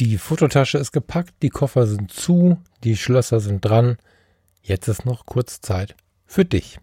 Die 0.00 0.18
Fototasche 0.18 0.78
ist 0.78 0.90
gepackt, 0.90 1.34
die 1.42 1.50
Koffer 1.50 1.86
sind 1.86 2.10
zu, 2.10 2.58
die 2.82 2.96
Schlösser 2.96 3.38
sind 3.38 3.64
dran. 3.64 3.96
Jetzt 4.60 4.88
ist 4.88 5.06
noch 5.06 5.24
kurz 5.24 5.60
Zeit 5.60 5.94
für 6.26 6.44
dich. 6.44 6.80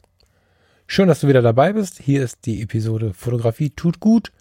Schön, 0.87 1.09
dass 1.09 1.19
du 1.19 1.27
wieder 1.27 1.41
dabei 1.41 1.73
bist. 1.73 1.99
Hier 1.99 2.23
ist 2.23 2.45
die 2.45 2.61
Episode 2.61 3.13
Fotografie 3.13 3.71
tut 3.71 3.99
gut 3.99 4.31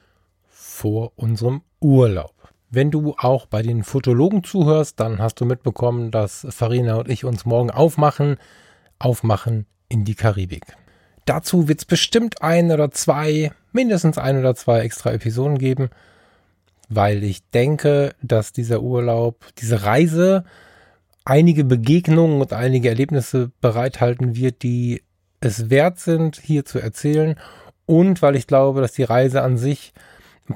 vor 0.47 1.13
unserem 1.17 1.63
Urlaub. 1.81 2.35
Wenn 2.71 2.93
du 2.93 3.17
auch 3.19 3.47
bei 3.47 3.63
den 3.63 3.83
Fotologen 3.83 4.45
zuhörst, 4.45 5.01
dann 5.01 5.19
hast 5.19 5.41
du 5.41 5.47
mitbekommen, 5.47 6.13
dass 6.13 6.47
Farina 6.51 6.95
und 6.95 7.09
ich 7.09 7.25
uns 7.25 7.45
morgen 7.45 7.73
aufmachen, 7.73 8.37
aufmachen 9.01 9.67
in 9.89 10.05
die 10.05 10.15
Karibik. 10.15 10.77
Dazu 11.25 11.67
wird 11.67 11.81
es 11.81 11.85
bestimmt 11.87 12.41
ein 12.41 12.71
oder 12.71 12.93
zwei, 12.93 13.51
mindestens 13.73 14.17
ein 14.17 14.39
oder 14.39 14.55
zwei 14.55 14.81
extra 14.83 15.11
Episoden 15.11 15.59
geben 15.59 15.91
weil 16.91 17.23
ich 17.23 17.49
denke, 17.51 18.15
dass 18.21 18.53
dieser 18.53 18.83
Urlaub, 18.83 19.47
diese 19.59 19.85
Reise 19.85 20.45
einige 21.25 21.65
Begegnungen 21.65 22.41
und 22.41 22.53
einige 22.53 22.89
Erlebnisse 22.89 23.53
bereithalten 23.61 24.35
wird, 24.35 24.63
die 24.63 25.03
es 25.41 25.71
wert 25.71 26.01
sind, 26.01 26.37
hier 26.37 26.65
zu 26.65 26.81
erzählen. 26.81 27.37
Und 27.87 28.21
weil 28.23 28.37
ich 28.37 28.47
glaube, 28.47 28.81
dass 28.81 28.93
die 28.93 29.05
Reise 29.05 29.43
an 29.43 29.57
sich 29.57 29.93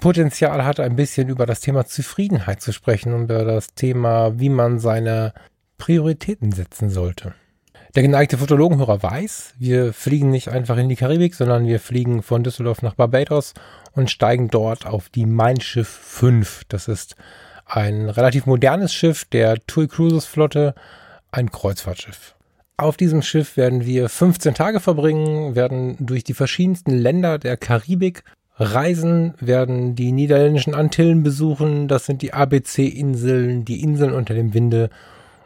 Potenzial 0.00 0.64
hat, 0.64 0.80
ein 0.80 0.96
bisschen 0.96 1.28
über 1.28 1.46
das 1.46 1.60
Thema 1.60 1.86
Zufriedenheit 1.86 2.60
zu 2.60 2.72
sprechen 2.72 3.14
und 3.14 3.24
über 3.24 3.44
das 3.44 3.74
Thema, 3.74 4.38
wie 4.40 4.48
man 4.48 4.80
seine 4.80 5.32
Prioritäten 5.78 6.50
setzen 6.50 6.90
sollte. 6.90 7.34
Der 7.94 8.02
geneigte 8.02 8.38
Fotologenhörer 8.38 9.04
weiß, 9.04 9.54
wir 9.56 9.92
fliegen 9.92 10.30
nicht 10.30 10.48
einfach 10.48 10.76
in 10.78 10.88
die 10.88 10.96
Karibik, 10.96 11.36
sondern 11.36 11.64
wir 11.68 11.78
fliegen 11.78 12.24
von 12.24 12.42
Düsseldorf 12.42 12.82
nach 12.82 12.94
Barbados 12.94 13.54
und 13.92 14.10
steigen 14.10 14.48
dort 14.48 14.84
auf 14.84 15.10
die 15.10 15.26
Mein 15.26 15.60
Schiff 15.60 15.88
5. 15.88 16.62
Das 16.68 16.88
ist 16.88 17.14
ein 17.64 18.10
relativ 18.10 18.46
modernes 18.46 18.92
Schiff 18.92 19.24
der 19.26 19.64
TUI 19.68 19.86
Cruises 19.86 20.24
Flotte, 20.24 20.74
ein 21.30 21.52
Kreuzfahrtschiff. 21.52 22.34
Auf 22.78 22.96
diesem 22.96 23.22
Schiff 23.22 23.56
werden 23.56 23.86
wir 23.86 24.08
15 24.08 24.54
Tage 24.54 24.80
verbringen, 24.80 25.54
werden 25.54 25.96
durch 26.00 26.24
die 26.24 26.34
verschiedensten 26.34 26.90
Länder 26.90 27.38
der 27.38 27.56
Karibik 27.56 28.24
reisen, 28.56 29.34
werden 29.38 29.94
die 29.94 30.10
niederländischen 30.10 30.74
Antillen 30.74 31.22
besuchen, 31.22 31.86
das 31.86 32.06
sind 32.06 32.22
die 32.22 32.32
ABC-Inseln, 32.32 33.64
die 33.64 33.82
Inseln 33.82 34.12
unter 34.12 34.34
dem 34.34 34.52
Winde 34.52 34.90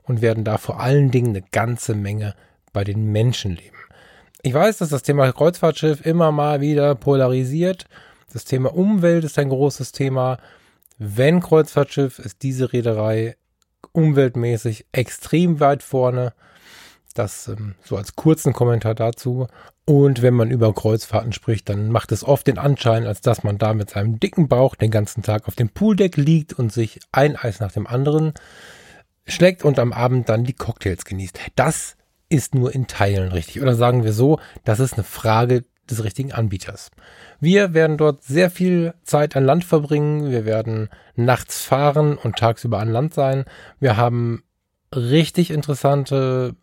und 0.09 0.23
werden 0.23 0.45
da 0.45 0.59
vor 0.59 0.81
allen 0.81 1.11
Dingen 1.11 1.29
eine 1.29 1.43
ganze 1.53 1.95
Menge 1.95 2.35
bei 2.73 2.83
den 2.83 3.13
Menschen 3.13 3.55
leben. 3.55 3.77
Ich 4.43 4.55
weiß, 4.55 4.79
dass 4.79 4.89
das 4.89 5.03
Thema 5.03 5.31
Kreuzfahrtschiff 5.33 6.05
immer 6.05 6.33
mal 6.33 6.61
wieder 6.61 6.95
polarisiert. 6.95 7.87
Das 8.33 8.45
Thema 8.45 8.75
Umwelt 8.75 9.25
ist 9.25 9.39
ein 9.39 9.49
großes 9.49 9.93
Thema. 9.93 10.39
Wenn 10.97 11.41
Kreuzfahrtschiff 11.41 12.19
ist 12.19 12.43
diese 12.43 12.73
Reederei 12.73 13.37
umweltmäßig 13.93 14.87
extrem 14.93 15.61
weit 15.61 15.83
vorne. 15.83 16.33
Das 17.15 17.49
ähm, 17.49 17.75
so 17.83 17.97
als 17.97 18.17
kurzen 18.17 18.53
Kommentar 18.53 18.95
dazu. 18.95 19.49
Und 19.85 20.23
wenn 20.23 20.35
man 20.35 20.51
über 20.51 20.73
Kreuzfahrten 20.73 21.33
spricht, 21.33 21.69
dann 21.69 21.91
macht 21.91 22.13
es 22.13 22.23
oft 22.23 22.47
den 22.47 22.59
Anschein, 22.59 23.07
als 23.07 23.23
dass 23.23 23.43
man 23.43 23.59
da 23.59 23.75
mit 23.75 23.91
seinem 23.91 24.21
dicken 24.21 24.47
Bauch 24.47 24.77
den 24.77 24.91
ganzen 24.91 25.23
Tag 25.23 25.49
auf 25.49 25.57
dem 25.57 25.71
Pooldeck 25.71 26.17
liegt 26.17 26.53
und 26.53 26.73
sich 26.73 27.01
ein 27.11 27.37
Eis 27.37 27.59
nach 27.61 27.73
dem 27.73 27.87
anderen 27.87 28.35
schlägt 29.29 29.65
und 29.65 29.79
am 29.79 29.93
Abend 29.93 30.29
dann 30.29 30.45
die 30.45 30.53
Cocktails 30.53 31.05
genießt. 31.05 31.39
Das 31.55 31.97
ist 32.29 32.55
nur 32.55 32.75
in 32.75 32.87
Teilen 32.87 33.33
richtig. 33.33 33.63
Oder 33.63 33.75
sagen 33.75 34.05
wir 34.05 34.13
so, 34.13 34.39
das 34.65 34.81
ist 34.81 34.95
eine 34.95 35.05
Frage 35.05 35.65
des 35.91 36.05
richtigen 36.05 36.33
Anbieters. 36.33 36.91
Wir 37.41 37.73
werden 37.73 37.97
dort 37.97 38.23
sehr 38.23 38.51
viel 38.51 38.95
Zeit 39.05 39.37
an 39.37 39.45
Land 39.45 39.65
verbringen. 39.65 40.31
Wir 40.31 40.45
werden 40.45 40.89
nachts 41.17 41.63
fahren 41.65 42.17
und 42.17 42.37
tagsüber 42.37 42.79
an 42.79 42.91
Land 42.91 43.15
sein. 43.15 43.45
Wir 43.81 43.97
haben 43.97 44.43
richtig 44.95 45.51
interessante 45.51 46.55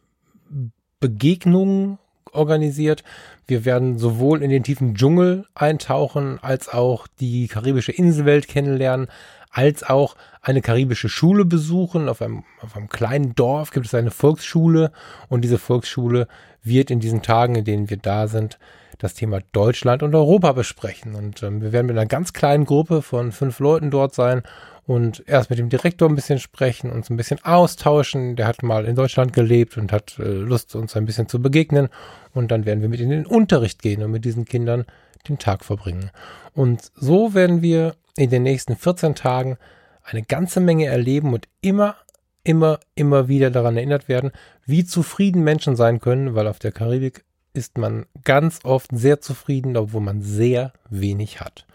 Begegnungen 0.99 1.97
organisiert. 2.31 3.03
Wir 3.47 3.65
werden 3.65 3.97
sowohl 3.97 4.41
in 4.43 4.49
den 4.49 4.63
tiefen 4.63 4.95
Dschungel 4.95 5.45
eintauchen, 5.55 6.39
als 6.41 6.69
auch 6.69 7.07
die 7.19 7.47
karibische 7.47 7.91
Inselwelt 7.91 8.47
kennenlernen, 8.47 9.07
als 9.49 9.83
auch 9.83 10.15
eine 10.45 10.61
karibische 10.61 11.09
Schule 11.09 11.43
besuchen. 11.43 12.07
Auf 12.07 12.21
einem, 12.21 12.43
auf 12.61 12.77
einem 12.77 12.87
kleinen 12.87 13.33
Dorf 13.33 13.71
gibt 13.71 13.87
es 13.87 13.95
eine 13.95 14.11
Volksschule 14.11 14.91
und 15.27 15.41
diese 15.41 15.57
Volksschule 15.57 16.27
wird 16.63 16.91
in 16.91 16.99
diesen 16.99 17.23
Tagen, 17.23 17.55
in 17.55 17.65
denen 17.65 17.89
wir 17.89 17.97
da 17.97 18.27
sind, 18.27 18.59
das 18.99 19.15
Thema 19.15 19.39
Deutschland 19.51 20.03
und 20.03 20.13
Europa 20.13 20.51
besprechen. 20.51 21.15
Und 21.15 21.41
ähm, 21.41 21.61
wir 21.61 21.71
werden 21.71 21.87
mit 21.87 21.97
einer 21.97 22.05
ganz 22.05 22.31
kleinen 22.31 22.65
Gruppe 22.65 23.01
von 23.01 23.31
fünf 23.31 23.59
Leuten 23.59 23.89
dort 23.89 24.13
sein 24.13 24.43
und 24.85 25.23
erst 25.25 25.49
mit 25.49 25.57
dem 25.57 25.69
Direktor 25.69 26.07
ein 26.07 26.15
bisschen 26.15 26.39
sprechen, 26.39 26.91
uns 26.91 27.09
ein 27.09 27.17
bisschen 27.17 27.43
austauschen. 27.43 28.35
Der 28.35 28.45
hat 28.45 28.61
mal 28.61 28.85
in 28.85 28.95
Deutschland 28.95 29.33
gelebt 29.33 29.77
und 29.77 29.91
hat 29.91 30.19
äh, 30.19 30.23
Lust, 30.23 30.75
uns 30.75 30.95
ein 30.95 31.07
bisschen 31.07 31.27
zu 31.27 31.41
begegnen. 31.41 31.89
Und 32.35 32.51
dann 32.51 32.65
werden 32.65 32.81
wir 32.81 32.89
mit 32.89 32.99
in 32.99 33.09
den 33.09 33.25
Unterricht 33.25 33.81
gehen 33.81 34.03
und 34.03 34.11
mit 34.11 34.25
diesen 34.25 34.45
Kindern 34.45 34.85
den 35.27 35.39
Tag 35.39 35.65
verbringen. 35.65 36.11
Und 36.53 36.91
so 36.95 37.33
werden 37.33 37.63
wir 37.63 37.95
in 38.15 38.29
den 38.29 38.43
nächsten 38.43 38.75
14 38.75 39.15
Tagen 39.15 39.57
eine 40.05 40.23
ganze 40.23 40.59
Menge 40.59 40.85
erleben 40.85 41.33
und 41.33 41.47
immer, 41.61 41.95
immer, 42.43 42.79
immer 42.93 43.27
wieder 43.27 43.49
daran 43.49 43.75
erinnert 43.75 44.07
werden, 44.07 44.31
wie 44.65 44.85
zufrieden 44.85 45.43
Menschen 45.43 45.75
sein 45.75 45.99
können, 45.99 46.35
weil 46.35 46.47
auf 46.47 46.59
der 46.59 46.71
Karibik 46.71 47.25
ist 47.53 47.77
man 47.77 48.05
ganz 48.23 48.59
oft 48.63 48.89
sehr 48.93 49.21
zufrieden, 49.21 49.75
obwohl 49.77 50.01
man 50.01 50.21
sehr 50.21 50.73
wenig 50.89 51.39
hat. 51.39 51.65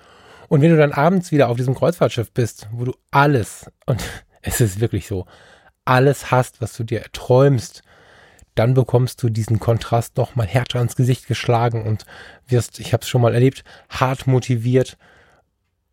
Und 0.49 0.63
wenn 0.63 0.71
du 0.71 0.77
dann 0.77 0.93
abends 0.93 1.33
wieder 1.33 1.49
auf 1.49 1.57
diesem 1.57 1.75
Kreuzfahrtschiff 1.75 2.33
bist, 2.33 2.69
wo 2.73 2.85
du 2.85 2.93
alles, 3.11 3.71
und 3.87 4.03
es 4.43 4.61
ist 4.61 4.81
wirklich 4.81 5.07
so, 5.07 5.27
alles 5.85 6.31
hast, 6.31 6.61
was 6.61 6.77
du 6.77 6.85
dir 6.85 7.01
erträumst, 7.01 7.83
dann 8.55 8.75
bekommst 8.75 9.23
du 9.23 9.29
diesen 9.29 9.59
Kontrast 9.59 10.17
nochmal 10.17 10.47
härter 10.47 10.79
ans 10.79 10.97
Gesicht 10.97 11.27
geschlagen 11.27 11.87
und 11.87 12.05
wirst, 12.47 12.79
ich 12.79 12.93
habe 12.93 13.03
es 13.03 13.09
schon 13.09 13.23
mal 13.23 13.35
erlebt, 13.35 13.65
hart 13.89 14.27
motiviert, 14.27 14.99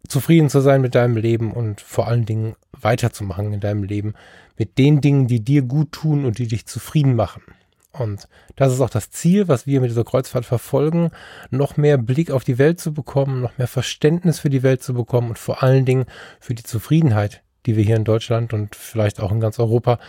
zufrieden 0.08 0.50
zu 0.50 0.60
sein 0.62 0.82
mit 0.82 0.96
deinem 0.96 1.18
Leben 1.18 1.52
und 1.52 1.82
vor 1.82 2.08
allen 2.08 2.26
Dingen 2.26 2.56
weiterzumachen 2.72 3.54
in 3.54 3.60
deinem 3.60 3.84
Leben 3.84 4.14
mit 4.58 4.78
den 4.78 5.02
Dingen, 5.02 5.28
die 5.28 5.42
dir 5.42 5.62
gut 5.62 5.92
tun 5.92 6.26
und 6.26 6.40
die 6.40 6.48
dich 6.48 6.66
zufrieden 6.66 7.16
machen. 7.16 7.44
Und 7.92 8.28
das 8.56 8.74
ist 8.74 8.82
auch 8.82 8.90
das 8.90 9.10
Ziel, 9.10 9.48
was 9.48 9.66
wir 9.66 9.82
mit 9.82 9.90
dieser 9.90 10.04
Kreuzfahrt 10.04 10.46
verfolgen, 10.46 11.12
noch 11.50 11.78
mehr 11.78 11.98
Blick 11.98 12.32
auf 12.32 12.44
die 12.44 12.58
Welt 12.58 12.80
zu 12.80 12.94
bekommen, 12.94 13.42
noch 13.42 13.58
mehr 13.58 13.68
Verständnis 13.68 14.40
für 14.40 14.50
die 14.50 14.64
Welt 14.64 14.84
zu 14.84 14.94
bekommen 14.94 15.30
und 15.30 15.40
vor 15.40 15.64
allen 15.64 15.86
Dingen 15.86 16.06
für 16.40 16.54
die 16.54 16.64
Zufriedenheit, 16.64 17.42
die 17.66 17.76
wir 17.76 17.84
hier 17.84 17.96
in 17.96 18.04
Deutschland 18.04 18.54
und 18.54 18.76
vielleicht 18.76 19.20
auch 19.20 19.32
in 19.32 19.40
ganz 19.40 19.60
Europa 19.60 20.00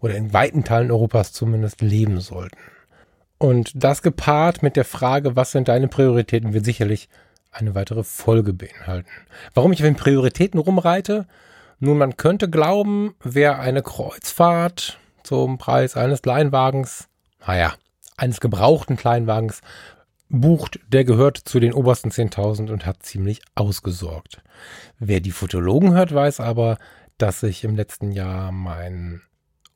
oder 0.00 0.14
in 0.14 0.32
weiten 0.32 0.64
Teilen 0.64 0.90
Europas 0.90 1.32
zumindest 1.32 1.80
leben 1.82 2.20
sollten. 2.20 2.58
Und 3.38 3.72
das 3.74 4.02
gepaart 4.02 4.62
mit 4.62 4.76
der 4.76 4.84
Frage, 4.84 5.36
was 5.36 5.52
sind 5.52 5.68
deine 5.68 5.88
Prioritäten, 5.88 6.54
wird 6.54 6.64
sicherlich 6.64 7.08
eine 7.56 7.74
weitere 7.74 8.04
Folge 8.04 8.52
beinhalten. 8.52 9.10
Warum 9.54 9.72
ich 9.72 9.80
auf 9.80 9.86
den 9.86 9.96
Prioritäten 9.96 10.60
rumreite? 10.60 11.26
Nun, 11.78 11.98
man 11.98 12.16
könnte 12.16 12.48
glauben, 12.48 13.14
wer 13.22 13.58
eine 13.58 13.82
Kreuzfahrt 13.82 14.98
zum 15.22 15.58
Preis 15.58 15.96
eines 15.96 16.22
Kleinwagens 16.22 17.08
naja, 17.46 17.74
eines 18.16 18.40
gebrauchten 18.40 18.96
Kleinwagens 18.96 19.60
bucht, 20.28 20.80
der 20.88 21.04
gehört 21.04 21.38
zu 21.38 21.60
den 21.60 21.72
obersten 21.72 22.10
10.000 22.10 22.72
und 22.72 22.84
hat 22.84 23.02
ziemlich 23.02 23.42
ausgesorgt. 23.54 24.42
Wer 24.98 25.20
die 25.20 25.30
Fotologen 25.30 25.94
hört, 25.94 26.12
weiß 26.12 26.40
aber, 26.40 26.78
dass 27.18 27.42
ich 27.42 27.64
im 27.64 27.76
letzten 27.76 28.10
Jahr 28.10 28.50
meinen 28.52 29.22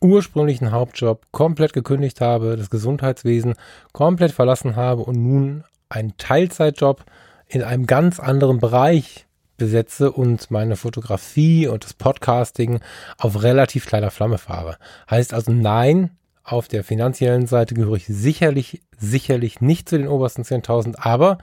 ursprünglichen 0.01 0.73
Hauptjob 0.73 1.27
komplett 1.31 1.73
gekündigt 1.73 2.21
habe, 2.21 2.57
das 2.57 2.71
Gesundheitswesen 2.71 3.55
komplett 3.93 4.33
verlassen 4.33 4.75
habe 4.75 5.03
und 5.03 5.23
nun 5.23 5.65
einen 5.89 6.17
Teilzeitjob 6.17 7.05
in 7.51 7.63
einem 7.63 7.87
ganz 7.87 8.21
anderen 8.21 8.59
Bereich 8.61 9.27
besetze 9.57 10.13
und 10.13 10.51
meine 10.51 10.77
Fotografie 10.77 11.67
und 11.67 11.85
das 11.85 11.95
Podcasting 11.95 12.81
auf 13.19 13.43
relativ 13.43 13.87
kleiner 13.87 14.11
Flamme 14.11 14.39
fahre. 14.39 14.79
Heißt 15.11 15.35
also 15.35 15.53
nein, 15.53 16.11
auf 16.45 16.69
der 16.69 16.85
finanziellen 16.85 17.47
Seite 17.47 17.75
gehöre 17.75 17.97
ich 17.97 18.07
sicherlich, 18.07 18.81
sicherlich 18.99 19.61
nicht 19.61 19.89
zu 19.89 19.99
den 19.99 20.09
obersten 20.09 20.43
10.000, 20.43 20.95
aber 20.99 21.39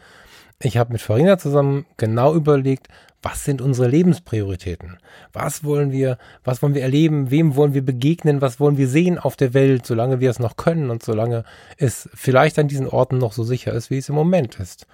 Ich 0.59 0.77
habe 0.77 0.91
mit 0.91 1.01
Farina 1.01 1.37
zusammen 1.37 1.85
genau 1.97 2.33
überlegt, 2.33 2.87
was 3.21 3.45
sind 3.45 3.61
unsere 3.61 3.87
Lebensprioritäten? 3.87 4.97
Was 5.31 5.63
wollen 5.63 5.91
wir, 5.91 6.17
was 6.43 6.63
wollen 6.63 6.73
wir 6.73 6.81
erleben? 6.81 7.29
Wem 7.29 7.55
wollen 7.55 7.75
wir 7.75 7.85
begegnen? 7.85 8.41
Was 8.41 8.59
wollen 8.59 8.77
wir 8.77 8.87
sehen 8.87 9.19
auf 9.19 9.35
der 9.35 9.53
Welt, 9.53 9.85
solange 9.85 10.19
wir 10.19 10.31
es 10.31 10.39
noch 10.39 10.57
können 10.57 10.89
und 10.89 11.03
solange 11.03 11.43
es 11.77 12.09
vielleicht 12.13 12.57
an 12.57 12.67
diesen 12.67 12.87
Orten 12.87 13.19
noch 13.19 13.33
so 13.33 13.43
sicher 13.43 13.71
ist, 13.73 13.91
wie 13.91 13.97
es 13.99 14.09
im 14.09 14.15
Moment 14.15 14.59
ist? 14.59 14.87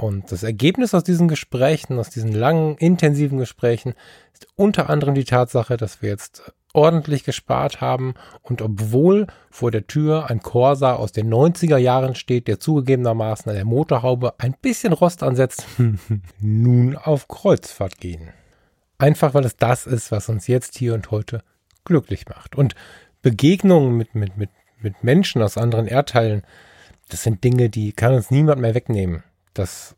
Und 0.00 0.32
das 0.32 0.42
Ergebnis 0.42 0.94
aus 0.94 1.04
diesen 1.04 1.28
Gesprächen, 1.28 1.98
aus 1.98 2.08
diesen 2.08 2.32
langen, 2.32 2.78
intensiven 2.78 3.36
Gesprächen, 3.36 3.92
ist 4.32 4.46
unter 4.56 4.88
anderem 4.88 5.14
die 5.14 5.24
Tatsache, 5.24 5.76
dass 5.76 6.00
wir 6.00 6.08
jetzt 6.08 6.54
ordentlich 6.72 7.22
gespart 7.24 7.82
haben 7.82 8.14
und 8.40 8.62
obwohl 8.62 9.26
vor 9.50 9.70
der 9.70 9.86
Tür 9.86 10.30
ein 10.30 10.40
Corsa 10.40 10.94
aus 10.94 11.12
den 11.12 11.30
90er 11.30 11.76
Jahren 11.76 12.14
steht, 12.14 12.48
der 12.48 12.58
zugegebenermaßen 12.58 13.50
an 13.50 13.56
der 13.56 13.66
Motorhaube 13.66 14.32
ein 14.38 14.54
bisschen 14.62 14.94
Rost 14.94 15.22
ansetzt, 15.22 15.66
nun 16.40 16.96
auf 16.96 17.28
Kreuzfahrt 17.28 17.98
gehen. 17.98 18.30
Einfach 18.96 19.34
weil 19.34 19.44
es 19.44 19.56
das 19.56 19.86
ist, 19.86 20.10
was 20.10 20.30
uns 20.30 20.46
jetzt 20.46 20.78
hier 20.78 20.94
und 20.94 21.10
heute 21.10 21.42
glücklich 21.84 22.26
macht. 22.26 22.56
Und 22.56 22.74
Begegnungen 23.20 23.98
mit, 23.98 24.14
mit, 24.14 24.38
mit, 24.38 24.48
mit 24.80 25.04
Menschen 25.04 25.42
aus 25.42 25.58
anderen 25.58 25.86
Erdteilen, 25.86 26.40
das 27.10 27.22
sind 27.22 27.44
Dinge, 27.44 27.68
die 27.68 27.92
kann 27.92 28.14
uns 28.14 28.30
niemand 28.30 28.62
mehr 28.62 28.74
wegnehmen. 28.74 29.24
Das, 29.54 29.96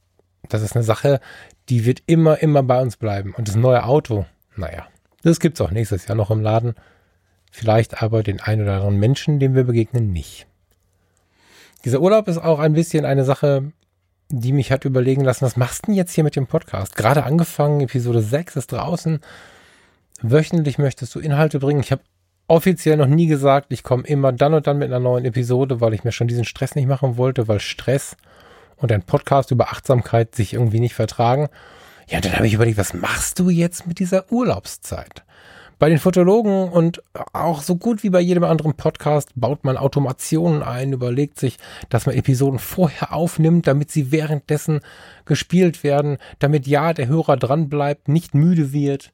das 0.49 0.63
ist 0.63 0.75
eine 0.75 0.85
Sache, 0.85 1.21
die 1.69 1.85
wird 1.85 2.03
immer, 2.07 2.43
immer 2.43 2.63
bei 2.63 2.81
uns 2.81 2.97
bleiben. 2.97 3.35
Und 3.35 3.49
das 3.49 3.57
neue 3.57 3.85
Auto, 3.85 4.27
naja, 4.57 4.87
das 5.23 5.41
gibt's 5.41 5.61
auch 5.61 5.71
nächstes 5.71 6.07
Jahr 6.07 6.17
noch 6.17 6.31
im 6.31 6.41
Laden. 6.41 6.75
Vielleicht 7.51 8.03
aber 8.03 8.23
den 8.23 8.41
ein 8.41 8.63
oder 8.63 8.77
anderen 8.77 8.99
Menschen, 8.99 9.39
dem 9.39 9.55
wir 9.55 9.65
begegnen, 9.65 10.13
nicht. 10.13 10.47
Dieser 11.85 12.01
Urlaub 12.01 12.29
ist 12.29 12.39
auch 12.39 12.59
ein 12.59 12.73
bisschen 12.73 13.05
eine 13.05 13.25
Sache, 13.25 13.73
die 14.29 14.53
mich 14.53 14.73
hat 14.73 14.85
überlegen 14.85 15.23
lassen, 15.23 15.45
was 15.45 15.57
machst 15.57 15.83
du 15.83 15.87
denn 15.87 15.97
jetzt 15.97 16.15
hier 16.15 16.25
mit 16.25 16.37
dem 16.37 16.47
Podcast? 16.47 16.97
Gerade 16.97 17.25
angefangen, 17.25 17.83
Episode 17.83 18.23
6 18.23 18.57
ist 18.57 18.73
draußen. 18.73 19.21
Wöchentlich 20.23 20.79
möchtest 20.79 21.15
du 21.15 21.21
Inhalte 21.21 21.59
bringen. 21.59 21.81
Ich 21.81 21.93
habe 21.93 22.03
offiziell 22.47 22.97
noch 22.97 23.07
nie 23.07 23.27
gesagt, 23.27 23.73
ich 23.73 23.83
komme 23.83 24.05
immer 24.07 24.33
dann 24.33 24.55
und 24.55 24.67
dann 24.67 24.79
mit 24.79 24.89
einer 24.89 25.01
neuen 25.01 25.25
Episode, 25.25 25.81
weil 25.81 25.93
ich 25.93 26.05
mir 26.05 26.13
schon 26.13 26.29
diesen 26.29 26.45
Stress 26.45 26.75
nicht 26.75 26.87
machen 26.89 27.17
wollte, 27.17 27.49
weil 27.49 27.61
Stress 27.61 28.17
und 28.83 28.93
ein 28.93 29.05
Podcast 29.05 29.51
über 29.53 29.69
Achtsamkeit 29.69 30.35
sich 30.35 30.55
irgendwie 30.55 30.81
nicht 30.81 30.95
vertragen. 30.95 31.49
Ja, 32.09 32.21
dann 32.21 32.35
habe 32.35 32.47
ich 32.47 32.55
überlegt, 32.55 32.79
was 32.79 32.95
machst 32.95 33.39
du 33.39 33.49
jetzt 33.49 33.87
mit 33.87 34.01
dieser 34.01 34.31
Urlaubszeit? 34.31 35.25
Bei 35.79 35.89
den 35.89 35.99
Fotologen 35.99 36.69
und 36.69 37.03
auch 37.33 37.63
so 37.63 37.77
gut 37.77 38.03
wie 38.03 38.11
bei 38.11 38.21
jedem 38.21 38.45
anderen 38.45 38.75
Podcast 38.75 39.31
baut 39.35 39.65
man 39.65 39.77
Automationen 39.77 40.63
ein, 40.63 40.93
überlegt 40.93 41.41
sich, 41.41 41.59
dass 41.89 42.07
man 42.07 42.15
Episoden 42.15 42.59
vorher 42.59 43.13
aufnimmt, 43.13 43.67
damit 43.67 43.91
sie 43.91 44.13
währenddessen 44.13 44.81
gespielt 45.25 45.83
werden, 45.83 46.19
damit 46.39 46.67
ja 46.67 46.93
der 46.93 47.09
Hörer 47.09 47.37
dran 47.37 47.69
bleibt, 47.69 48.09
nicht 48.09 48.35
müde 48.35 48.73
wird 48.73 49.13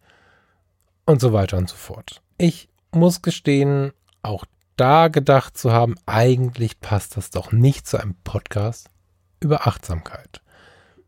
und 1.07 1.21
so 1.21 1.33
weiter 1.33 1.57
und 1.57 1.71
so 1.71 1.77
fort. 1.77 2.23
Ich 2.37 2.69
muss 2.91 3.23
gestehen, 3.23 3.93
auch 4.23 4.45
da 4.77 5.09
gedacht 5.09 5.57
zu 5.57 5.73
haben, 5.73 5.95
eigentlich 6.05 6.81
passt 6.81 7.17
das 7.17 7.31
doch 7.31 7.51
nicht 7.51 7.87
zu 7.87 7.99
einem 7.99 8.15
Podcast 8.25 8.91
über 9.41 9.67
Achtsamkeit. 9.67 10.41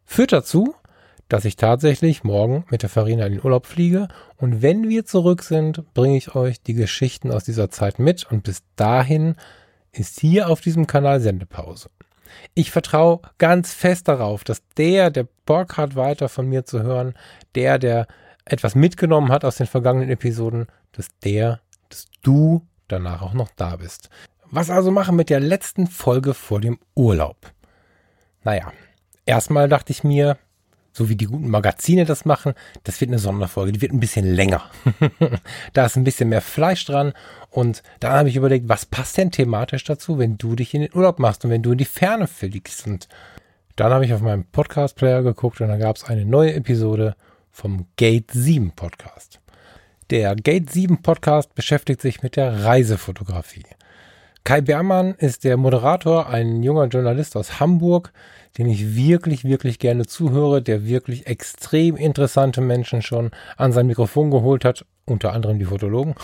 Führt 0.04 0.32
dazu, 0.32 0.74
dass 1.28 1.44
ich 1.44 1.56
tatsächlich 1.56 2.24
morgen 2.24 2.64
mit 2.70 2.82
der 2.82 2.88
Farina 2.88 3.24
in 3.26 3.34
den 3.34 3.44
Urlaub 3.44 3.66
fliege 3.66 4.08
und 4.36 4.62
wenn 4.62 4.88
wir 4.88 5.04
zurück 5.04 5.42
sind, 5.42 5.84
bringe 5.94 6.16
ich 6.16 6.34
euch 6.34 6.60
die 6.60 6.74
Geschichten 6.74 7.30
aus 7.30 7.44
dieser 7.44 7.70
Zeit 7.70 7.98
mit 7.98 8.30
und 8.30 8.42
bis 8.42 8.62
dahin 8.76 9.36
ist 9.92 10.20
hier 10.20 10.48
auf 10.48 10.60
diesem 10.60 10.86
Kanal 10.86 11.20
Sendepause. 11.20 11.88
Ich 12.54 12.70
vertraue 12.70 13.20
ganz 13.38 13.72
fest 13.72 14.08
darauf, 14.08 14.44
dass 14.44 14.62
der, 14.76 15.10
der 15.10 15.26
Bock 15.46 15.76
hat, 15.76 15.96
weiter 15.96 16.28
von 16.28 16.48
mir 16.48 16.64
zu 16.64 16.82
hören, 16.82 17.14
der, 17.54 17.78
der 17.78 18.06
etwas 18.44 18.74
mitgenommen 18.74 19.30
hat 19.30 19.44
aus 19.44 19.56
den 19.56 19.66
vergangenen 19.66 20.10
Episoden, 20.10 20.66
dass 20.92 21.08
der, 21.22 21.60
dass 21.88 22.06
du 22.22 22.66
danach 22.88 23.22
auch 23.22 23.34
noch 23.34 23.50
da 23.56 23.76
bist. 23.76 24.10
Was 24.50 24.70
also 24.70 24.90
machen 24.90 25.16
mit 25.16 25.30
der 25.30 25.40
letzten 25.40 25.86
Folge 25.86 26.34
vor 26.34 26.60
dem 26.60 26.78
Urlaub? 26.94 27.36
Naja, 28.42 28.72
erstmal 29.26 29.68
dachte 29.68 29.92
ich 29.92 30.04
mir, 30.04 30.38
so 30.92 31.08
wie 31.08 31.16
die 31.16 31.26
guten 31.26 31.50
Magazine 31.50 32.04
das 32.04 32.24
machen, 32.24 32.54
das 32.84 33.00
wird 33.00 33.10
eine 33.10 33.18
Sonderfolge, 33.18 33.72
die 33.72 33.80
wird 33.80 33.92
ein 33.92 34.00
bisschen 34.00 34.26
länger. 34.26 34.62
da 35.72 35.86
ist 35.86 35.96
ein 35.96 36.04
bisschen 36.04 36.28
mehr 36.28 36.40
Fleisch 36.40 36.84
dran 36.84 37.12
und 37.50 37.82
da 38.00 38.12
habe 38.18 38.28
ich 38.28 38.36
überlegt, 38.36 38.68
was 38.68 38.86
passt 38.86 39.16
denn 39.16 39.30
thematisch 39.30 39.84
dazu, 39.84 40.18
wenn 40.18 40.36
du 40.36 40.56
dich 40.56 40.74
in 40.74 40.82
den 40.82 40.94
Urlaub 40.94 41.18
machst 41.18 41.44
und 41.44 41.50
wenn 41.50 41.62
du 41.62 41.72
in 41.72 41.78
die 41.78 41.84
Ferne 41.84 42.26
fliegst. 42.26 42.86
Und 42.86 43.08
dann 43.76 43.92
habe 43.92 44.04
ich 44.04 44.12
auf 44.12 44.20
meinem 44.20 44.44
Podcast-Player 44.44 45.22
geguckt 45.22 45.60
und 45.60 45.68
da 45.68 45.76
gab 45.76 45.96
es 45.96 46.04
eine 46.04 46.24
neue 46.24 46.54
Episode 46.54 47.14
vom 47.50 47.86
Gate 47.96 48.30
7 48.32 48.72
Podcast. 48.72 49.40
Der 50.10 50.34
Gate 50.34 50.70
7 50.70 51.02
Podcast 51.02 51.54
beschäftigt 51.54 52.00
sich 52.00 52.22
mit 52.22 52.34
der 52.34 52.64
Reisefotografie. 52.64 53.64
Kai 54.44 54.62
Bermann 54.62 55.14
ist 55.14 55.44
der 55.44 55.56
Moderator, 55.56 56.28
ein 56.28 56.62
junger 56.62 56.86
Journalist 56.86 57.36
aus 57.36 57.60
Hamburg, 57.60 58.12
den 58.58 58.66
ich 58.66 58.96
wirklich, 58.96 59.44
wirklich 59.44 59.78
gerne 59.78 60.06
zuhöre, 60.06 60.62
der 60.62 60.86
wirklich 60.86 61.26
extrem 61.26 61.96
interessante 61.96 62.60
Menschen 62.60 63.02
schon 63.02 63.30
an 63.56 63.72
sein 63.72 63.86
Mikrofon 63.86 64.30
geholt 64.30 64.64
hat, 64.64 64.84
unter 65.04 65.32
anderem 65.32 65.58
die 65.58 65.66
Fotologen. 65.66 66.14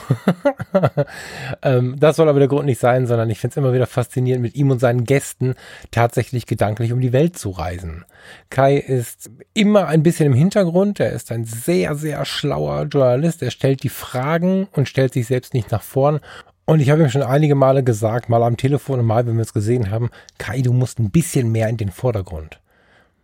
ähm, 1.62 1.96
das 1.98 2.16
soll 2.16 2.28
aber 2.28 2.38
der 2.38 2.48
Grund 2.48 2.66
nicht 2.66 2.80
sein, 2.80 3.06
sondern 3.06 3.28
ich 3.30 3.38
finde 3.38 3.52
es 3.52 3.56
immer 3.58 3.74
wieder 3.74 3.86
faszinierend, 3.86 4.42
mit 4.42 4.54
ihm 4.54 4.70
und 4.70 4.80
seinen 4.80 5.04
Gästen 5.04 5.54
tatsächlich 5.90 6.46
gedanklich 6.46 6.92
um 6.92 7.00
die 7.00 7.12
Welt 7.12 7.38
zu 7.38 7.50
reisen. 7.50 8.04
Kai 8.48 8.76
ist 8.76 9.30
immer 9.54 9.86
ein 9.86 10.02
bisschen 10.02 10.26
im 10.26 10.34
Hintergrund, 10.34 11.00
er 11.00 11.12
ist 11.12 11.30
ein 11.32 11.44
sehr, 11.44 11.94
sehr 11.94 12.24
schlauer 12.24 12.84
Journalist, 12.84 13.42
er 13.42 13.50
stellt 13.50 13.82
die 13.82 13.88
Fragen 13.88 14.68
und 14.72 14.88
stellt 14.88 15.12
sich 15.12 15.26
selbst 15.26 15.52
nicht 15.52 15.70
nach 15.70 15.82
vorn 15.82 16.20
und 16.66 16.80
ich 16.80 16.90
habe 16.90 17.02
ihm 17.02 17.08
schon 17.08 17.22
einige 17.22 17.54
Male 17.54 17.82
gesagt, 17.82 18.28
mal 18.28 18.42
am 18.42 18.56
Telefon 18.56 19.00
und 19.00 19.06
mal, 19.06 19.26
wenn 19.26 19.36
wir 19.36 19.42
es 19.42 19.54
gesehen 19.54 19.90
haben, 19.90 20.10
Kai, 20.38 20.60
du 20.60 20.72
musst 20.72 20.98
ein 20.98 21.10
bisschen 21.10 21.50
mehr 21.50 21.68
in 21.68 21.76
den 21.76 21.90
Vordergrund. 21.90 22.60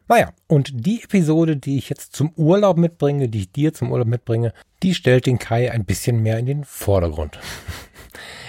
Naja, 0.09 0.31
und 0.47 0.87
die 0.87 1.03
Episode, 1.03 1.56
die 1.56 1.79
ich 1.79 1.89
jetzt 1.89 2.15
zum 2.15 2.33
Urlaub 2.37 2.77
mitbringe, 2.77 3.29
die 3.29 3.41
ich 3.41 3.53
dir 3.53 3.73
zum 3.73 3.91
Urlaub 3.93 4.09
mitbringe, 4.09 4.53
die 4.83 4.94
stellt 4.94 5.27
den 5.27 5.39
Kai 5.39 5.73
ein 5.73 5.85
bisschen 5.85 6.23
mehr 6.23 6.39
in 6.39 6.47
den 6.47 6.65
Vordergrund. 6.65 7.39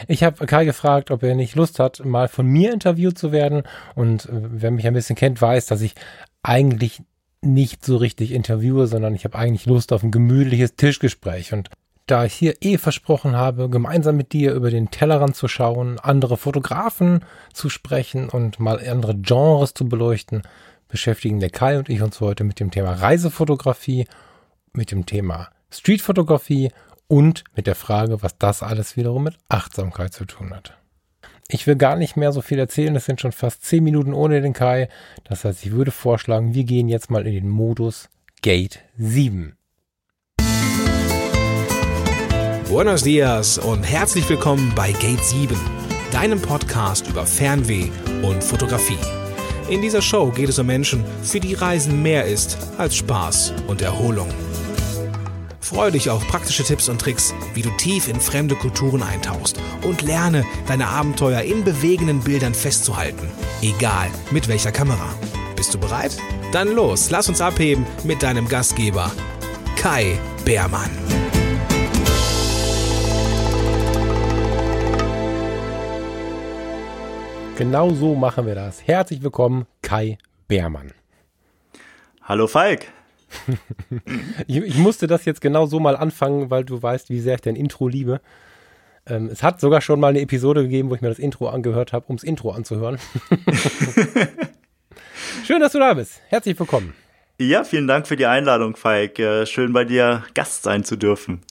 Ich 0.10 0.24
habe 0.24 0.46
Kai 0.46 0.66
gefragt, 0.66 1.12
ob 1.12 1.24
er 1.24 1.36
nicht 1.36 1.56
Lust 1.56 1.80
hat, 1.80 2.04
mal 2.04 2.28
von 2.28 2.46
mir 2.46 2.74
interviewt 2.74 3.18
zu 3.18 3.32
werden. 3.32 3.64
Und 3.96 4.26
äh, 4.26 4.32
wer 4.34 4.72
mich 4.72 4.86
ein 4.86 4.94
bisschen 4.94 5.16
kennt, 5.16 5.42
weiß, 5.42 5.68
dass 5.68 5.80
ich 5.80 5.96
eigentlich 6.42 7.02
nicht 7.42 7.86
so 7.86 7.96
richtig 7.96 8.34
interviewe, 8.34 8.88
sondern 8.88 9.16
ich 9.16 9.24
habe 9.24 9.38
eigentlich 9.38 9.66
Lust 9.66 9.94
auf 9.94 10.04
ein 10.04 10.12
gemütliches 10.12 10.76
Tischgespräch. 10.76 11.54
Und 11.54 11.70
da 12.06 12.26
ich 12.26 12.34
hier 12.34 12.56
eh 12.62 12.78
versprochen 12.78 13.36
habe, 13.36 13.70
gemeinsam 13.70 14.18
mit 14.18 14.34
dir 14.34 14.54
über 14.54 14.70
den 14.70 14.92
Tellerrand 14.92 15.36
zu 15.36 15.48
schauen, 15.48 16.00
andere 16.00 16.38
Fotografen 16.38 17.24
zu 17.54 17.70
sprechen 17.70 18.30
und 18.30 18.60
mal 18.60 18.80
andere 18.86 19.16
Genres 19.16 19.74
zu 19.74 19.88
beleuchten, 19.88 20.42
beschäftigen 20.90 21.40
der 21.40 21.50
Kai 21.50 21.78
und 21.78 21.90
ich 21.90 22.02
uns 22.02 22.20
heute 22.20 22.44
mit 22.44 22.60
dem 22.60 22.72
Thema 22.72 22.94
Reisefotografie, 22.94 24.06
mit 24.74 24.92
dem 24.92 25.06
Thema 25.06 25.50
Streetfotografie 25.72 26.72
und 27.08 27.44
mit 27.56 27.68
der 27.68 27.76
Frage, 27.76 28.22
was 28.22 28.38
das 28.38 28.64
alles 28.64 28.98
wiederum 28.98 29.24
mit 29.24 29.38
Achtsamkeit 29.50 30.14
zu 30.14 30.26
tun 30.26 30.54
hat. 30.54 30.78
Ich 31.48 31.68
will 31.68 31.76
gar 31.76 31.96
nicht 31.96 32.16
mehr 32.16 32.32
so 32.32 32.42
viel 32.42 32.60
erzählen, 32.60 32.96
es 32.96 33.06
sind 33.06 33.22
schon 33.22 33.32
fast 33.32 33.64
zehn 33.64 33.84
Minuten 33.84 34.14
ohne 34.14 34.42
den 34.42 34.54
Kai. 34.54 34.90
Das 35.24 35.46
heißt, 35.46 35.66
ich 35.66 35.72
würde 35.72 35.92
vorschlagen, 35.92 36.54
wir 36.54 36.64
gehen 36.64 36.88
jetzt 36.90 37.12
mal 37.12 37.28
in 37.28 37.34
den 37.34 37.50
Modus 37.50 38.10
Gate 38.42 38.80
7. 38.98 39.56
Buenos 42.70 43.04
dias 43.04 43.58
und 43.58 43.84
herzlich 43.84 44.28
willkommen 44.30 44.72
bei 44.76 44.94
Gate 44.94 45.24
7, 45.24 45.56
deinem 46.12 46.42
Podcast 46.42 47.08
über 47.08 47.26
Fernweh 47.26 47.90
und 48.24 48.44
Fotografie. 48.44 48.98
In 49.70 49.82
dieser 49.82 50.02
Show 50.02 50.32
geht 50.32 50.50
es 50.50 50.58
um 50.58 50.66
Menschen, 50.66 51.04
für 51.22 51.40
die 51.40 51.54
Reisen 51.54 52.02
mehr 52.02 52.26
ist 52.26 52.58
als 52.78 52.96
Spaß 52.96 53.54
und 53.68 53.82
Erholung. 53.82 54.30
Freue 55.60 55.92
dich 55.92 56.10
auf 56.10 56.26
praktische 56.28 56.64
Tipps 56.64 56.90
und 56.90 57.00
Tricks, 57.00 57.34
wie 57.54 57.62
du 57.62 57.70
tief 57.78 58.08
in 58.08 58.20
fremde 58.20 58.56
Kulturen 58.56 59.04
eintauchst 59.04 59.60
und 59.84 60.02
lerne, 60.02 60.46
deine 60.66 60.88
Abenteuer 60.88 61.42
in 61.42 61.64
bewegenden 61.64 62.22
Bildern 62.22 62.54
festzuhalten, 62.54 63.28
egal 63.62 64.10
mit 64.32 64.48
welcher 64.48 64.72
Kamera. 64.72 65.14
Bist 65.56 65.74
du 65.74 65.80
bereit? 65.80 66.18
Dann 66.52 66.74
los, 66.74 67.10
lass 67.10 67.30
uns 67.30 67.42
abheben 67.42 67.86
mit 68.04 68.24
deinem 68.24 68.48
Gastgeber, 68.48 69.12
Kai 69.76 70.18
Beermann. 70.46 70.92
Genau 77.56 77.92
so 77.92 78.16
machen 78.16 78.48
wir 78.48 78.56
das. 78.56 78.88
Herzlich 78.88 79.22
willkommen, 79.22 79.68
Kai 79.84 80.18
Beermann. 80.48 80.92
Hallo 82.24 82.48
Falk. 82.48 82.88
ich, 84.48 84.58
ich, 84.58 84.78
musste 84.78 85.06
das 85.06 85.26
jetzt 85.26 85.40
genau 85.40 85.68
so 85.68 85.80
mal 85.80 85.96
anfangen, 85.96 86.50
weil 86.50 86.66
du 86.66 86.82
weißt, 86.82 87.12
wie 87.12 87.20
sehr 87.20 87.36
ich 87.36 87.42
dein 87.42 87.56
Intro 87.56 87.88
liebe. 87.88 88.22
Ähm, 89.06 89.30
es 89.32 89.44
hat 89.44 89.62
sogar 89.62 89.82
schon 89.82 90.00
mal 90.00 90.08
eine 90.08 90.22
Episode 90.22 90.64
gegeben, 90.64 90.90
wo 90.90 90.96
ich 90.96 91.02
mir 91.02 91.10
das 91.10 91.20
Intro 91.20 91.48
angehört 91.48 91.94
habe, 91.94 92.06
um 92.08 92.16
das 92.16 92.24
Intro 92.24 92.52
anzuhören. 92.52 92.98
Schön, 95.46 95.60
dass 95.60 95.74
du 95.74 95.80
da 95.80 95.94
bist. 95.94 96.22
Herzlich 96.30 96.58
willkommen. 96.58 96.96
Ja, 97.40 97.64
vielen 97.64 97.88
Dank 97.88 98.08
für 98.08 98.16
die 98.16 98.26
Einladung, 98.26 98.76
Falk. 98.76 99.20
Äh, 99.20 99.46
schön 99.46 99.74
bei 99.74 99.86
dir 99.86 100.24
Gast 100.34 100.64
sein 100.64 100.84
zu 100.84 100.96
dürfen. 100.96 101.42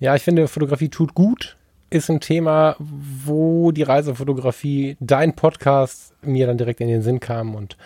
Ja, 0.00 0.16
ich 0.16 0.22
finde, 0.22 0.48
Fotografie 0.48 0.88
tut 0.88 1.14
gut. 1.14 1.57
Ist 1.90 2.10
ein 2.10 2.20
Thema, 2.20 2.76
wo 2.78 3.72
die 3.72 3.82
Reisefotografie, 3.82 4.98
dein 5.00 5.34
Podcast 5.34 6.12
mir 6.20 6.46
dann 6.46 6.58
direkt 6.58 6.82
in 6.82 6.88
den 6.88 7.00
Sinn 7.00 7.18
kam 7.18 7.54
und 7.54 7.78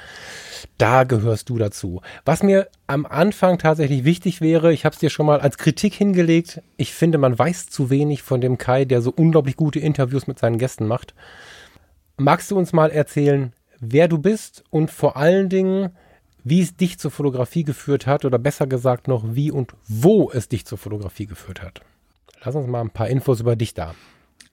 da 0.76 1.04
gehörst 1.04 1.48
du 1.48 1.58
dazu. 1.58 2.00
Was 2.24 2.42
mir 2.42 2.68
am 2.88 3.06
Anfang 3.06 3.58
tatsächlich 3.58 4.02
wichtig 4.02 4.40
wäre, 4.40 4.72
ich 4.72 4.84
habe 4.84 4.94
es 4.94 4.98
dir 4.98 5.10
schon 5.10 5.26
mal 5.26 5.40
als 5.40 5.56
Kritik 5.56 5.94
hingelegt, 5.94 6.60
ich 6.76 6.92
finde, 6.92 7.18
man 7.18 7.38
weiß 7.38 7.68
zu 7.68 7.90
wenig 7.90 8.22
von 8.22 8.40
dem 8.40 8.58
Kai, 8.58 8.84
der 8.84 9.02
so 9.02 9.12
unglaublich 9.14 9.54
gute 9.54 9.78
Interviews 9.78 10.26
mit 10.26 10.40
seinen 10.40 10.58
Gästen 10.58 10.86
macht. 10.86 11.14
Magst 12.16 12.50
du 12.50 12.58
uns 12.58 12.72
mal 12.72 12.90
erzählen, 12.90 13.52
wer 13.78 14.08
du 14.08 14.18
bist 14.18 14.64
und 14.70 14.90
vor 14.90 15.16
allen 15.16 15.48
Dingen, 15.48 15.90
wie 16.42 16.60
es 16.60 16.76
dich 16.76 16.98
zur 16.98 17.12
Fotografie 17.12 17.62
geführt 17.62 18.08
hat 18.08 18.24
oder 18.24 18.40
besser 18.40 18.66
gesagt 18.66 19.06
noch, 19.06 19.22
wie 19.28 19.52
und 19.52 19.74
wo 19.86 20.28
es 20.32 20.48
dich 20.48 20.64
zur 20.64 20.78
Fotografie 20.78 21.26
geführt 21.26 21.62
hat? 21.62 21.82
Lass 22.44 22.54
uns 22.54 22.66
mal 22.66 22.80
ein 22.80 22.90
paar 22.90 23.08
Infos 23.08 23.40
über 23.40 23.56
dich 23.56 23.74
da. 23.74 23.94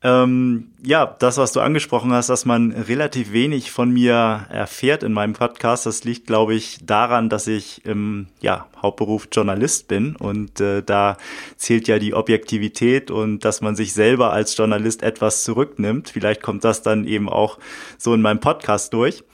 Ähm, 0.02 0.70
ja, 0.82 1.18
das, 1.20 1.38
was 1.38 1.52
du 1.52 1.60
angesprochen 1.60 2.14
hast, 2.14 2.30
dass 2.30 2.46
man 2.46 2.72
relativ 2.72 3.34
wenig 3.34 3.70
von 3.72 3.92
mir 3.92 4.46
erfährt 4.50 5.04
in 5.04 5.12
meinem 5.12 5.34
Podcast, 5.34 5.86
das 5.86 6.06
liegt, 6.06 6.26
glaube 6.26 6.54
ich, 6.54 6.78
daran, 6.86 7.28
dass 7.28 7.48
ich 7.48 7.84
im 7.86 8.28
ja, 8.40 8.68
Hauptberuf 8.82 9.28
Journalist 9.30 9.90
bin 9.90 10.16
und 10.16 10.62
äh, 10.62 10.84
da 10.84 11.18
zählt 11.58 11.90
ja 11.90 12.00
die 12.00 12.14
Objektivität 12.14 13.12
und 13.12 13.44
dass 13.44 13.60
man 13.60 13.76
sich 13.76 13.92
selber 13.92 14.32
als 14.32 14.56
Journalist 14.56 15.04
etwas 15.04 15.44
zurücknimmt. 15.44 16.12
Vielleicht 16.12 16.42
kommt 16.42 16.64
das 16.64 16.82
dann 16.82 17.06
eben 17.06 17.28
auch 17.28 17.60
so 17.98 18.14
in 18.14 18.22
meinem 18.22 18.40
Podcast 18.40 18.94
durch. 18.94 19.26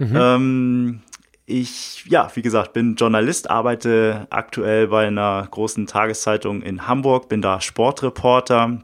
Mhm. 0.00 0.16
Ähm, 0.16 1.00
ich, 1.48 2.04
ja, 2.06 2.30
wie 2.34 2.42
gesagt, 2.42 2.72
bin 2.72 2.94
Journalist, 2.94 3.50
arbeite 3.50 4.26
aktuell 4.30 4.88
bei 4.88 5.06
einer 5.06 5.46
großen 5.50 5.86
Tageszeitung 5.86 6.62
in 6.62 6.86
Hamburg, 6.86 7.28
bin 7.28 7.42
da 7.42 7.60
Sportreporter, 7.60 8.82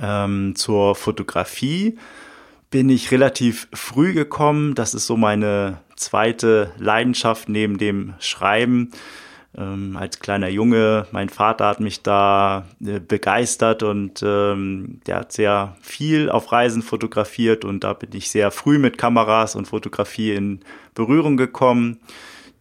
ähm, 0.00 0.54
zur 0.56 0.94
Fotografie 0.94 1.98
bin 2.70 2.88
ich 2.88 3.10
relativ 3.10 3.68
früh 3.72 4.12
gekommen. 4.14 4.74
Das 4.74 4.94
ist 4.94 5.06
so 5.06 5.16
meine 5.16 5.80
zweite 5.96 6.72
Leidenschaft 6.78 7.48
neben 7.48 7.78
dem 7.78 8.14
Schreiben. 8.20 8.92
Ähm, 9.56 9.96
als 9.96 10.20
kleiner 10.20 10.48
Junge, 10.48 11.06
mein 11.10 11.28
Vater 11.28 11.66
hat 11.66 11.80
mich 11.80 12.02
da 12.02 12.66
äh, 12.84 13.00
begeistert 13.00 13.82
und 13.82 14.22
ähm, 14.24 15.00
der 15.06 15.16
hat 15.16 15.32
sehr 15.32 15.76
viel 15.80 16.30
auf 16.30 16.52
Reisen 16.52 16.82
fotografiert 16.82 17.64
und 17.64 17.82
da 17.82 17.92
bin 17.92 18.10
ich 18.12 18.30
sehr 18.30 18.52
früh 18.52 18.78
mit 18.78 18.96
Kameras 18.96 19.56
und 19.56 19.66
Fotografie 19.66 20.32
in 20.34 20.60
Berührung 20.94 21.36
gekommen. 21.36 21.98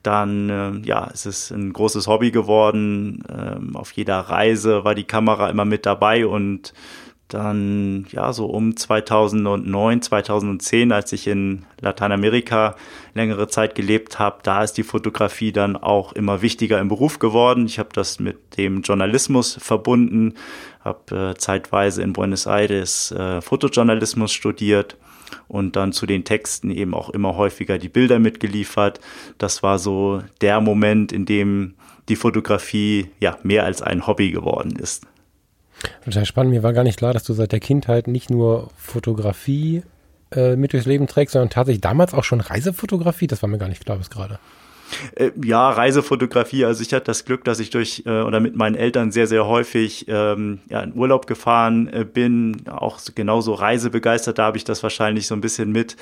Dann 0.01 0.49
äh, 0.49 0.87
ja, 0.87 1.09
es 1.13 1.27
ist 1.27 1.51
ein 1.51 1.73
großes 1.73 2.07
Hobby 2.07 2.31
geworden. 2.31 3.23
Ähm, 3.29 3.75
auf 3.75 3.91
jeder 3.91 4.19
Reise 4.21 4.83
war 4.83 4.95
die 4.95 5.03
Kamera 5.03 5.49
immer 5.49 5.65
mit 5.65 5.85
dabei 5.85 6.25
und 6.25 6.73
dann 7.29 8.07
ja 8.11 8.33
so 8.33 8.47
um 8.47 8.75
2009, 8.75 10.01
2010, 10.01 10.91
als 10.91 11.13
ich 11.13 11.27
in 11.27 11.65
Lateinamerika 11.79 12.75
längere 13.13 13.47
Zeit 13.47 13.75
gelebt 13.75 14.19
habe, 14.19 14.39
da 14.43 14.63
ist 14.63 14.73
die 14.73 14.83
Fotografie 14.83 15.51
dann 15.51 15.77
auch 15.77 16.13
immer 16.13 16.41
wichtiger 16.41 16.79
im 16.79 16.89
Beruf 16.89 17.19
geworden. 17.19 17.67
Ich 17.67 17.79
habe 17.79 17.89
das 17.93 18.19
mit 18.19 18.57
dem 18.57 18.81
Journalismus 18.81 19.57
verbunden, 19.61 20.33
habe 20.83 21.31
äh, 21.31 21.37
zeitweise 21.37 22.01
in 22.01 22.13
Buenos 22.13 22.47
Aires 22.47 23.11
äh, 23.11 23.41
Fotojournalismus 23.41 24.33
studiert 24.33 24.97
und 25.47 25.75
dann 25.75 25.93
zu 25.93 26.07
den 26.07 26.23
Texten 26.23 26.71
eben 26.71 26.95
auch 26.95 27.11
immer 27.11 27.37
häufiger 27.37 27.77
die 27.77 27.89
Bilder 27.89 28.17
mitgeliefert. 28.17 28.99
Das 29.37 29.61
war 29.61 29.77
so 29.77 30.23
der 30.41 30.61
Moment, 30.61 31.11
in 31.11 31.25
dem 31.25 31.75
die 32.09 32.15
Fotografie 32.15 33.11
ja 33.19 33.37
mehr 33.43 33.65
als 33.65 33.83
ein 33.83 34.07
Hobby 34.07 34.31
geworden 34.31 34.75
ist. 34.77 35.05
Total 36.05 36.25
spannend. 36.25 36.53
Mir 36.53 36.63
war 36.63 36.73
gar 36.73 36.83
nicht 36.83 36.97
klar, 36.97 37.13
dass 37.13 37.23
du 37.23 37.33
seit 37.33 37.51
der 37.51 37.59
Kindheit 37.59 38.07
nicht 38.07 38.29
nur 38.29 38.69
Fotografie 38.77 39.83
äh, 40.31 40.55
mit 40.55 40.73
durchs 40.73 40.85
Leben 40.85 41.07
trägst, 41.07 41.33
sondern 41.33 41.49
tatsächlich 41.49 41.81
damals 41.81 42.13
auch 42.13 42.23
schon 42.23 42.41
Reisefotografie. 42.41 43.27
Das 43.27 43.41
war 43.41 43.49
mir 43.49 43.57
gar 43.57 43.69
nicht 43.69 43.85
klar 43.85 43.97
bis 43.97 44.09
gerade. 44.09 44.39
Äh, 45.15 45.31
ja, 45.43 45.69
Reisefotografie. 45.69 46.65
Also 46.65 46.81
ich 46.81 46.93
hatte 46.93 47.05
das 47.05 47.25
Glück, 47.25 47.43
dass 47.43 47.59
ich 47.59 47.69
durch 47.69 48.03
äh, 48.05 48.21
oder 48.21 48.39
mit 48.39 48.55
meinen 48.55 48.75
Eltern 48.75 49.11
sehr, 49.11 49.27
sehr 49.27 49.45
häufig 49.45 50.05
ähm, 50.07 50.59
ja, 50.69 50.81
in 50.81 50.95
Urlaub 50.95 51.27
gefahren 51.27 51.87
äh, 51.87 52.05
bin. 52.05 52.63
Auch 52.69 52.99
genauso 53.15 53.53
reisebegeistert. 53.53 54.37
Da 54.37 54.45
habe 54.45 54.57
ich 54.57 54.63
das 54.63 54.83
wahrscheinlich 54.83 55.27
so 55.27 55.35
ein 55.35 55.41
bisschen 55.41 55.71
mit 55.71 55.95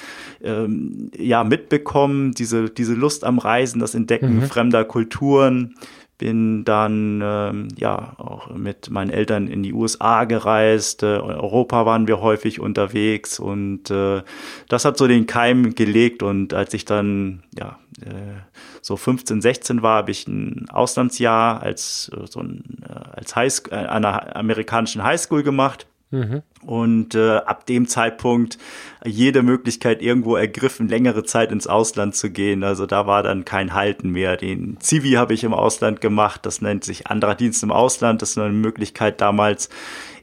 ähm, 0.43 1.11
ja 1.17 1.43
mitbekommen. 1.43 2.31
Diese 2.31 2.69
diese 2.69 2.93
Lust 2.93 3.23
am 3.23 3.39
Reisen, 3.39 3.79
das 3.79 3.95
Entdecken 3.95 4.37
mhm. 4.37 4.43
fremder 4.43 4.85
Kulturen 4.85 5.75
bin 6.17 6.65
dann 6.65 7.21
ähm, 7.23 7.67
ja 7.77 8.13
auch 8.17 8.49
mit 8.55 8.89
meinen 8.89 9.11
Eltern 9.11 9.47
in 9.47 9.61
die 9.61 9.73
USA 9.73 10.23
gereist. 10.23 11.03
Äh, 11.03 11.17
Europa 11.17 11.85
waren 11.85 12.07
wir 12.07 12.21
häufig 12.21 12.59
unterwegs 12.59 13.39
und 13.39 13.91
äh, 13.91 14.23
das 14.67 14.85
hat 14.85 14.97
so 14.97 15.07
den 15.07 15.27
Keim 15.27 15.75
gelegt. 15.75 16.23
Und 16.23 16.53
als 16.53 16.73
ich 16.73 16.85
dann 16.85 17.43
ja 17.57 17.77
äh, 18.01 18.41
so 18.81 18.97
15, 18.97 19.41
16 19.41 19.81
war, 19.83 19.97
habe 19.97 20.11
ich 20.11 20.27
ein 20.27 20.67
Auslandsjahr 20.69 21.61
als 21.61 22.11
äh, 22.15 22.25
so 22.27 22.39
ein 22.39 22.63
äh, 22.87 22.93
als 22.93 23.35
High 23.35 23.61
äh, 23.69 23.75
einer 23.75 24.35
amerikanischen 24.35 25.03
Highschool 25.03 25.43
gemacht 25.43 25.85
Mhm. 26.09 26.41
Und 26.65 27.15
äh, 27.15 27.37
ab 27.37 27.65
dem 27.65 27.87
Zeitpunkt 27.87 28.57
jede 29.05 29.43
Möglichkeit 29.43 30.01
irgendwo 30.01 30.37
ergriffen, 30.37 30.87
längere 30.87 31.23
Zeit 31.23 31.51
ins 31.51 31.67
Ausland 31.67 32.15
zu 32.15 32.29
gehen. 32.29 32.63
Also 32.63 32.85
da 32.85 33.07
war 33.07 33.23
dann 33.23 33.43
kein 33.43 33.73
Halten 33.73 34.11
mehr. 34.11 34.37
Den 34.37 34.77
Zivi 34.79 35.11
habe 35.11 35.33
ich 35.33 35.43
im 35.43 35.53
Ausland 35.53 35.99
gemacht. 35.99 36.45
Das 36.45 36.61
nennt 36.61 36.85
sich 36.85 37.07
anderer 37.07 37.35
Dienst 37.35 37.61
im 37.63 37.71
Ausland. 37.71 38.21
Das 38.21 38.31
ist 38.31 38.37
eine 38.37 38.53
Möglichkeit 38.53 39.19
damals 39.19 39.69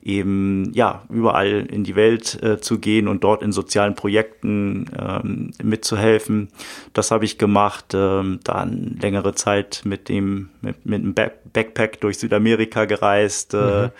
eben 0.02 0.70
ja 0.74 1.02
überall 1.08 1.66
in 1.66 1.82
die 1.82 1.96
Welt 1.96 2.42
äh, 2.42 2.60
zu 2.60 2.78
gehen 2.78 3.08
und 3.08 3.24
dort 3.24 3.42
in 3.42 3.52
sozialen 3.52 3.94
Projekten 3.94 4.90
ähm, 4.98 5.52
mitzuhelfen. 5.62 6.48
Das 6.92 7.10
habe 7.10 7.24
ich 7.24 7.38
gemacht. 7.38 7.94
Ähm, 7.94 8.40
dann 8.44 8.98
längere 9.00 9.34
Zeit 9.34 9.82
mit 9.84 10.10
dem 10.10 10.50
mit, 10.60 10.84
mit 10.84 11.00
einem 11.00 11.14
Backpack 11.14 12.00
durch 12.00 12.18
Südamerika 12.18 12.84
gereist. 12.84 13.54
Äh, 13.54 13.84
mhm 13.86 13.90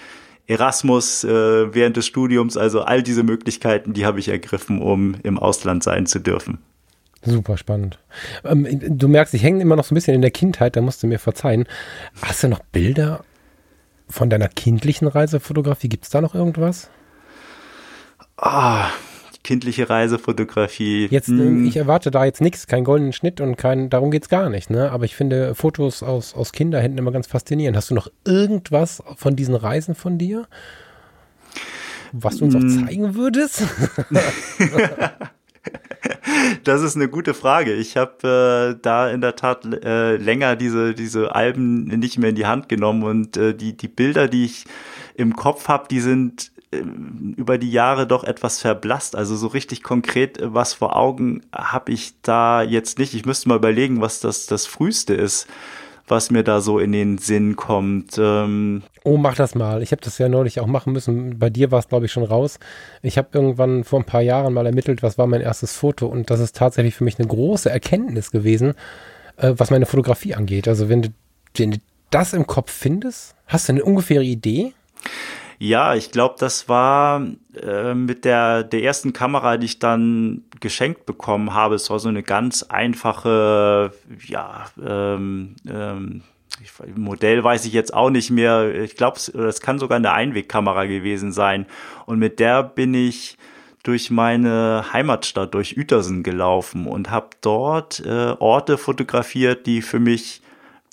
Erasmus 0.47 1.25
äh, 1.25 1.75
während 1.75 1.97
des 1.97 2.07
Studiums, 2.07 2.57
also 2.57 2.83
all 2.83 3.03
diese 3.03 3.23
Möglichkeiten, 3.23 3.95
die 3.95 4.05
habe 4.05 4.21
ich 4.21 4.29
ergriffen, 4.29 4.83
um 4.83 5.17
im 5.23 5.39
Ausland 5.39 5.83
sein 5.83 6.07
zu 6.07 6.19
dürfen. 6.19 6.59
Super 7.23 7.57
spannend. 7.57 7.99
Ähm, 8.45 8.67
du 8.99 9.09
merkst, 9.09 9.33
ich 9.33 9.43
hänge 9.43 9.63
immer 9.63 9.77
noch 9.77 9.85
so 9.85 9.95
ein 9.95 9.97
bisschen 9.97 10.15
in 10.15 10.21
der 10.21 10.31
Kindheit, 10.31 10.77
da 10.77 10.83
musst 10.83 11.03
du 11.03 11.07
mir 11.07 11.19
verzeihen. 11.19 11.67
Hast 12.21 12.43
du 12.43 12.49
noch 12.49 12.61
Bilder 12.61 13.25
von 14.09 14.29
deiner 14.29 14.49
kindlichen 14.49 15.09
Reisefotografie? 15.09 15.89
Gibt 15.89 16.05
es 16.05 16.11
da 16.11 16.21
noch 16.21 16.35
irgendwas? 16.35 16.91
Ah, 18.37 18.91
kindliche 19.45 19.89
Reisefotografie. 19.89 21.07
Jetzt, 21.11 21.29
hm. 21.29 21.67
ich 21.67 21.77
erwarte 21.77 22.11
da 22.11 22.25
jetzt 22.25 22.41
nichts, 22.41 22.67
keinen 22.67 22.85
goldenen 22.85 23.13
Schnitt 23.13 23.41
und 23.41 23.57
kein, 23.57 23.91
darum 23.91 24.11
geht's 24.11 24.29
gar 24.29 24.51
nicht, 24.51 24.71
ne? 24.71 24.91
Aber 24.91 25.05
ich 25.05 25.15
finde 25.15 25.55
Fotos 25.55 26.03
aus, 26.03 26.35
aus 26.35 26.51
Kinderhänden 26.51 26.99
immer 26.99 27.13
ganz 27.13 27.29
faszinierend. 27.29 27.77
Hast 27.77 27.91
du 27.91 27.95
noch 27.95 28.09
irgendwas 28.25 29.03
von 29.17 29.37
diesen 29.37 29.55
Reisen 29.55 29.95
von 29.95 30.19
dir? 30.19 30.49
Was 32.13 32.39
du 32.39 32.47
uns 32.47 32.55
hm. 32.55 32.63
auch 32.63 32.87
zeigen 32.87 33.15
würdest? 33.15 33.63
Das 36.65 36.83
ist 36.83 36.97
eine 36.97 37.09
gute 37.09 37.35
Frage. 37.35 37.73
Ich 37.73 37.97
habe 37.97 38.75
äh, 38.77 38.81
da 38.83 39.11
in 39.11 39.21
der 39.21 39.37
Tat 39.37 39.65
äh, 39.65 40.17
länger 40.17 40.57
diese, 40.57 40.95
diese 40.95 41.35
Alben 41.35 41.85
nicht 41.85 42.19
mehr 42.19 42.31
in 42.31 42.37
die 42.37 42.47
Hand 42.47 42.69
genommen 42.69 43.03
und 43.03 43.37
äh, 43.37 43.55
die, 43.55 43.77
die 43.77 43.89
Bilder, 43.89 44.29
die 44.29 44.45
ich 44.45 44.65
im 45.15 45.35
Kopf 45.37 45.69
habe, 45.69 45.89
die 45.91 46.01
sind 46.01 46.53
über 47.37 47.59
die 47.59 47.71
Jahre 47.71 48.07
doch 48.07 48.25
etwas 48.25 48.61
verblasst. 48.61 49.17
Also 49.17 49.37
so 49.37 49.49
richtig 49.49 49.83
konkret 49.83 50.39
äh, 50.39 50.55
was 50.55 50.75
vor 50.75 50.97
Augen 50.97 51.43
habe 51.55 51.93
ich 51.93 52.15
da 52.23 52.63
jetzt 52.63 52.99
nicht. 52.99 53.15
Ich 53.15 53.27
müsste 53.27 53.49
mal 53.49 53.57
überlegen, 53.57 54.01
was 54.01 54.21
das, 54.21 54.47
das 54.47 54.67
Frühste 54.67 55.15
ist, 55.15 55.47
was 56.07 56.31
mir 56.31 56.43
da 56.43 56.61
so 56.61 56.79
in 56.79 56.93
den 56.93 57.19
Sinn 57.19 57.57
kommt. 57.57 58.19
Ähm 58.19 58.83
oh, 59.05 59.17
mach 59.17 59.35
das 59.35 59.55
mal. 59.55 59.83
Ich 59.83 59.93
habe 59.93 60.03
das 60.03 60.19
ja 60.19 60.29
neulich 60.29 60.61
auch 60.61 60.67
machen 60.67 60.93
müssen. 60.93 61.39
Bei 61.39 61.51
dir 61.51 61.71
war 61.71 61.79
es, 61.79 61.89
glaube 61.89 62.07
ich, 62.07 62.13
schon 62.13 62.25
raus. 62.25 62.59
Ich 63.03 63.17
habe 63.17 63.29
irgendwann 63.33 63.85
vor 63.85 64.01
ein 64.01 64.05
paar 64.05 64.23
Jahren 64.23 64.53
mal 64.53 64.67
ermittelt, 64.67 65.03
was 65.03 65.19
war 65.19 65.27
mein 65.27 65.41
erstes 65.41 65.77
Foto. 65.77 66.07
Und 66.07 66.31
das 66.31 66.41
ist 66.41 66.57
tatsächlich 66.57 66.95
für 66.95 67.05
mich 67.05 67.19
eine 67.19 67.29
große 67.29 67.71
Erkenntnis 67.71 68.31
gewesen, 68.31 68.75
äh, 69.37 69.55
was 69.57 69.71
meine 69.71 69.87
Fotografie 69.87 70.35
angeht. 70.35 70.69
Also 70.69 70.89
wenn 70.89 71.03
du, 71.03 71.09
wenn 71.57 71.73
du 71.73 71.79
das 72.11 72.33
im 72.33 72.47
Kopf 72.47 72.71
findest, 72.71 73.35
hast 73.47 73.69
du 73.69 73.73
eine 73.73 73.85
ungefähre 73.85 74.25
Idee? 74.25 74.73
Ja, 75.59 75.95
ich 75.95 76.11
glaube, 76.11 76.37
das 76.39 76.69
war 76.69 77.27
äh, 77.61 77.95
mit 77.95 78.25
der, 78.25 78.65
der 78.65 78.83
ersten 78.83 79.13
Kamera, 79.13 79.57
die 79.57 79.67
ich 79.67 79.79
dann 79.79 80.45
geschenkt 80.61 81.07
bekommen 81.07 81.55
habe. 81.55 81.75
Es 81.75 81.91
war 81.91 81.99
so 81.99 82.09
eine 82.09 82.23
ganz 82.23 82.63
einfache, 82.65 83.93
ja, 84.27 84.67
ähm, 84.85 85.57
ähm, 85.69 86.23
ich, 86.63 86.73
Modell 86.97 87.43
weiß 87.43 87.65
ich 87.65 87.73
jetzt 87.73 87.93
auch 87.95 88.11
nicht 88.11 88.31
mehr. 88.31 88.75
Ich 88.75 88.97
glaube, 88.97 89.19
es 89.19 89.61
kann 89.61 89.79
sogar 89.79 89.97
eine 89.97 90.13
Einwegkamera 90.13 90.87
gewesen 90.87 91.33
sein. 91.33 91.67
Und 92.07 92.19
mit 92.19 92.39
der 92.39 92.63
bin 92.63 92.95
ich 92.95 93.37
durch 93.83 94.11
meine 94.11 94.85
Heimatstadt, 94.93 95.55
durch 95.55 95.77
Uetersen 95.77 96.23
gelaufen 96.23 96.87
und 96.87 97.11
habe 97.11 97.31
dort 97.41 98.01
äh, 98.05 98.35
Orte 98.39 98.79
fotografiert, 98.79 99.67
die 99.67 99.83
für 99.83 100.01
mich 100.01 100.41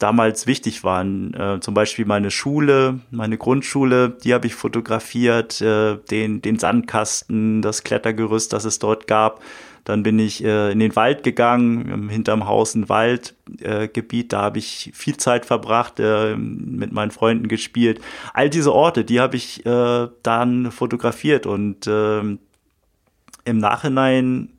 damals 0.01 0.47
wichtig 0.47 0.83
waren. 0.83 1.33
Äh, 1.33 1.59
zum 1.59 1.73
Beispiel 1.73 2.05
meine 2.05 2.31
Schule, 2.31 2.99
meine 3.11 3.37
Grundschule, 3.37 4.09
die 4.23 4.33
habe 4.33 4.47
ich 4.47 4.55
fotografiert, 4.55 5.61
äh, 5.61 5.97
den, 6.09 6.41
den 6.41 6.59
Sandkasten, 6.59 7.61
das 7.61 7.83
Klettergerüst, 7.83 8.51
das 8.53 8.65
es 8.65 8.79
dort 8.79 9.07
gab. 9.07 9.41
Dann 9.83 10.03
bin 10.03 10.19
ich 10.19 10.43
äh, 10.43 10.71
in 10.71 10.79
den 10.79 10.95
Wald 10.95 11.23
gegangen, 11.23 12.09
hinterm 12.09 12.47
Haus 12.47 12.75
ein 12.75 12.87
Waldgebiet, 12.87 14.31
da 14.31 14.41
habe 14.41 14.59
ich 14.59 14.91
viel 14.93 15.17
Zeit 15.17 15.45
verbracht, 15.45 15.99
äh, 15.99 16.35
mit 16.35 16.91
meinen 16.91 17.11
Freunden 17.11 17.47
gespielt. 17.47 17.99
All 18.33 18.49
diese 18.49 18.73
Orte, 18.73 19.03
die 19.03 19.19
habe 19.19 19.37
ich 19.37 19.65
äh, 19.65 20.07
dann 20.21 20.71
fotografiert 20.71 21.45
und 21.45 21.87
äh, 21.87 22.19
im 22.19 23.57
Nachhinein 23.57 24.49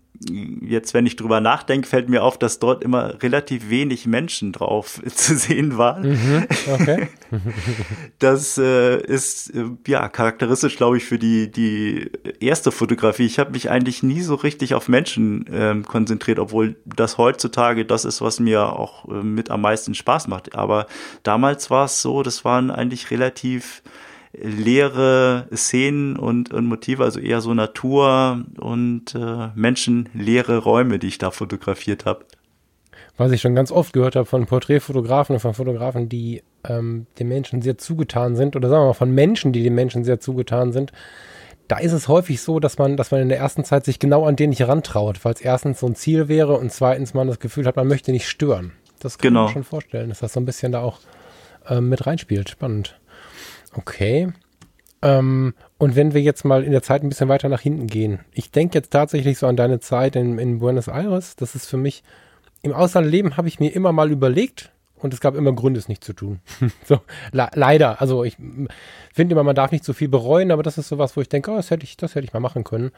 jetzt, 0.63 0.95
wenn 0.95 1.07
ich 1.07 1.17
drüber 1.17 1.41
nachdenke, 1.41 1.89
fällt 1.89 2.09
mir 2.09 2.23
auf, 2.23 2.39
dass 2.39 2.59
dort 2.59 2.83
immer 2.83 3.23
relativ 3.23 3.71
wenig 3.71 4.07
Menschen 4.07 4.53
drauf 4.53 5.01
zu 5.15 5.37
sehen 5.37 5.79
waren. 5.79 6.11
Mhm, 6.11 6.47
okay. 6.73 7.09
das 8.19 8.59
äh, 8.59 9.01
ist 9.03 9.55
äh, 9.55 9.65
ja 9.87 10.09
charakteristisch, 10.09 10.77
glaube 10.77 10.97
ich, 10.97 11.05
für 11.05 11.19
die 11.19 11.51
die 11.51 12.11
erste 12.41 12.73
Fotografie. 12.73 13.27
Ich 13.27 13.39
habe 13.39 13.53
mich 13.53 13.71
eigentlich 13.71 14.03
nie 14.03 14.21
so 14.21 14.35
richtig 14.35 14.75
auf 14.75 14.89
Menschen 14.89 15.47
ähm, 15.53 15.85
konzentriert, 15.85 16.39
obwohl 16.39 16.77
das 16.85 17.19
heutzutage 17.19 17.85
das 17.85 18.05
ist, 18.05 18.21
was 18.21 18.41
mir 18.41 18.73
auch 18.73 19.09
äh, 19.09 19.23
mit 19.23 19.51
am 19.51 19.63
meisten 19.63 19.95
Spaß 19.95 20.29
macht. 20.29 20.55
Aber 20.55 20.87
damals 21.23 21.71
war 21.71 21.87
es 21.87 22.03
so, 22.03 22.23
das 22.23 22.45
waren 22.45 22.71
eigentlich 22.71 23.11
relativ 23.11 23.83
leere 24.33 25.47
Szenen 25.55 26.17
und, 26.17 26.53
und 26.53 26.67
Motive, 26.67 27.05
also 27.05 27.21
eher 27.21 27.41
so 27.41 27.53
Natur 27.55 28.45
und 28.59 29.15
äh, 29.15 29.49
menschenleere 29.55 30.59
Räume, 30.59 30.99
die 30.99 31.09
ich 31.09 31.19
da 31.19 31.31
fotografiert 31.31 32.07
habe. 32.07 32.25
Was 33.19 33.31
ich 33.33 33.43
schon 33.43 33.55
ganz 33.55 33.71
oft 33.71 33.93
gehört 33.93 34.17
habe 34.17 34.25
von 34.25 34.47
Porträtfotografen 34.47 35.35
und 35.35 35.41
von 35.41 35.53
Fotografen, 35.53 36.09
die 36.09 36.43
ähm, 36.65 37.07
den 37.19 37.29
Menschen 37.29 37.61
sehr 37.61 37.77
zugetan 37.77 38.37
sind, 38.37 38.57
oder 38.57 38.69
sagen 38.69 38.83
wir 38.83 38.87
mal 38.89 38.93
von 38.95 39.15
Menschen, 39.15 39.53
die 39.53 39.63
den 39.63 39.75
Menschen 39.75 40.03
sehr 40.03 40.19
zugetan 40.19 40.73
sind, 40.73 40.93
da 41.69 41.79
ist 41.79 41.93
es 41.93 42.09
häufig 42.09 42.41
so, 42.41 42.59
dass 42.59 42.79
man, 42.79 42.97
dass 42.97 43.11
man 43.11 43.21
in 43.21 43.29
der 43.29 43.39
ersten 43.39 43.65
Zeit 43.65 43.85
sich 43.85 43.99
genau 43.99 44.25
an 44.25 44.37
den 44.37 44.51
nicht 44.51 44.67
rantraut, 44.67 45.25
weil 45.25 45.35
es 45.35 45.41
erstens 45.41 45.81
so 45.81 45.87
ein 45.87 45.95
Ziel 45.95 46.29
wäre 46.29 46.57
und 46.57 46.73
zweitens 46.73 47.15
man 47.15 47.29
das 47.29 47.39
Gefühl 47.39 47.67
hat, 47.67 47.77
man 47.77 47.87
möchte 47.87 48.13
nicht 48.13 48.29
stören. 48.29 48.73
Das 48.99 49.19
kann 49.19 49.31
genau. 49.31 49.45
man 49.45 49.53
schon 49.53 49.65
vorstellen, 49.65 50.09
dass 50.09 50.21
das 50.21 50.33
so 50.33 50.41
ein 50.41 50.45
bisschen 50.45 50.73
da 50.73 50.83
auch 50.83 50.99
ähm, 51.69 51.89
mit 51.89 52.07
reinspielt. 52.07 52.51
Spannend. 52.51 52.99
Okay. 53.75 54.33
Ähm, 55.03 55.55
und 55.79 55.97
wenn 55.97 56.15
wir 56.15 56.21
jetzt 56.21 56.45
mal 56.45 56.63
in 56.63 56.73
der 56.73 56.83
Zeit 56.83 57.03
ein 57.03 57.09
bisschen 57.09 57.29
weiter 57.29 57.49
nach 57.49 57.61
hinten 57.61 57.89
gehen. 57.89 58.21
Ich 58.33 58.51
denke 58.51 58.79
jetzt 58.79 58.93
tatsächlich 58.93 59.39
so 59.39 59.47
an 59.47 59.57
deine 59.57 59.81
Zeit 59.81 60.17
in, 60.17 60.39
in 60.39 60.59
Buenos 60.59 60.89
Aires. 60.89 61.37
Das 61.37 61.55
ist 61.55 61.67
für 61.67 61.77
mich, 61.77 62.03
im 62.63 62.73
Auslandleben 62.73 63.37
habe 63.37 63.49
ich 63.49 63.59
mir 63.59 63.75
immer 63.75 63.93
mal 63.93 64.11
überlegt, 64.11 64.73
und 65.03 65.13
es 65.13 65.21
gab 65.21 65.35
immer 65.35 65.53
Gründe, 65.53 65.81
es 65.81 65.89
nicht 65.89 66.05
zu 66.05 66.13
tun. 66.13 66.41
so, 66.85 67.01
le 67.33 67.49
leider. 67.55 68.01
Also 68.01 68.25
ich 68.25 68.37
finde 69.13 69.33
immer, 69.33 69.43
man 69.43 69.57
darf 69.57 69.73
nicht 69.73 69.85
so 69.85 69.93
viel 69.93 70.09
bereuen, 70.09 70.53
aber 70.53 70.63
das 70.63 70.79
ist 70.79 70.89
sowas, 70.89 71.17
wo 71.17 71.21
ich 71.21 71.29
denke, 71.29 71.51
oh, 71.51 71.57
das 71.57 71.71
hätte 71.71 71.85
ich, 71.85 71.97
das 71.97 72.15
hätte 72.15 72.25
ich 72.25 72.33
mal 72.33 72.41
machen 72.41 72.65
können. 72.65 72.93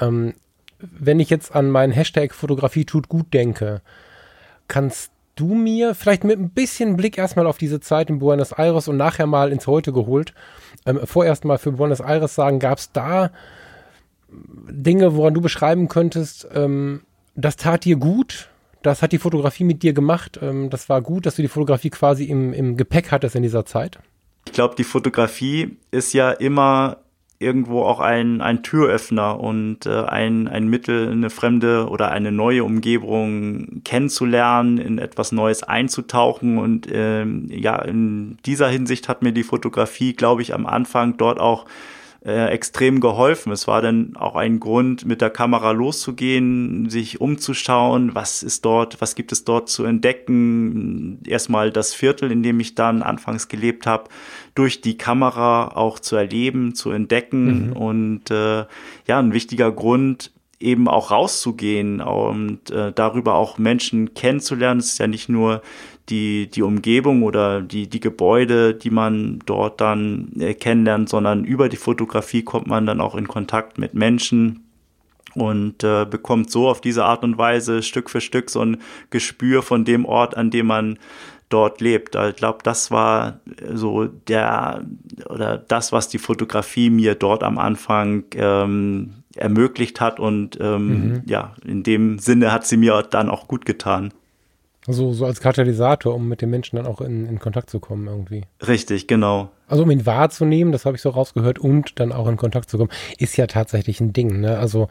Ähm, 0.00 0.34
wenn 0.80 1.20
ich 1.20 1.30
jetzt 1.30 1.54
an 1.54 1.70
meinen 1.70 1.92
Hashtag 1.92 2.34
Fotografie 2.34 2.84
tut 2.84 3.08
gut 3.08 3.32
denke, 3.32 3.82
kannst 4.66 5.12
du 5.38 5.54
mir 5.54 5.94
vielleicht 5.94 6.24
mit 6.24 6.38
ein 6.38 6.50
bisschen 6.50 6.96
Blick 6.96 7.18
erstmal 7.18 7.46
auf 7.46 7.58
diese 7.58 7.80
Zeit 7.80 8.10
in 8.10 8.18
Buenos 8.18 8.52
Aires 8.52 8.88
und 8.88 8.96
nachher 8.96 9.26
mal 9.26 9.52
ins 9.52 9.66
Heute 9.66 9.92
geholt, 9.92 10.34
ähm, 10.86 11.00
vorerst 11.04 11.44
mal 11.44 11.58
für 11.58 11.72
Buenos 11.72 12.00
Aires 12.00 12.34
sagen, 12.34 12.58
gab 12.58 12.78
es 12.78 12.92
da 12.92 13.30
Dinge, 14.30 15.14
woran 15.14 15.34
du 15.34 15.40
beschreiben 15.40 15.88
könntest, 15.88 16.48
ähm, 16.54 17.02
das 17.34 17.56
tat 17.56 17.84
dir 17.84 17.96
gut, 17.96 18.50
das 18.82 19.02
hat 19.02 19.12
die 19.12 19.18
Fotografie 19.18 19.64
mit 19.64 19.82
dir 19.82 19.92
gemacht, 19.92 20.38
ähm, 20.42 20.70
das 20.70 20.88
war 20.88 21.00
gut, 21.02 21.26
dass 21.26 21.36
du 21.36 21.42
die 21.42 21.48
Fotografie 21.48 21.90
quasi 21.90 22.24
im, 22.24 22.52
im 22.52 22.76
Gepäck 22.76 23.10
hattest 23.10 23.36
in 23.36 23.42
dieser 23.42 23.64
Zeit? 23.64 23.98
Ich 24.46 24.52
glaube, 24.52 24.74
die 24.76 24.84
Fotografie 24.84 25.76
ist 25.90 26.12
ja 26.12 26.30
immer 26.30 26.98
irgendwo 27.40 27.82
auch 27.82 28.00
ein, 28.00 28.40
ein 28.40 28.62
Türöffner 28.62 29.38
und 29.38 29.86
äh, 29.86 30.04
ein, 30.04 30.48
ein 30.48 30.66
Mittel, 30.68 31.10
eine 31.10 31.30
fremde 31.30 31.88
oder 31.88 32.10
eine 32.10 32.32
neue 32.32 32.64
Umgebung 32.64 33.82
kennenzulernen, 33.84 34.78
in 34.78 34.98
etwas 34.98 35.30
Neues 35.30 35.62
einzutauchen. 35.62 36.58
Und 36.58 36.88
ähm, 36.90 37.46
ja, 37.50 37.76
in 37.76 38.38
dieser 38.44 38.68
Hinsicht 38.68 39.08
hat 39.08 39.22
mir 39.22 39.32
die 39.32 39.44
Fotografie, 39.44 40.14
glaube 40.14 40.42
ich, 40.42 40.52
am 40.52 40.66
Anfang 40.66 41.16
dort 41.16 41.38
auch 41.38 41.66
äh, 42.24 42.46
extrem 42.46 43.00
geholfen. 43.00 43.52
Es 43.52 43.68
war 43.68 43.80
dann 43.80 44.16
auch 44.16 44.34
ein 44.34 44.58
Grund, 44.58 45.06
mit 45.06 45.20
der 45.20 45.30
Kamera 45.30 45.70
loszugehen, 45.70 46.90
sich 46.90 47.20
umzuschauen, 47.20 48.14
was 48.14 48.42
ist 48.42 48.64
dort, 48.64 49.00
was 49.00 49.14
gibt 49.14 49.30
es 49.32 49.44
dort 49.44 49.68
zu 49.68 49.84
entdecken. 49.84 51.20
Erstmal 51.24 51.70
das 51.70 51.94
Viertel, 51.94 52.32
in 52.32 52.42
dem 52.42 52.58
ich 52.60 52.74
dann 52.74 53.02
anfangs 53.02 53.48
gelebt 53.48 53.86
habe, 53.86 54.10
durch 54.54 54.80
die 54.80 54.98
Kamera 54.98 55.68
auch 55.68 55.98
zu 56.00 56.16
erleben, 56.16 56.74
zu 56.74 56.90
entdecken. 56.90 57.68
Mhm. 57.68 57.72
Und 57.72 58.30
äh, 58.30 58.64
ja, 59.06 59.18
ein 59.18 59.32
wichtiger 59.32 59.70
Grund, 59.70 60.32
eben 60.60 60.88
auch 60.88 61.10
rauszugehen 61.10 62.00
und 62.00 62.70
äh, 62.70 62.92
darüber 62.92 63.34
auch 63.34 63.58
Menschen 63.58 64.14
kennenzulernen. 64.14 64.80
Es 64.80 64.90
ist 64.92 64.98
ja 64.98 65.06
nicht 65.06 65.28
nur 65.28 65.62
die, 66.08 66.48
die 66.50 66.62
Umgebung 66.62 67.22
oder 67.22 67.60
die, 67.60 67.88
die 67.88 68.00
Gebäude, 68.00 68.74
die 68.74 68.90
man 68.90 69.40
dort 69.46 69.80
dann 69.80 70.32
äh, 70.38 70.54
kennenlernt, 70.54 71.08
sondern 71.08 71.44
über 71.44 71.68
die 71.68 71.76
Fotografie 71.76 72.42
kommt 72.42 72.66
man 72.66 72.86
dann 72.86 73.00
auch 73.00 73.14
in 73.14 73.28
Kontakt 73.28 73.78
mit 73.78 73.94
Menschen 73.94 74.64
und 75.34 75.84
äh, 75.84 76.06
bekommt 76.06 76.50
so 76.50 76.68
auf 76.68 76.80
diese 76.80 77.04
Art 77.04 77.22
und 77.22 77.38
Weise 77.38 77.82
Stück 77.82 78.10
für 78.10 78.20
Stück 78.20 78.50
so 78.50 78.60
ein 78.60 78.78
Gespür 79.10 79.62
von 79.62 79.84
dem 79.84 80.04
Ort, 80.04 80.36
an 80.36 80.50
dem 80.50 80.66
man 80.66 80.98
dort 81.48 81.80
lebt. 81.80 82.14
Ich 82.14 82.36
glaube, 82.36 82.58
das 82.62 82.90
war 82.90 83.40
so 83.72 84.06
der 84.06 84.84
oder 85.28 85.56
das, 85.56 85.92
was 85.92 86.08
die 86.08 86.18
Fotografie 86.18 86.90
mir 86.90 87.14
dort 87.14 87.42
am 87.42 87.58
Anfang 87.58 88.24
ähm, 88.34 89.17
ermöglicht 89.36 90.00
hat 90.00 90.20
und 90.20 90.58
ähm, 90.60 90.88
mhm. 90.88 91.22
ja, 91.26 91.54
in 91.64 91.82
dem 91.82 92.18
Sinne 92.18 92.52
hat 92.52 92.66
sie 92.66 92.76
mir 92.76 93.02
dann 93.02 93.28
auch 93.28 93.48
gut 93.48 93.64
getan. 93.66 94.12
So, 94.90 95.12
so 95.12 95.26
als 95.26 95.40
Katalysator, 95.40 96.14
um 96.14 96.28
mit 96.28 96.40
den 96.40 96.48
Menschen 96.48 96.76
dann 96.76 96.86
auch 96.86 97.02
in, 97.02 97.26
in 97.26 97.38
Kontakt 97.38 97.68
zu 97.68 97.78
kommen 97.78 98.06
irgendwie. 98.06 98.44
Richtig, 98.66 99.06
genau. 99.06 99.50
Also 99.66 99.82
um 99.82 99.90
ihn 99.90 100.06
wahrzunehmen, 100.06 100.72
das 100.72 100.86
habe 100.86 100.96
ich 100.96 101.02
so 101.02 101.10
rausgehört, 101.10 101.58
und 101.58 102.00
dann 102.00 102.10
auch 102.10 102.26
in 102.26 102.38
Kontakt 102.38 102.70
zu 102.70 102.78
kommen, 102.78 102.90
ist 103.18 103.36
ja 103.36 103.46
tatsächlich 103.46 104.00
ein 104.00 104.14
Ding. 104.14 104.40
Ne? 104.40 104.58
Also 104.58 104.88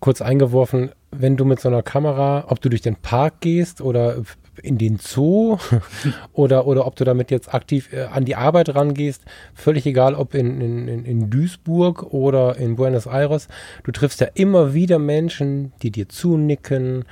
kurz 0.00 0.22
eingeworfen, 0.22 0.92
wenn 1.10 1.36
du 1.36 1.44
mit 1.44 1.60
so 1.60 1.68
einer 1.68 1.82
Kamera, 1.82 2.46
ob 2.48 2.62
du 2.62 2.70
durch 2.70 2.80
den 2.80 2.96
Park 2.96 3.40
gehst 3.40 3.82
oder 3.82 4.16
in 4.58 4.78
den 4.78 4.98
Zoo 4.98 5.58
oder, 6.32 6.66
oder 6.66 6.86
ob 6.86 6.96
du 6.96 7.04
damit 7.04 7.30
jetzt 7.30 7.52
aktiv 7.52 7.92
äh, 7.92 8.04
an 8.04 8.24
die 8.24 8.36
Arbeit 8.36 8.74
rangehst, 8.74 9.22
völlig 9.54 9.86
egal, 9.86 10.14
ob 10.14 10.34
in, 10.34 10.60
in, 10.60 11.04
in 11.04 11.30
Duisburg 11.30 12.12
oder 12.12 12.56
in 12.56 12.76
Buenos 12.76 13.06
Aires, 13.06 13.48
du 13.84 13.92
triffst 13.92 14.20
ja 14.20 14.28
immer 14.34 14.74
wieder 14.74 14.98
Menschen, 14.98 15.72
die 15.82 15.90
dir 15.90 16.08
zunicken, 16.08 17.04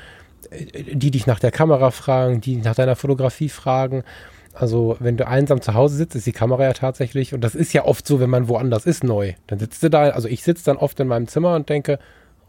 äh, 0.50 0.94
die 0.94 1.10
dich 1.10 1.26
nach 1.26 1.40
der 1.40 1.50
Kamera 1.50 1.90
fragen, 1.90 2.40
die 2.40 2.56
nach 2.56 2.74
deiner 2.74 2.96
Fotografie 2.96 3.48
fragen. 3.48 4.04
Also, 4.52 4.96
wenn 5.00 5.18
du 5.18 5.26
einsam 5.26 5.60
zu 5.60 5.74
Hause 5.74 5.96
sitzt, 5.96 6.16
ist 6.16 6.26
die 6.26 6.32
Kamera 6.32 6.64
ja 6.64 6.72
tatsächlich, 6.72 7.34
und 7.34 7.42
das 7.42 7.54
ist 7.54 7.74
ja 7.74 7.84
oft 7.84 8.06
so, 8.06 8.20
wenn 8.20 8.30
man 8.30 8.48
woanders 8.48 8.86
ist, 8.86 9.04
neu. 9.04 9.34
Dann 9.46 9.58
sitzt 9.58 9.82
du 9.82 9.90
da, 9.90 10.08
also 10.08 10.28
ich 10.28 10.42
sitze 10.42 10.64
dann 10.64 10.78
oft 10.78 10.98
in 10.98 11.08
meinem 11.08 11.28
Zimmer 11.28 11.54
und 11.54 11.68
denke, 11.68 11.98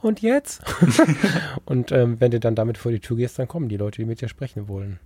und 0.07 0.21
jetzt? 0.21 0.61
und 1.65 1.91
ähm, 1.91 2.19
wenn 2.19 2.31
du 2.31 2.39
dann 2.39 2.55
damit 2.55 2.77
vor 2.77 2.91
die 2.91 2.99
Tür 2.99 3.17
gehst, 3.17 3.37
dann 3.39 3.47
kommen 3.47 3.69
die 3.69 3.77
Leute, 3.77 4.01
die 4.01 4.05
mit 4.05 4.21
dir 4.21 4.29
sprechen 4.29 4.67
wollen. 4.67 4.99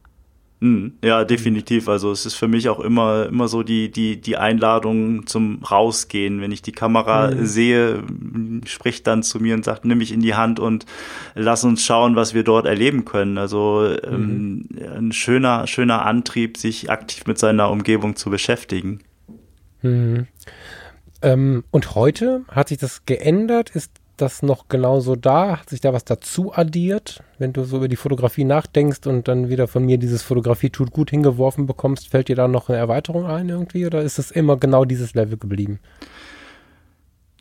Hm, 0.62 0.94
ja, 1.04 1.26
definitiv. 1.26 1.90
Also 1.90 2.12
es 2.12 2.28
ist 2.28 2.36
für 2.36 2.48
mich 2.48 2.70
auch 2.70 2.80
immer, 2.80 3.26
immer 3.26 3.48
so 3.48 3.64
die, 3.64 3.90
die, 3.90 4.22
die 4.22 4.38
Einladung 4.38 5.26
zum 5.26 5.64
Rausgehen. 5.64 6.40
Wenn 6.40 6.52
ich 6.52 6.62
die 6.62 6.72
Kamera 6.72 7.32
mhm. 7.32 7.46
sehe, 7.48 8.04
spricht 8.68 9.08
dann 9.08 9.24
zu 9.24 9.40
mir 9.40 9.56
und 9.56 9.66
sagt, 9.66 9.86
nimm 9.86 9.98
mich 9.98 10.12
in 10.12 10.22
die 10.22 10.36
Hand 10.36 10.60
und 10.60 10.86
lass 11.34 11.64
uns 11.64 11.84
schauen, 11.84 12.16
was 12.16 12.36
wir 12.36 12.44
dort 12.44 12.68
erleben 12.68 13.06
können. 13.06 13.40
Also 13.40 13.88
ähm, 14.04 14.22
mhm. 14.22 14.68
ähm, 14.78 14.94
ein 14.98 15.12
schöner, 15.14 15.66
schöner 15.66 16.06
Antrieb, 16.06 16.58
sich 16.58 16.92
aktiv 16.92 17.26
mit 17.26 17.40
seiner 17.40 17.72
Umgebung 17.72 18.16
zu 18.16 18.30
beschäftigen. 18.30 19.00
Mhm. 19.82 20.28
Ähm, 21.24 21.64
und 21.72 21.96
heute 21.96 22.46
hat 22.50 22.70
sich 22.70 22.78
das 22.78 23.06
geändert? 23.06 23.72
Ist 23.72 24.01
das 24.22 24.44
noch 24.44 24.68
genauso 24.68 25.16
da? 25.16 25.60
Hat 25.60 25.70
sich 25.70 25.82
da 25.82 25.94
was 25.94 26.06
dazu 26.06 26.54
addiert? 26.54 27.24
Wenn 27.38 27.54
du 27.54 27.64
so 27.64 27.78
über 27.78 27.88
die 27.88 27.96
Fotografie 27.96 28.44
nachdenkst 28.44 29.08
und 29.08 29.28
dann 29.28 29.50
wieder 29.50 29.68
von 29.68 29.84
mir 29.86 29.98
dieses 29.98 30.22
Fotografie 30.22 30.70
tut 30.70 30.92
gut 30.92 31.10
hingeworfen 31.10 31.66
bekommst, 31.66 32.10
fällt 32.10 32.28
dir 32.28 32.36
da 32.36 32.48
noch 32.48 32.70
eine 32.70 32.78
Erweiterung 32.78 33.26
ein 33.26 33.50
irgendwie 33.50 33.86
oder 33.86 34.02
ist 34.02 34.20
es 34.20 34.32
immer 34.32 34.58
genau 34.58 34.86
dieses 34.86 35.14
Level 35.14 35.38
geblieben? 35.38 35.80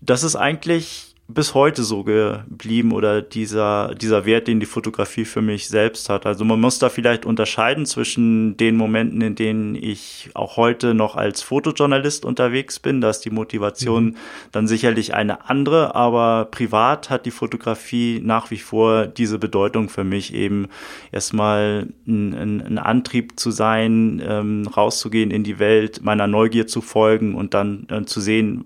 Das 0.01 0.23
ist 0.23 0.37
eigentlich 0.37 1.10
bis 1.35 1.55
heute 1.55 1.83
so 1.83 2.05
geblieben 2.05 2.93
oder 2.93 3.23
dieser, 3.23 3.95
dieser 3.95 4.25
Wert, 4.25 4.49
den 4.49 4.61
die 4.61 4.67
Fotografie 4.67 5.25
für 5.25 5.43
mich 5.43 5.69
selbst 5.69 6.09
hat. 6.09 6.27
Also 6.27 6.45
man 6.45 6.61
muss 6.61 6.79
da 6.79 6.89
vielleicht 6.89 7.25
unterscheiden 7.25 7.87
zwischen 7.87 8.57
den 8.57 8.77
Momenten, 8.77 9.21
in 9.21 9.35
denen 9.35 9.75
ich 9.75 10.31
auch 10.35 10.57
heute 10.57 10.95
noch 10.95 11.17
als 11.17 11.43
Fotojournalist 11.43 12.25
unterwegs 12.25 12.79
bin. 12.79 13.01
Da 13.01 13.11
ist 13.11 13.21
die 13.21 13.31
Motivation 13.31 14.05
mhm. 14.05 14.17
dann 14.53 14.67
sicherlich 14.69 15.15
eine 15.15 15.49
andere, 15.49 15.95
aber 15.95 16.47
privat 16.51 17.11
hat 17.11 17.27
die 17.27 17.31
Fotografie 17.31 18.21
nach 18.23 18.51
wie 18.51 18.59
vor 18.59 19.07
diese 19.07 19.39
Bedeutung 19.39 19.89
für 19.89 20.05
mich 20.05 20.35
eben 20.35 20.69
erstmal 21.13 21.89
ein, 22.07 22.35
ein, 22.35 22.61
ein 22.61 22.79
Antrieb 22.79 23.39
zu 23.39 23.51
sein, 23.51 24.23
ähm, 24.25 24.67
rauszugehen 24.67 25.31
in 25.31 25.45
die 25.45 25.59
Welt, 25.59 26.03
meiner 26.03 26.27
Neugier 26.27 26.67
zu 26.67 26.81
folgen 26.81 27.35
und 27.35 27.55
dann 27.55 27.87
äh, 27.89 28.05
zu 28.05 28.21
sehen, 28.21 28.65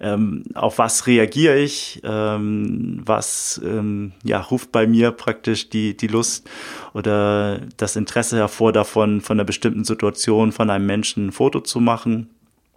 ähm, 0.00 0.44
auf 0.54 0.78
was 0.78 1.06
reagiere 1.06 1.58
ich, 1.58 2.00
ähm, 2.04 3.02
was 3.04 3.60
ähm, 3.64 4.12
ja, 4.24 4.40
ruft 4.40 4.72
bei 4.72 4.86
mir 4.86 5.10
praktisch 5.12 5.68
die, 5.68 5.96
die 5.96 6.06
Lust 6.06 6.48
oder 6.94 7.60
das 7.76 7.96
Interesse 7.96 8.36
hervor 8.36 8.72
davon, 8.72 9.20
von 9.20 9.36
einer 9.36 9.44
bestimmten 9.44 9.84
Situation, 9.84 10.52
von 10.52 10.70
einem 10.70 10.86
Menschen 10.86 11.26
ein 11.26 11.32
Foto 11.32 11.60
zu 11.60 11.80
machen. 11.80 12.30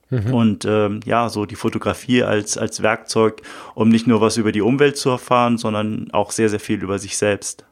Mhm. 0.10 0.34
Und 0.34 0.66
ähm, 0.66 1.00
ja, 1.06 1.30
so 1.30 1.46
die 1.46 1.56
Fotografie 1.56 2.24
als, 2.24 2.58
als 2.58 2.84
Werkzeug, 2.84 3.42
um 3.74 3.90
nicht 3.90 4.06
nur 4.06 4.22
was 4.22 4.38
über 4.38 4.52
die 4.52 4.62
Umwelt 4.62 4.98
zu 4.98 5.10
erfahren, 5.10 5.58
sondern 5.58 6.12
auch 6.12 6.32
sehr, 6.32 6.50
sehr 6.50 6.60
viel 6.60 6.84
über 6.84 7.00
sich 7.00 7.18
selbst. 7.18 7.66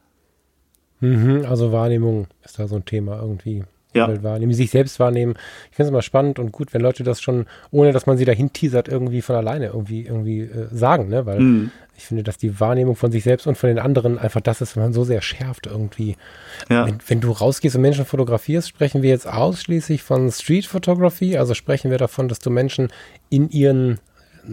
Mhm, 1.02 1.46
also 1.48 1.72
Wahrnehmung 1.72 2.28
ist 2.44 2.58
da 2.58 2.68
so 2.68 2.76
ein 2.76 2.86
Thema 2.86 3.20
irgendwie 3.20 3.64
ja. 3.94 4.06
Umwelt 4.06 4.24
wahrnehmen, 4.24 4.54
sich 4.54 4.72
selbst 4.72 5.00
wahrnehmen. 5.00 5.34
Ich 5.70 5.76
finde 5.76 5.88
es 5.88 5.90
immer 5.90 6.02
spannend 6.02 6.40
und 6.40 6.52
gut, 6.52 6.74
wenn 6.74 6.82
Leute 6.82 7.04
das 7.04 7.22
schon, 7.22 7.46
ohne 7.72 7.92
dass 7.92 8.06
man 8.06 8.18
sie 8.18 8.26
dahin 8.26 8.54
teasert, 8.54 8.88
irgendwie 8.88 9.22
von 9.22 9.36
alleine 9.36 9.68
irgendwie, 9.68 10.06
irgendwie 10.06 10.42
äh, 10.42 10.68
sagen, 10.72 11.10
ne? 11.10 11.26
Weil 11.26 11.40
mhm. 11.40 11.72
ich 11.98 12.06
finde, 12.06 12.24
dass 12.24 12.38
die 12.38 12.60
Wahrnehmung 12.60 12.96
von 12.96 13.12
sich 13.12 13.24
selbst 13.24 13.48
und 13.48 13.58
von 13.58 13.68
den 13.68 13.80
anderen 13.80 14.18
einfach 14.18 14.42
das 14.42 14.62
ist, 14.62 14.76
wenn 14.76 14.84
man 14.84 14.94
so 14.94 15.04
sehr 15.04 15.22
schärft 15.22 15.68
irgendwie. 15.68 16.16
Ja. 16.70 16.86
Wenn, 16.86 17.00
wenn 17.08 17.22
du 17.22 17.32
rausgehst 17.32 17.76
und 17.76 17.82
Menschen 17.82 18.06
fotografierst, 18.06 18.70
sprechen 18.70 19.02
wir 19.02 19.10
jetzt 19.10 19.28
ausschließlich 19.28 20.04
von 20.04 20.32
Street 20.32 20.66
Photography, 20.66 21.38
also 21.38 21.54
sprechen 21.54 21.92
wir 21.92 21.98
davon, 21.98 22.28
dass 22.28 22.40
du 22.40 22.50
Menschen 22.50 22.90
in 23.30 23.50
ihren 23.50 24.00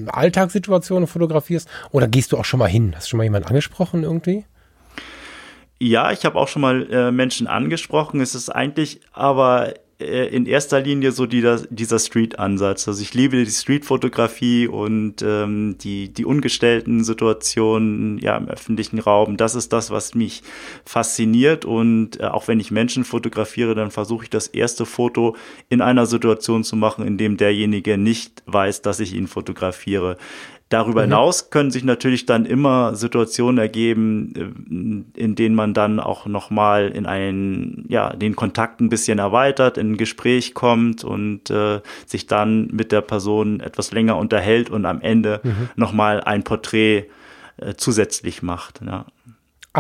Alltagssituationen 0.07 1.07
fotografierst 1.07 1.69
oder 1.93 2.09
gehst 2.09 2.33
du 2.33 2.39
auch 2.39 2.45
schon 2.45 2.59
mal 2.59 2.69
hin? 2.69 2.93
Hast 2.95 3.07
du 3.07 3.11
schon 3.11 3.19
mal 3.19 3.25
jemanden 3.25 3.49
angesprochen 3.49 4.03
irgendwie? 4.03 4.45
Ja, 5.81 6.11
ich 6.11 6.25
habe 6.25 6.39
auch 6.39 6.49
schon 6.49 6.63
mal 6.63 6.91
äh, 6.91 7.13
Menschen 7.13 7.47
angesprochen. 7.47 8.21
Es 8.21 8.35
ist 8.35 8.51
eigentlich 8.51 9.01
aber 9.13 9.75
äh, 10.01 10.29
in 10.29 10.47
erster 10.47 10.81
Linie 10.81 11.13
so 11.13 11.27
die, 11.27 11.45
dieser 11.71 11.99
Street-Ansatz. 11.99 12.89
Also 12.89 13.03
ich 13.03 13.15
liebe 13.15 13.37
die 13.45 13.51
Street-Fotografie 13.51 14.69
und 14.69 15.23
ähm, 15.23 15.77
die, 15.79 16.13
die 16.13 16.25
ungestellten 16.25 17.03
Situationen 17.03 18.19
ja, 18.19 18.37
im 18.37 18.49
öffentlichen 18.49 18.99
Raum. 19.01 19.37
Das 19.37 19.55
ist 19.55 19.73
das, 19.73 19.91
was 19.91 20.15
mich 20.15 20.43
fasziniert. 20.85 21.65
Und 21.65 22.21
äh, 22.21 22.25
auch 22.25 22.49
wenn 22.49 22.61
ich 22.61 22.71
Menschen 22.71 23.05
fotografiere, 23.05 23.75
dann 23.75 23.91
versuche 23.91 24.25
ich 24.25 24.31
das 24.31 24.47
erste 24.49 24.87
Foto 24.87 25.37
in 25.69 25.81
einer 25.81 26.07
Situation 26.07 26.63
zu 26.63 26.77
machen, 26.77 27.07
in 27.07 27.19
dem 27.19 27.37
derjenige 27.37 27.99
nicht 27.99 28.43
weiß, 28.47 28.83
dass 28.83 29.01
ich 29.01 29.15
ihn 29.15 29.27
fotografiere. 29.27 30.17
Darüber 30.69 31.01
mhm. 31.01 31.11
hinaus 31.11 31.51
können 31.51 31.71
sich 31.71 31.83
natürlich 31.83 32.27
dann 32.27 32.45
immer 32.45 32.95
Situationen 32.95 33.59
ergeben, 33.59 35.05
äh, 35.17 35.21
in 35.21 35.35
denen 35.35 35.55
man 35.55 35.73
dann 35.73 35.99
auch 35.99 36.27
nochmal 36.27 36.89
in 36.89 37.07
einen, 37.07 37.87
ja, 37.89 38.15
den 38.15 38.37
Kontakt 38.37 38.81
ein 38.81 38.91
bisschen 38.91 39.19
erweitert, 39.19 39.79
in 39.79 39.93
ein 39.93 39.97
Gespräch 39.97 40.53
kommt 40.53 41.05
und 41.05 41.51
äh, 41.51 41.81
sich 42.07 42.27
dann 42.27 42.67
mit 42.67 42.93
der 42.93 43.01
Person 43.01 43.61
etwas 43.61 43.93
länger 43.93 44.17
unterhält 44.17 44.69
und 44.69 44.85
am 44.85 45.01
Ende 45.01 45.41
mhm. 45.43 45.71
nochmal 45.77 46.21
ein 46.21 46.45
Porträt 46.45 47.07
äh, 47.57 47.75
zusätzlich 47.77 48.43
macht. 48.43 48.81
Ja. 48.85 49.07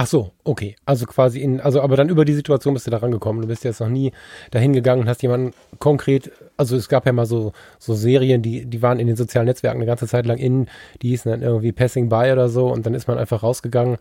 Ach 0.00 0.06
so, 0.06 0.30
okay. 0.44 0.76
Also 0.86 1.06
quasi 1.06 1.40
in, 1.40 1.60
also 1.60 1.82
aber 1.82 1.96
dann 1.96 2.08
über 2.08 2.24
die 2.24 2.32
Situation 2.32 2.72
bist 2.72 2.86
du 2.86 2.92
da 2.92 2.98
rangekommen. 2.98 3.42
Du 3.42 3.48
bist 3.48 3.64
jetzt 3.64 3.80
noch 3.80 3.88
nie 3.88 4.12
dahin 4.52 4.72
gegangen 4.72 5.02
und 5.02 5.08
hast 5.08 5.22
jemanden 5.22 5.50
konkret, 5.80 6.30
also 6.56 6.76
es 6.76 6.88
gab 6.88 7.04
ja 7.04 7.12
mal 7.12 7.26
so, 7.26 7.50
so 7.80 7.94
Serien, 7.94 8.40
die, 8.40 8.64
die 8.64 8.80
waren 8.80 9.00
in 9.00 9.08
den 9.08 9.16
sozialen 9.16 9.46
Netzwerken 9.46 9.78
eine 9.78 9.86
ganze 9.86 10.06
Zeit 10.06 10.24
lang 10.26 10.38
in, 10.38 10.68
die 11.02 11.08
hießen 11.08 11.28
dann 11.32 11.42
irgendwie 11.42 11.72
Passing 11.72 12.08
By 12.08 12.30
oder 12.30 12.48
so 12.48 12.68
und 12.68 12.86
dann 12.86 12.94
ist 12.94 13.08
man 13.08 13.18
einfach 13.18 13.42
rausgegangen 13.42 13.98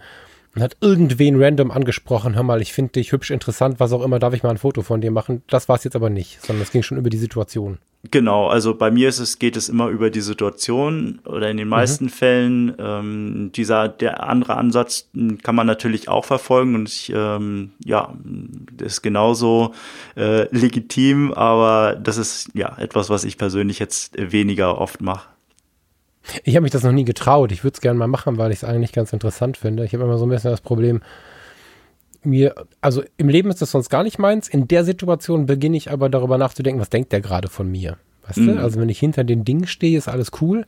und 0.55 0.61
hat 0.61 0.77
irgendwen 0.81 1.41
random 1.41 1.71
angesprochen, 1.71 2.35
hör 2.35 2.43
mal, 2.43 2.61
ich 2.61 2.73
finde 2.73 2.93
dich 2.93 3.11
hübsch, 3.11 3.31
interessant, 3.31 3.79
was 3.79 3.93
auch 3.93 4.03
immer, 4.03 4.19
darf 4.19 4.33
ich 4.33 4.43
mal 4.43 4.49
ein 4.49 4.57
Foto 4.57 4.81
von 4.81 5.01
dir 5.01 5.11
machen? 5.11 5.43
Das 5.47 5.69
war 5.69 5.75
es 5.75 5.83
jetzt 5.83 5.95
aber 5.95 6.09
nicht, 6.09 6.41
sondern 6.43 6.63
es 6.63 6.71
ging 6.71 6.83
schon 6.83 6.97
über 6.97 7.09
die 7.09 7.17
Situation. 7.17 7.77
Genau, 8.11 8.47
also 8.47 8.75
bei 8.75 8.91
mir 8.91 9.09
ist 9.09 9.19
es, 9.19 9.39
geht 9.39 9.57
es 9.57 9.69
immer 9.69 9.87
über 9.87 10.09
die 10.09 10.21
Situation 10.21 11.19
oder 11.25 11.49
in 11.49 11.57
den 11.57 11.67
meisten 11.67 12.05
mhm. 12.05 12.09
Fällen. 12.09 12.75
Ähm, 12.79 13.51
dieser, 13.53 13.89
der 13.89 14.23
andere 14.23 14.55
Ansatz 14.55 15.09
kann 15.43 15.55
man 15.55 15.67
natürlich 15.67 16.07
auch 16.07 16.23
verfolgen 16.23 16.75
und 16.75 16.87
ich, 16.87 17.11
ähm, 17.13 17.71
ja, 17.83 18.13
ist 18.79 19.01
genauso 19.01 19.73
äh, 20.15 20.47
legitim, 20.55 21.33
aber 21.33 21.95
das 21.95 22.17
ist 22.17 22.49
ja 22.53 22.77
etwas, 22.77 23.09
was 23.09 23.23
ich 23.23 23.37
persönlich 23.37 23.79
jetzt 23.79 24.15
weniger 24.17 24.77
oft 24.77 25.01
mache. 25.01 25.27
Ich 26.43 26.55
habe 26.55 26.63
mich 26.63 26.71
das 26.71 26.83
noch 26.83 26.91
nie 26.91 27.05
getraut. 27.05 27.51
Ich 27.51 27.63
würde 27.63 27.75
es 27.75 27.81
gerne 27.81 27.97
mal 27.97 28.07
machen, 28.07 28.37
weil 28.37 28.51
ich 28.51 28.57
es 28.57 28.63
eigentlich 28.63 28.91
ganz 28.91 29.13
interessant 29.13 29.57
finde. 29.57 29.85
Ich 29.85 29.93
habe 29.93 30.03
immer 30.03 30.17
so 30.17 30.25
ein 30.25 30.29
bisschen 30.29 30.51
das 30.51 30.61
Problem, 30.61 31.01
mir, 32.23 32.55
also 32.81 33.03
im 33.17 33.29
Leben 33.29 33.49
ist 33.49 33.61
das 33.61 33.71
sonst 33.71 33.89
gar 33.89 34.03
nicht 34.03 34.19
meins. 34.19 34.47
In 34.47 34.67
der 34.67 34.83
Situation 34.83 35.45
beginne 35.45 35.77
ich 35.77 35.91
aber 35.91 36.09
darüber 36.09 36.37
nachzudenken, 36.37 36.81
was 36.81 36.89
denkt 36.89 37.11
der 37.11 37.21
gerade 37.21 37.47
von 37.47 37.69
mir? 37.69 37.97
Weißt 38.27 38.39
mhm. 38.39 38.55
du? 38.55 38.61
Also 38.61 38.79
wenn 38.79 38.89
ich 38.89 38.99
hinter 38.99 39.23
den 39.23 39.45
Dingen 39.45 39.67
stehe, 39.67 39.97
ist 39.97 40.07
alles 40.07 40.31
cool. 40.41 40.65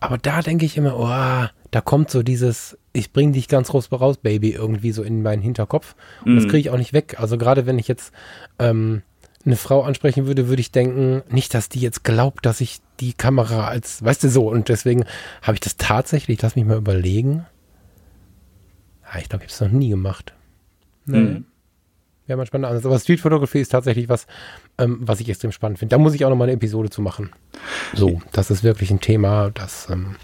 Aber 0.00 0.18
da 0.18 0.42
denke 0.42 0.66
ich 0.66 0.76
immer, 0.76 0.98
oh, 0.98 1.48
da 1.70 1.80
kommt 1.80 2.10
so 2.10 2.24
dieses, 2.24 2.76
ich 2.92 3.12
bringe 3.12 3.32
dich 3.32 3.46
ganz 3.46 3.68
groß 3.68 3.92
raus, 3.92 4.16
Baby, 4.16 4.50
irgendwie 4.50 4.90
so 4.90 5.02
in 5.04 5.22
meinen 5.22 5.42
Hinterkopf. 5.42 5.94
Und 6.24 6.32
mhm. 6.32 6.36
das 6.36 6.48
kriege 6.48 6.58
ich 6.58 6.70
auch 6.70 6.78
nicht 6.78 6.92
weg. 6.92 7.16
Also 7.18 7.38
gerade 7.38 7.66
wenn 7.66 7.78
ich 7.78 7.86
jetzt 7.86 8.12
ähm, 8.58 9.02
eine 9.44 9.56
Frau 9.56 9.82
ansprechen 9.82 10.26
würde, 10.26 10.48
würde 10.48 10.60
ich 10.60 10.70
denken, 10.70 11.22
nicht, 11.28 11.54
dass 11.54 11.68
die 11.68 11.80
jetzt 11.80 12.04
glaubt, 12.04 12.46
dass 12.46 12.60
ich 12.60 12.80
die 13.00 13.12
Kamera 13.12 13.66
als, 13.66 14.04
weißt 14.04 14.24
du 14.24 14.28
so, 14.28 14.48
und 14.48 14.68
deswegen 14.68 15.04
habe 15.42 15.54
ich 15.54 15.60
das 15.60 15.76
tatsächlich, 15.76 16.40
lass 16.42 16.56
mich 16.56 16.64
mal 16.64 16.76
überlegen. 16.76 17.46
Ja, 19.04 19.20
ich 19.20 19.28
glaube, 19.28 19.44
ich 19.44 19.52
habe 19.52 19.66
es 19.66 19.72
noch 19.72 19.78
nie 19.78 19.88
gemacht. 19.90 20.32
Nee. 21.06 21.18
Mhm. 21.18 21.44
Wäre 22.26 22.36
mal 22.36 22.46
spannend. 22.46 22.84
Aber 22.84 22.98
Street 23.00 23.20
Photography 23.20 23.60
ist 23.60 23.70
tatsächlich 23.70 24.08
was, 24.08 24.26
ähm, 24.78 24.98
was 25.00 25.20
ich 25.20 25.28
extrem 25.28 25.50
spannend 25.50 25.80
finde. 25.80 25.94
Da 25.94 25.98
muss 25.98 26.14
ich 26.14 26.24
auch 26.24 26.30
noch 26.30 26.36
mal 26.36 26.44
eine 26.44 26.52
Episode 26.52 26.88
zu 26.88 27.02
machen. 27.02 27.30
So, 27.94 28.22
das 28.32 28.50
ist 28.50 28.62
wirklich 28.62 28.90
ein 28.90 29.00
Thema, 29.00 29.50
das, 29.50 29.88
ähm, 29.90 30.16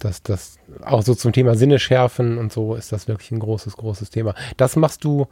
das, 0.00 0.22
das 0.22 0.58
auch 0.84 1.02
so 1.02 1.14
zum 1.14 1.32
Thema 1.32 1.54
Sinne 1.54 1.78
schärfen 1.78 2.38
und 2.38 2.52
so 2.52 2.74
ist 2.74 2.90
das 2.90 3.06
wirklich 3.06 3.30
ein 3.30 3.38
großes, 3.38 3.76
großes 3.76 4.10
Thema. 4.10 4.34
Das 4.56 4.74
machst 4.74 5.04
du 5.04 5.28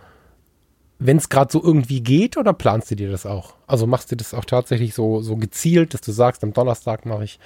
wenn 1.01 1.17
es 1.17 1.31
gerade 1.31 1.51
so 1.51 1.63
irgendwie 1.65 2.03
geht 2.03 2.37
oder 2.37 2.53
planst 2.53 2.91
du 2.91 2.95
dir 2.95 3.11
das 3.11 3.27
auch? 3.27 3.55
Also 3.67 3.87
machst 3.87 4.13
du 4.13 4.17
das 4.17 4.35
auch 4.35 4.45
tatsächlich 4.45 4.95
so, 4.95 5.23
so 5.23 5.37
gezielt, 5.37 5.95
dass 5.95 6.03
du 6.03 6.13
sagst, 6.13 6.45
am 6.45 6.53
Donnerstag 6.53 7.07
mache 7.07 7.25
ich 7.25 7.41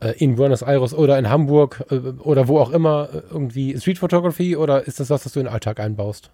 äh, 0.00 0.12
in 0.18 0.36
Buenos 0.36 0.62
Aires 0.62 0.94
oder 0.94 1.18
in 1.18 1.28
Hamburg 1.28 1.84
äh, 1.90 1.96
oder 2.20 2.46
wo 2.46 2.60
auch 2.60 2.70
immer 2.70 3.08
äh, 3.12 3.22
irgendwie 3.30 3.76
Street 3.78 3.98
Photography 3.98 4.56
oder 4.56 4.86
ist 4.86 5.00
das 5.00 5.10
was, 5.10 5.26
was 5.26 5.32
du 5.32 5.40
in 5.40 5.46
den 5.46 5.52
Alltag 5.52 5.80
einbaust? 5.80 6.30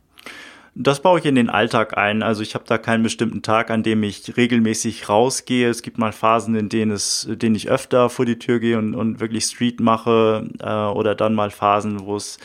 Das 0.75 1.03
baue 1.03 1.19
ich 1.19 1.27
in 1.27 1.35
den 1.35 1.51
Alltag 1.51 1.99
ein. 1.99 2.23
Also 2.23 2.43
ich 2.43 2.55
habe 2.55 2.65
da 2.67 2.79
keinen 2.79 3.03
bestimmten 3.03 3.43
Tag, 3.43 3.71
an 3.71 3.83
dem 3.83 4.03
ich 4.03 4.39
regelmäßig 4.39 5.07
rausgehe. 5.07 5.69
Es 5.69 5.83
gibt 5.83 5.99
mal 5.99 6.13
Phasen, 6.13 6.55
in 6.55 6.71
denen 6.71 6.93
es, 6.93 7.29
denen 7.31 7.55
ich 7.55 7.69
öfter 7.69 8.09
vor 8.09 8.25
die 8.25 8.39
Tür 8.39 8.59
gehe 8.59 8.79
und, 8.79 8.95
und 8.95 9.21
wirklich 9.21 9.45
Street 9.45 9.81
mache, 9.81 10.49
äh, 10.61 10.97
oder 10.97 11.15
dann 11.15 11.35
mal 11.35 11.51
Phasen, 11.51 12.07
wo 12.07 12.17
es 12.17 12.39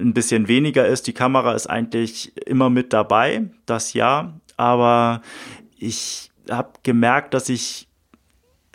ein 0.00 0.14
bisschen 0.14 0.48
weniger 0.48 0.86
ist. 0.86 1.06
Die 1.06 1.12
Kamera 1.12 1.54
ist 1.54 1.68
eigentlich 1.68 2.32
immer 2.46 2.70
mit 2.70 2.92
dabei, 2.92 3.50
das 3.66 3.92
ja. 3.92 4.34
Aber 4.56 5.22
ich 5.78 6.30
habe 6.50 6.70
gemerkt, 6.82 7.34
dass 7.34 7.48
ich 7.48 7.88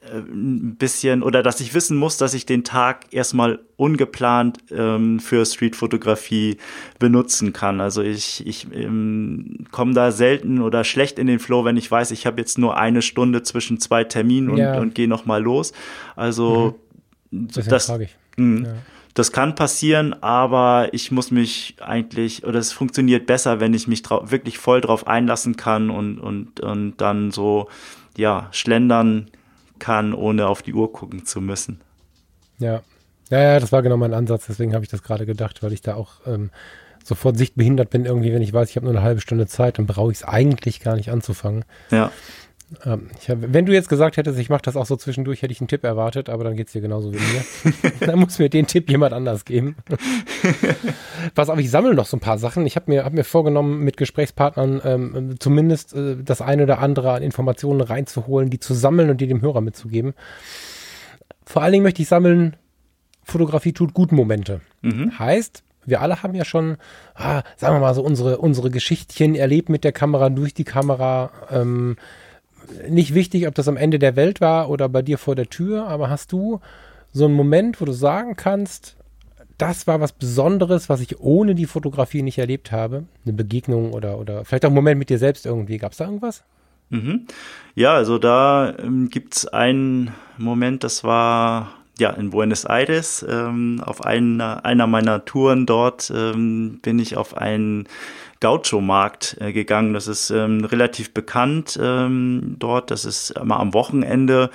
äh, 0.01 0.19
ein 0.19 0.75
bisschen 0.75 1.23
oder 1.23 1.43
dass 1.43 1.59
ich 1.59 1.73
wissen 1.73 1.97
muss, 1.97 2.17
dass 2.17 2.33
ich 2.33 2.45
den 2.45 2.63
Tag 2.63 3.13
erstmal 3.13 3.59
ungeplant 3.75 4.59
ähm, 4.71 5.19
für 5.19 5.45
Streetfotografie 5.45 6.57
benutzen 6.99 7.53
kann. 7.53 7.81
Also 7.81 8.01
ich, 8.01 8.45
ich 8.45 8.67
ähm, 8.73 9.65
komme 9.71 9.93
da 9.93 10.11
selten 10.11 10.61
oder 10.61 10.83
schlecht 10.83 11.19
in 11.19 11.27
den 11.27 11.39
Flow, 11.39 11.65
wenn 11.65 11.77
ich 11.77 11.89
weiß, 11.89 12.11
ich 12.11 12.25
habe 12.25 12.39
jetzt 12.39 12.57
nur 12.57 12.77
eine 12.77 13.01
Stunde 13.01 13.43
zwischen 13.43 13.79
zwei 13.79 14.03
Terminen 14.03 14.49
und, 14.49 14.57
ja. 14.57 14.79
und 14.79 14.95
gehe 14.95 15.07
nochmal 15.07 15.41
los. 15.41 15.73
Also 16.15 16.79
mhm. 17.31 17.47
das, 17.47 17.67
das, 17.67 17.93
mh, 18.37 18.67
ja. 18.67 18.75
Das 19.15 19.31
kann 19.31 19.55
passieren, 19.55 20.13
aber 20.21 20.89
ich 20.91 21.09
muss 21.09 21.31
mich 21.31 21.77
eigentlich, 21.79 22.45
oder 22.45 22.59
es 22.59 22.73
funktioniert 22.73 23.25
besser, 23.25 23.61
wenn 23.61 23.73
ich 23.73 23.87
mich 23.87 24.03
wirklich 24.09 24.57
voll 24.57 24.81
drauf 24.81 25.07
einlassen 25.07 25.55
kann 25.55 25.89
und, 25.89 26.19
und, 26.19 26.59
und 26.59 26.97
dann 26.97 27.31
so, 27.31 27.69
ja, 28.17 28.49
schlendern 28.51 29.31
kann, 29.79 30.13
ohne 30.13 30.47
auf 30.47 30.61
die 30.61 30.73
Uhr 30.73 30.91
gucken 30.91 31.25
zu 31.25 31.39
müssen. 31.39 31.79
Ja. 32.59 32.81
Ja, 33.29 33.41
ja, 33.41 33.59
das 33.59 33.71
war 33.71 33.81
genau 33.81 33.97
mein 33.97 34.13
Ansatz, 34.13 34.45
deswegen 34.47 34.73
habe 34.75 34.83
ich 34.83 34.91
das 34.91 35.01
gerade 35.01 35.25
gedacht, 35.25 35.63
weil 35.63 35.73
ich 35.73 35.81
da 35.81 35.95
auch 35.95 36.19
ähm, 36.27 36.51
sofort 37.03 37.37
sichtbehindert 37.37 37.89
bin, 37.89 38.05
irgendwie, 38.05 38.33
wenn 38.33 38.41
ich 38.41 38.51
weiß, 38.51 38.69
ich 38.69 38.75
habe 38.75 38.85
nur 38.85 38.95
eine 38.95 39.03
halbe 39.03 39.21
Stunde 39.21 39.47
Zeit, 39.47 39.77
dann 39.77 39.85
brauche 39.85 40.11
ich 40.11 40.17
es 40.17 40.23
eigentlich 40.23 40.81
gar 40.81 40.95
nicht 40.95 41.09
anzufangen. 41.09 41.63
Ja. 41.89 42.11
Ähm, 42.83 43.09
hab, 43.27 43.37
wenn 43.41 43.65
du 43.65 43.73
jetzt 43.73 43.89
gesagt 43.89 44.17
hättest, 44.17 44.39
ich 44.39 44.49
mache 44.49 44.63
das 44.63 44.75
auch 44.75 44.85
so 44.85 44.95
zwischendurch, 44.95 45.41
hätte 45.41 45.51
ich 45.51 45.61
einen 45.61 45.67
Tipp 45.67 45.83
erwartet, 45.83 46.29
aber 46.29 46.43
dann 46.43 46.55
geht 46.55 46.67
es 46.67 46.73
dir 46.73 46.81
genauso 46.81 47.13
wie 47.13 47.17
mir. 47.17 47.91
dann 48.07 48.19
muss 48.19 48.39
mir 48.39 48.49
den 48.49 48.65
Tipp 48.65 48.89
jemand 48.89 49.13
anders 49.13 49.45
geben. 49.45 49.75
Pass 51.35 51.49
auf, 51.49 51.59
ich 51.59 51.69
sammle 51.69 51.93
noch 51.93 52.07
so 52.07 52.17
ein 52.17 52.21
paar 52.21 52.39
Sachen. 52.39 52.65
Ich 52.65 52.75
habe 52.75 52.91
mir, 52.91 53.05
hab 53.05 53.13
mir 53.13 53.23
vorgenommen, 53.23 53.83
mit 53.83 53.97
Gesprächspartnern 53.97 54.81
ähm, 54.83 55.35
zumindest 55.39 55.93
äh, 55.93 56.17
das 56.23 56.41
eine 56.41 56.63
oder 56.63 56.79
andere 56.79 57.11
an 57.11 57.23
Informationen 57.23 57.81
reinzuholen, 57.81 58.49
die 58.49 58.59
zu 58.59 58.73
sammeln 58.73 59.09
und 59.09 59.21
die 59.21 59.27
dem 59.27 59.41
Hörer 59.41 59.61
mitzugeben. 59.61 60.13
Vor 61.45 61.61
allen 61.61 61.73
Dingen 61.73 61.83
möchte 61.83 62.01
ich 62.01 62.07
sammeln, 62.07 62.55
Fotografie 63.23 63.73
tut 63.73 63.93
gut 63.93 64.11
Momente. 64.11 64.61
Mhm. 64.81 65.17
Heißt, 65.19 65.63
wir 65.85 66.01
alle 66.01 66.23
haben 66.23 66.33
ja 66.33 66.45
schon, 66.45 66.77
ah, 67.13 67.43
sagen 67.57 67.75
wir 67.75 67.79
mal 67.79 67.93
so, 67.93 68.01
unsere, 68.01 68.39
unsere 68.39 68.71
Geschichtchen 68.71 69.35
erlebt 69.35 69.69
mit 69.69 69.83
der 69.83 69.91
Kamera, 69.91 70.29
durch 70.29 70.55
die 70.55 70.63
Kamera. 70.63 71.31
Ähm, 71.51 71.97
nicht 72.89 73.13
wichtig, 73.13 73.47
ob 73.47 73.55
das 73.55 73.67
am 73.67 73.77
Ende 73.77 73.99
der 73.99 74.15
Welt 74.15 74.41
war 74.41 74.69
oder 74.69 74.89
bei 74.89 75.01
dir 75.01 75.17
vor 75.17 75.35
der 75.35 75.49
Tür, 75.49 75.87
aber 75.87 76.09
hast 76.09 76.31
du 76.31 76.59
so 77.11 77.25
einen 77.25 77.33
Moment, 77.33 77.79
wo 77.79 77.85
du 77.85 77.93
sagen 77.93 78.35
kannst, 78.35 78.95
das 79.57 79.87
war 79.87 80.01
was 80.01 80.11
Besonderes, 80.11 80.89
was 80.89 80.99
ich 80.99 81.19
ohne 81.19 81.55
die 81.55 81.65
Fotografie 81.65 82.21
nicht 82.21 82.37
erlebt 82.37 82.71
habe? 82.71 83.05
Eine 83.23 83.33
Begegnung 83.33 83.93
oder, 83.93 84.19
oder 84.19 84.43
vielleicht 84.43 84.65
auch 84.65 84.69
einen 84.69 84.75
Moment 84.75 84.99
mit 84.99 85.09
dir 85.09 85.17
selbst 85.17 85.45
irgendwie. 85.45 85.77
Gab 85.77 85.93
es 85.93 85.99
da 85.99 86.05
irgendwas? 86.05 86.43
Mhm. 86.89 87.25
Ja, 87.73 87.93
also 87.93 88.17
da 88.17 88.77
ähm, 88.77 89.09
gibt 89.09 89.35
es 89.35 89.47
einen 89.47 90.13
Moment, 90.37 90.83
das 90.83 91.03
war 91.03 91.71
ja 91.97 92.11
in 92.11 92.29
Buenos 92.29 92.65
Aires. 92.65 93.25
Ähm, 93.27 93.81
auf 93.83 94.03
einer, 94.03 94.65
einer 94.65 94.87
meiner 94.87 95.25
Touren 95.25 95.65
dort 95.65 96.11
ähm, 96.13 96.79
bin 96.81 96.99
ich 96.99 97.17
auf 97.17 97.37
einen 97.37 97.87
Gaucho-Markt 98.45 99.37
äh, 99.39 99.51
gegangen. 99.51 99.95
Das 99.95 100.07
ist 100.07 100.29
ähm, 100.29 100.63
relativ 100.65 101.15
bekannt 101.15 101.79
ähm, 101.81 102.57
dort. 102.59 102.91
Das 102.91 103.03
ist 103.03 103.31
immer 103.31 103.59
am 103.59 103.73
Wochenende, 103.73 104.51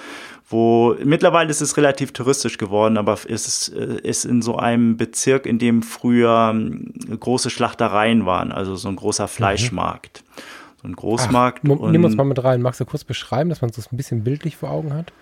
wo 0.48 0.94
mittlerweile 1.03 1.50
ist 1.50 1.61
es 1.61 1.76
relativ 1.76 2.12
touristisch 2.12 2.57
geworden, 2.57 2.96
aber 2.96 3.14
es 3.14 3.48
ist, 3.48 3.68
äh, 3.70 3.98
ist 4.05 4.24
in 4.24 4.42
so 4.42 4.57
einem 4.57 4.96
Bezirk, 4.96 5.44
in 5.44 5.59
dem 5.59 5.83
früher 5.83 6.50
ähm, 6.53 6.92
große 7.18 7.50
Schlachtereien 7.50 8.26
waren, 8.26 8.53
also 8.53 8.76
so 8.76 8.88
ein 8.88 8.94
großer 8.94 9.24
mhm. 9.24 9.29
Fleischmarkt. 9.29 10.22
Mhm. 10.24 10.42
So 10.83 10.88
ein 10.88 10.94
Großmarkt. 10.94 11.62
Ach, 11.68 11.90
nimm 11.90 12.05
uns 12.05 12.14
mal 12.14 12.22
mit 12.22 12.42
rein. 12.44 12.62
Magst 12.62 12.79
du 12.79 12.85
kurz 12.85 13.03
beschreiben, 13.03 13.50
dass 13.50 13.61
man 13.61 13.72
das 13.74 13.90
ein 13.92 13.96
bisschen 13.96 14.22
bildlich 14.22 14.57
vor 14.57 14.70
Augen 14.70 14.94
hat? 14.94 15.12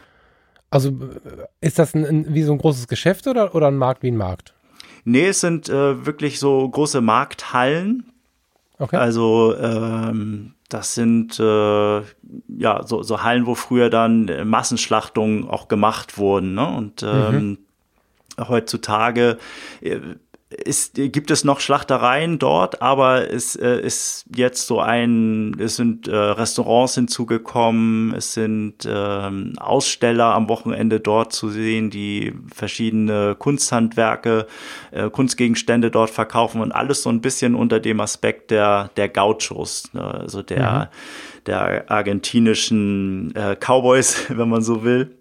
Also 0.69 0.93
ist 1.63 1.79
das 1.79 1.95
ein, 1.95 2.05
ein, 2.05 2.35
wie 2.35 2.43
so 2.43 2.53
ein 2.53 2.59
großes 2.59 2.87
Geschäft 2.87 3.27
oder, 3.29 3.55
oder 3.55 3.69
ein 3.69 3.79
Markt 3.79 4.03
wie 4.03 4.11
ein 4.11 4.17
Markt? 4.19 4.53
Nee, 5.05 5.29
es 5.29 5.41
sind 5.41 5.71
äh, 5.71 6.05
wirklich 6.05 6.39
so 6.39 6.69
große 6.69 7.01
Markthallen, 7.01 8.05
Okay. 8.79 8.97
Also 8.97 9.57
ähm, 9.57 10.55
das 10.69 10.95
sind 10.95 11.39
äh, 11.41 12.01
ja 12.49 12.83
so, 12.85 13.03
so 13.03 13.23
Hallen, 13.23 13.47
wo 13.47 13.55
früher 13.55 13.91
dann 13.91 14.31
Massenschlachtungen 14.45 15.49
auch 15.49 15.69
gemacht 15.69 16.19
wurden. 16.19 16.55
Ne? 16.55 16.67
Und 16.69 17.03
ähm, 17.03 17.59
mhm. 18.39 18.49
heutzutage 18.49 19.39
äh, 19.81 19.99
ist, 20.51 20.95
gibt 20.95 21.31
es 21.31 21.45
noch 21.45 21.61
Schlachtereien 21.61 22.39
dort, 22.39 22.81
aber 22.81 23.31
es 23.31 23.55
äh, 23.55 23.81
ist 23.81 24.25
jetzt 24.35 24.67
so 24.67 24.81
ein, 24.81 25.55
es 25.59 25.77
sind 25.77 26.09
äh, 26.09 26.17
Restaurants 26.17 26.95
hinzugekommen, 26.95 28.15
es 28.15 28.33
sind 28.33 28.89
ähm, 28.91 29.53
Aussteller 29.59 30.35
am 30.35 30.49
Wochenende 30.49 31.01
dort 31.01 31.35
zu 31.35 31.51
sehen, 31.51 31.91
die 31.91 32.33
verschiedene 32.53 33.37
Kunsthandwerke, 33.39 34.47
äh, 34.91 35.11
Kunstgegenstände 35.11 35.91
dort 35.91 36.11
verkaufen 36.11 36.63
und 36.63 36.73
alles 36.73 37.03
so 37.03 37.11
ein 37.11 37.21
bisschen 37.21 37.55
unter 37.55 37.79
dem 37.79 38.01
Aspekt 38.01 38.51
der, 38.51 38.91
der 38.97 39.11
Gauchos, 39.11 39.93
ne? 39.93 40.03
also 40.03 40.41
der, 40.43 40.91
mhm. 40.91 41.43
der 41.45 41.91
argentinischen 41.91 43.35
äh, 43.37 43.55
Cowboys, 43.55 44.25
wenn 44.31 44.49
man 44.49 44.63
so 44.63 44.83
will. 44.83 45.18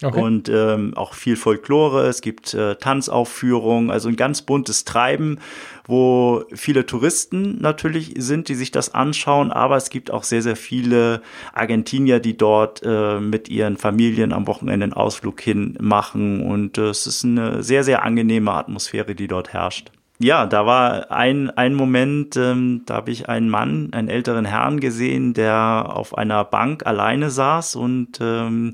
Okay. 0.00 0.20
Und 0.20 0.48
ähm, 0.48 0.92
auch 0.94 1.14
viel 1.14 1.34
Folklore, 1.34 2.06
es 2.06 2.20
gibt 2.20 2.54
äh, 2.54 2.76
Tanzaufführungen, 2.76 3.90
also 3.90 4.08
ein 4.08 4.14
ganz 4.14 4.42
buntes 4.42 4.84
Treiben, 4.84 5.40
wo 5.86 6.44
viele 6.54 6.86
Touristen 6.86 7.60
natürlich 7.60 8.14
sind, 8.16 8.48
die 8.48 8.54
sich 8.54 8.70
das 8.70 8.94
anschauen, 8.94 9.50
aber 9.50 9.76
es 9.76 9.90
gibt 9.90 10.12
auch 10.12 10.22
sehr, 10.22 10.42
sehr 10.42 10.54
viele 10.54 11.20
Argentinier, 11.52 12.20
die 12.20 12.36
dort 12.36 12.82
äh, 12.84 13.18
mit 13.18 13.48
ihren 13.48 13.76
Familien 13.76 14.32
am 14.32 14.46
Wochenende 14.46 14.84
einen 14.84 14.92
Ausflug 14.92 15.40
hin 15.40 15.76
machen. 15.80 16.42
Und 16.42 16.78
äh, 16.78 16.90
es 16.90 17.06
ist 17.06 17.24
eine 17.24 17.64
sehr, 17.64 17.82
sehr 17.82 18.04
angenehme 18.04 18.52
Atmosphäre, 18.52 19.16
die 19.16 19.26
dort 19.26 19.52
herrscht. 19.52 19.90
Ja, 20.20 20.46
da 20.46 20.66
war 20.66 21.12
ein, 21.12 21.48
ein 21.50 21.74
Moment, 21.74 22.36
ähm, 22.36 22.82
da 22.86 22.94
habe 22.94 23.12
ich 23.12 23.28
einen 23.28 23.48
Mann, 23.48 23.90
einen 23.92 24.08
älteren 24.08 24.44
Herrn 24.44 24.80
gesehen, 24.80 25.32
der 25.32 25.92
auf 25.94 26.18
einer 26.18 26.44
Bank 26.44 26.84
alleine 26.86 27.30
saß 27.30 27.76
und 27.76 28.18
ähm, 28.20 28.72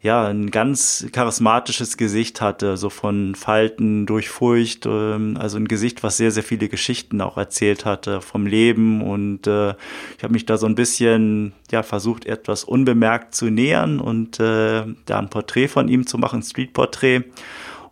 ja, 0.00 0.26
ein 0.26 0.50
ganz 0.50 1.06
charismatisches 1.12 1.98
Gesicht 1.98 2.40
hatte, 2.40 2.78
so 2.78 2.88
von 2.88 3.34
Falten 3.34 4.06
durchfurcht, 4.06 4.86
ähm, 4.86 5.36
also 5.38 5.58
ein 5.58 5.68
Gesicht, 5.68 6.02
was 6.02 6.16
sehr, 6.16 6.30
sehr 6.30 6.42
viele 6.42 6.68
Geschichten 6.70 7.20
auch 7.20 7.36
erzählt 7.36 7.84
hatte 7.84 8.22
vom 8.22 8.46
Leben 8.46 9.02
und 9.02 9.46
äh, 9.46 9.74
ich 10.16 10.22
habe 10.22 10.32
mich 10.32 10.46
da 10.46 10.56
so 10.56 10.64
ein 10.64 10.76
bisschen, 10.76 11.52
ja, 11.70 11.82
versucht, 11.82 12.24
etwas 12.24 12.64
unbemerkt 12.64 13.34
zu 13.34 13.50
nähern 13.50 14.00
und 14.00 14.40
äh, 14.40 14.84
da 15.04 15.18
ein 15.18 15.28
Porträt 15.28 15.68
von 15.68 15.88
ihm 15.88 16.06
zu 16.06 16.16
machen, 16.16 16.40
ein 16.40 16.42
Streetporträt. 16.42 17.24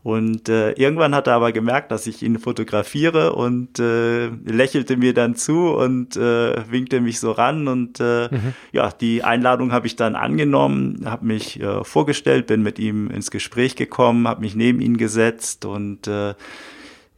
Und 0.05 0.51
äh, 0.51 0.73
irgendwann 0.73 1.15
hat 1.15 1.29
er 1.29 1.33
aber 1.33 1.51
gemerkt, 1.51 1.91
dass 1.91 2.07
ich 2.07 2.23
ihn 2.23 2.39
fotografiere 2.39 3.33
und 3.33 3.79
äh, 3.79 4.27
lächelte 4.27 4.99
mir 4.99 5.15
dann 5.15 5.35
zu 5.35 5.71
und 5.71 6.15
äh, 6.15 6.71
winkte 6.71 7.01
mich 7.01 7.19
so 7.21 7.33
ran. 7.33 7.69
Und 7.69 8.01
äh, 8.01 8.29
mhm. 8.31 8.53
ja, 8.71 8.91
die 8.91 9.25
Einladung 9.25 9.73
habe 9.73 9.87
ich 9.87 9.97
dann 9.97 10.15
angenommen, 10.15 11.07
habe 11.07 11.25
mich 11.25 11.59
äh, 11.59 11.83
vorgestellt, 11.85 12.49
bin 12.49 12.63
mit 12.63 12.79
ihm 12.79 13.09
ins 13.09 13.31
Gespräch 13.31 13.77
gekommen, 13.77 14.29
habe 14.29 14.43
mich 14.43 14.55
neben 14.55 14.83
ihn 14.83 14.99
gesetzt 14.99 15.65
und 15.65 16.07
äh, 16.07 16.35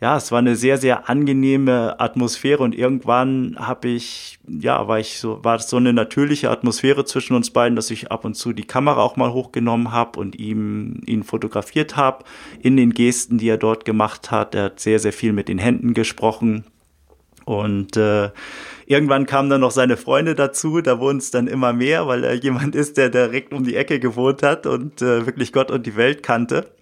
ja, 0.01 0.17
es 0.17 0.31
war 0.31 0.41
eine 0.41 0.57
sehr, 0.57 0.77
sehr 0.77 1.09
angenehme 1.09 1.99
Atmosphäre 1.99 2.63
und 2.63 2.75
irgendwann 2.75 3.57
habe 3.59 3.89
ich, 3.89 4.39
ja, 4.47 4.87
war 4.89 4.99
ich 4.99 5.19
so, 5.19 5.43
war 5.43 5.59
so 5.59 5.79
eine 5.79 5.95
natürliche 5.95 6.51
Atmosphäre 6.51 7.07
zwischen 7.07 7.35
uns 7.35 7.51
beiden, 7.51 7.77
dass 7.77 7.91
ich 7.91 8.11
ab 8.11 8.27
und 8.27 8.35
zu 8.35 8.53
die 8.53 8.67
Kamera 8.67 9.01
auch 9.01 9.17
mal 9.17 9.33
hochgenommen 9.33 9.93
habe 9.93 10.21
und 10.21 10.37
ihm 10.39 11.01
ihn 11.07 11.23
fotografiert 11.23 11.97
habe 11.97 12.25
in 12.61 12.77
den 12.77 12.93
Gesten, 12.93 13.39
die 13.39 13.49
er 13.49 13.57
dort 13.57 13.87
gemacht 13.87 14.31
hat. 14.31 14.55
Er 14.55 14.65
hat 14.65 14.81
sehr, 14.81 14.99
sehr 14.99 15.15
viel 15.15 15.33
mit 15.33 15.49
den 15.49 15.59
Händen 15.59 15.95
gesprochen 15.95 16.65
und 17.47 17.97
äh, 17.97 18.31
irgendwann 18.87 19.25
kamen 19.25 19.49
dann 19.49 19.61
noch 19.61 19.71
seine 19.71 19.97
Freunde 19.97 20.35
dazu, 20.35 20.81
da 20.81 20.99
wurden 20.99 21.19
es 21.19 21.31
dann 21.31 21.47
immer 21.47 21.73
mehr, 21.73 22.09
weil 22.09 22.25
er 22.25 22.35
jemand 22.35 22.75
ist, 22.75 22.97
der 22.97 23.09
direkt 23.09 23.55
um 23.55 23.63
die 23.63 23.77
Ecke 23.77 24.01
gewohnt 24.01 24.43
hat 24.43 24.67
und 24.67 25.01
äh, 25.01 25.25
wirklich 25.27 25.53
Gott 25.53 25.71
und 25.71 25.87
die 25.87 25.97
Welt 25.97 26.25
kannte. 26.25 26.76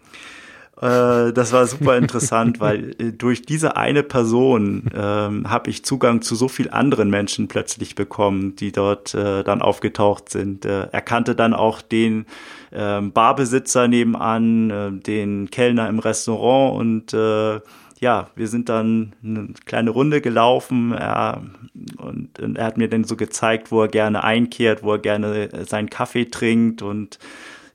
Äh, 0.84 1.32
das 1.32 1.52
war 1.52 1.66
super 1.66 1.96
interessant, 2.04 2.60
weil 2.60 2.94
äh, 2.98 3.12
durch 3.12 3.42
diese 3.42 3.76
eine 3.76 4.02
Person 4.02 4.90
ähm, 4.94 5.48
habe 5.48 5.70
ich 5.70 5.84
Zugang 5.84 6.20
zu 6.20 6.34
so 6.34 6.48
viel 6.48 6.68
anderen 6.68 7.08
Menschen 7.08 7.48
plötzlich 7.48 7.94
bekommen, 7.94 8.54
die 8.56 8.70
dort 8.70 9.14
äh, 9.14 9.42
dann 9.44 9.62
aufgetaucht 9.62 10.28
sind. 10.28 10.66
Äh, 10.66 10.88
er 10.92 11.00
kannte 11.00 11.34
dann 11.34 11.54
auch 11.54 11.80
den 11.80 12.26
äh, 12.70 13.00
Barbesitzer 13.00 13.88
nebenan, 13.88 14.70
äh, 14.70 14.92
den 14.92 15.50
Kellner 15.50 15.88
im 15.88 16.00
Restaurant 16.00 16.78
und 16.78 17.14
äh, 17.14 17.60
ja, 18.00 18.28
wir 18.34 18.48
sind 18.48 18.68
dann 18.68 19.14
eine 19.24 19.54
kleine 19.64 19.88
Runde 19.88 20.20
gelaufen 20.20 20.92
er, 20.92 21.40
und, 21.96 22.38
und, 22.38 22.58
er 22.58 22.66
hat 22.66 22.76
mir 22.76 22.88
dann 22.88 23.04
so 23.04 23.16
gezeigt, 23.16 23.72
wo 23.72 23.80
er 23.80 23.88
gerne 23.88 24.22
einkehrt, 24.22 24.82
wo 24.82 24.92
er 24.92 24.98
gerne 24.98 25.48
seinen 25.64 25.88
Kaffee 25.88 26.26
trinkt 26.26 26.82
und 26.82 27.18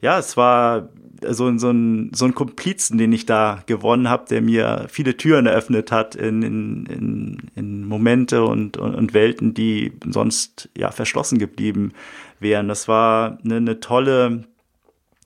ja, 0.02 0.20
es 0.20 0.38
war 0.38 0.90
so, 1.28 1.58
so, 1.58 1.70
ein, 1.70 2.12
so 2.14 2.26
ein 2.26 2.36
Komplizen, 2.36 2.98
den 2.98 3.12
ich 3.14 3.26
da 3.26 3.64
gewonnen 3.66 4.10
habe, 4.10 4.26
der 4.30 4.42
mir 4.42 4.86
viele 4.90 5.18
Türen 5.18 5.46
eröffnet 5.46 5.92
hat 5.92 6.16
in, 6.16 6.42
in, 6.42 6.86
in, 6.86 7.38
in 7.56 7.86
Momente 7.86 8.44
und, 8.44 8.78
und, 8.78 8.96
und 8.96 9.14
Welten, 9.14 9.54
die 9.54 9.94
sonst 10.06 10.70
ja 10.78 10.92
verschlossen 10.92 11.40
geblieben 11.40 11.94
wären. 12.40 12.68
Das 12.68 12.88
war 12.88 13.38
eine, 13.44 13.58
eine 13.58 13.80
tolle, 13.80 14.46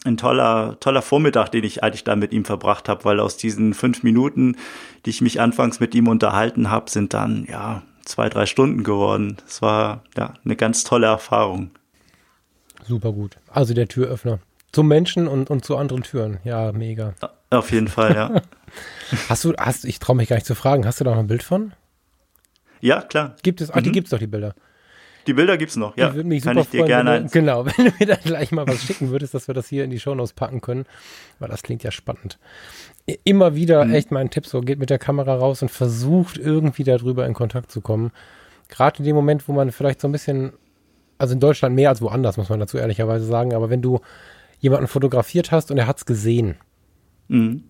ein 0.05 0.17
toller, 0.17 0.77
toller 0.79 1.01
Vormittag, 1.01 1.49
den 1.49 1.63
ich 1.63 1.83
eigentlich 1.83 2.03
da 2.03 2.15
mit 2.15 2.33
ihm 2.33 2.45
verbracht 2.45 2.89
habe, 2.89 3.05
weil 3.05 3.19
aus 3.19 3.37
diesen 3.37 3.73
fünf 3.73 4.03
Minuten, 4.03 4.57
die 5.05 5.11
ich 5.11 5.21
mich 5.21 5.39
anfangs 5.39 5.79
mit 5.79 5.95
ihm 5.95 6.07
unterhalten 6.07 6.69
habe, 6.69 6.89
sind 6.89 7.13
dann 7.13 7.45
ja 7.49 7.83
zwei, 8.05 8.29
drei 8.29 8.45
Stunden 8.45 8.83
geworden. 8.83 9.37
Es 9.47 9.61
war 9.61 10.03
ja 10.17 10.33
eine 10.43 10.55
ganz 10.55 10.83
tolle 10.83 11.07
Erfahrung. 11.07 11.71
Super 12.85 13.13
gut. 13.13 13.37
Also 13.49 13.73
der 13.73 13.87
Türöffner. 13.87 14.39
Zum 14.73 14.87
Menschen 14.87 15.27
und, 15.27 15.49
und 15.49 15.63
zu 15.63 15.77
anderen 15.77 16.03
Türen. 16.03 16.39
Ja, 16.43 16.71
mega. 16.71 17.13
Auf 17.49 17.71
jeden 17.71 17.87
Fall, 17.87 18.15
ja. 18.15 18.41
hast 19.29 19.45
du, 19.45 19.53
hast, 19.57 19.85
ich 19.85 19.99
traue 19.99 20.15
mich 20.15 20.29
gar 20.29 20.35
nicht 20.35 20.45
zu 20.45 20.55
fragen, 20.55 20.85
hast 20.85 20.99
du 20.99 21.03
da 21.03 21.11
noch 21.11 21.19
ein 21.19 21.27
Bild 21.27 21.43
von? 21.43 21.73
Ja, 22.81 23.01
klar. 23.01 23.35
Gibt 23.43 23.61
es, 23.61 23.71
ah, 23.71 23.79
mhm. 23.79 23.83
die 23.83 23.91
gibt 23.91 24.07
es 24.07 24.11
doch, 24.11 24.19
die 24.19 24.27
Bilder. 24.27 24.55
Die 25.27 25.33
Bilder 25.33 25.57
gibt 25.57 25.69
es 25.69 25.77
noch, 25.77 25.95
ja. 25.95 26.09
Ich 26.09 26.15
würde 26.15 26.27
mich 26.27 26.43
Kann 26.43 26.57
super 26.57 26.67
ich 26.69 26.79
freuen, 26.79 26.87
gerne 26.87 27.11
wenn 27.11 27.23
du, 27.23 27.29
Genau, 27.29 27.65
wenn 27.77 27.85
du 27.85 27.91
mir 27.99 28.05
da 28.07 28.15
gleich 28.15 28.51
mal 28.51 28.67
was 28.67 28.83
schicken 28.83 29.09
würdest, 29.09 29.33
dass 29.33 29.47
wir 29.47 29.53
das 29.53 29.67
hier 29.67 29.83
in 29.83 29.91
die 29.91 29.99
Shownotes 29.99 30.33
packen 30.33 30.59
können, 30.59 30.85
weil 31.39 31.49
das 31.49 31.61
klingt 31.63 31.83
ja 31.83 31.91
spannend. 31.91 32.39
Immer 33.23 33.55
wieder 33.55 33.85
mhm. 33.85 33.93
echt 33.93 34.11
mein 34.11 34.31
Tipp, 34.31 34.47
so 34.47 34.61
geht 34.61 34.79
mit 34.79 34.89
der 34.89 34.99
Kamera 34.99 35.35
raus 35.35 35.61
und 35.61 35.69
versucht 35.69 36.37
irgendwie 36.37 36.83
darüber 36.83 37.25
in 37.25 37.33
Kontakt 37.33 37.71
zu 37.71 37.79
kommen. 37.79 38.11
Gerade 38.69 38.99
in 38.99 39.05
dem 39.05 39.15
Moment, 39.15 39.47
wo 39.47 39.53
man 39.53 39.71
vielleicht 39.71 40.01
so 40.01 40.07
ein 40.07 40.11
bisschen 40.11 40.53
also 41.17 41.35
in 41.35 41.39
Deutschland 41.39 41.75
mehr 41.75 41.89
als 41.89 42.01
woanders, 42.01 42.37
muss 42.37 42.49
man 42.49 42.59
dazu 42.59 42.77
ehrlicherweise 42.77 43.25
sagen, 43.25 43.53
aber 43.53 43.69
wenn 43.69 43.81
du 43.81 44.01
jemanden 44.63 44.87
fotografiert 44.87 45.51
hast 45.51 45.71
und 45.71 45.77
er 45.77 45.87
hat 45.87 45.97
es 45.97 46.05
gesehen, 46.05 46.55
mhm. 47.27 47.65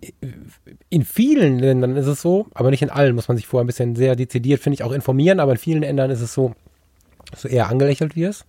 in 0.89 1.03
vielen 1.03 1.57
Ländern 1.57 1.97
ist 1.97 2.05
es 2.05 2.21
so, 2.21 2.45
aber 2.53 2.69
nicht 2.69 2.83
in 2.83 2.91
allen, 2.91 3.15
muss 3.15 3.27
man 3.27 3.35
sich 3.35 3.47
vorher 3.47 3.63
ein 3.63 3.67
bisschen 3.67 3.95
sehr 3.95 4.15
dezidiert, 4.15 4.61
finde 4.61 4.75
ich, 4.75 4.83
auch 4.83 4.91
informieren, 4.91 5.39
aber 5.39 5.53
in 5.53 5.57
vielen 5.57 5.81
Ländern 5.81 6.11
ist 6.11 6.21
es 6.21 6.33
so, 6.33 6.53
dass 7.31 7.41
du 7.41 7.47
eher 7.47 7.67
angelächelt 7.67 8.15
wirst. 8.15 8.45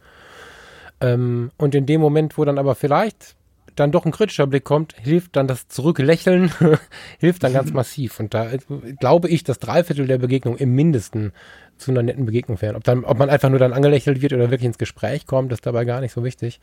Ähm, 1.01 1.53
und 1.57 1.75
in 1.75 1.87
dem 1.87 2.03
Moment, 2.03 2.37
wo 2.37 2.45
dann 2.45 2.59
aber 2.59 2.75
vielleicht 2.75 3.35
dann 3.77 3.91
doch 3.91 4.05
ein 4.05 4.13
kritischer 4.13 4.47
Blick 4.47 4.65
kommt, 4.65 4.95
hilft 5.01 5.37
dann 5.37 5.49
das 5.49 5.67
Zurücklächeln, 5.69 6.53
hilft 7.19 7.43
dann 7.43 7.55
ganz 7.55 7.73
massiv. 7.73 8.21
Und 8.21 8.35
da 8.35 8.53
äh, 8.53 8.59
glaube 9.01 9.29
ich, 9.29 9.43
dass 9.43 9.59
drei 9.59 9.83
Viertel 9.85 10.07
der 10.07 10.19
Begegnung 10.19 10.59
im 10.59 10.75
Mindesten 10.75 11.33
zu 11.79 11.91
einer 11.91 12.03
netten 12.03 12.27
Begegnung 12.27 12.61
wären. 12.61 12.77
Ob, 12.77 12.85
dann, 12.85 13.05
ob 13.05 13.19
man 13.19 13.31
einfach 13.31 13.49
nur 13.49 13.59
dann 13.59 13.73
angelächelt 13.73 14.21
wird 14.21 14.35
oder 14.35 14.51
wirklich 14.51 14.67
ins 14.67 14.79
Gespräch 14.79 15.27
kommt, 15.27 15.51
ist 15.51 15.65
dabei 15.65 15.87
gar 15.87 16.03
nicht 16.03 16.13
so 16.13 16.23
wichtig. 16.23 16.61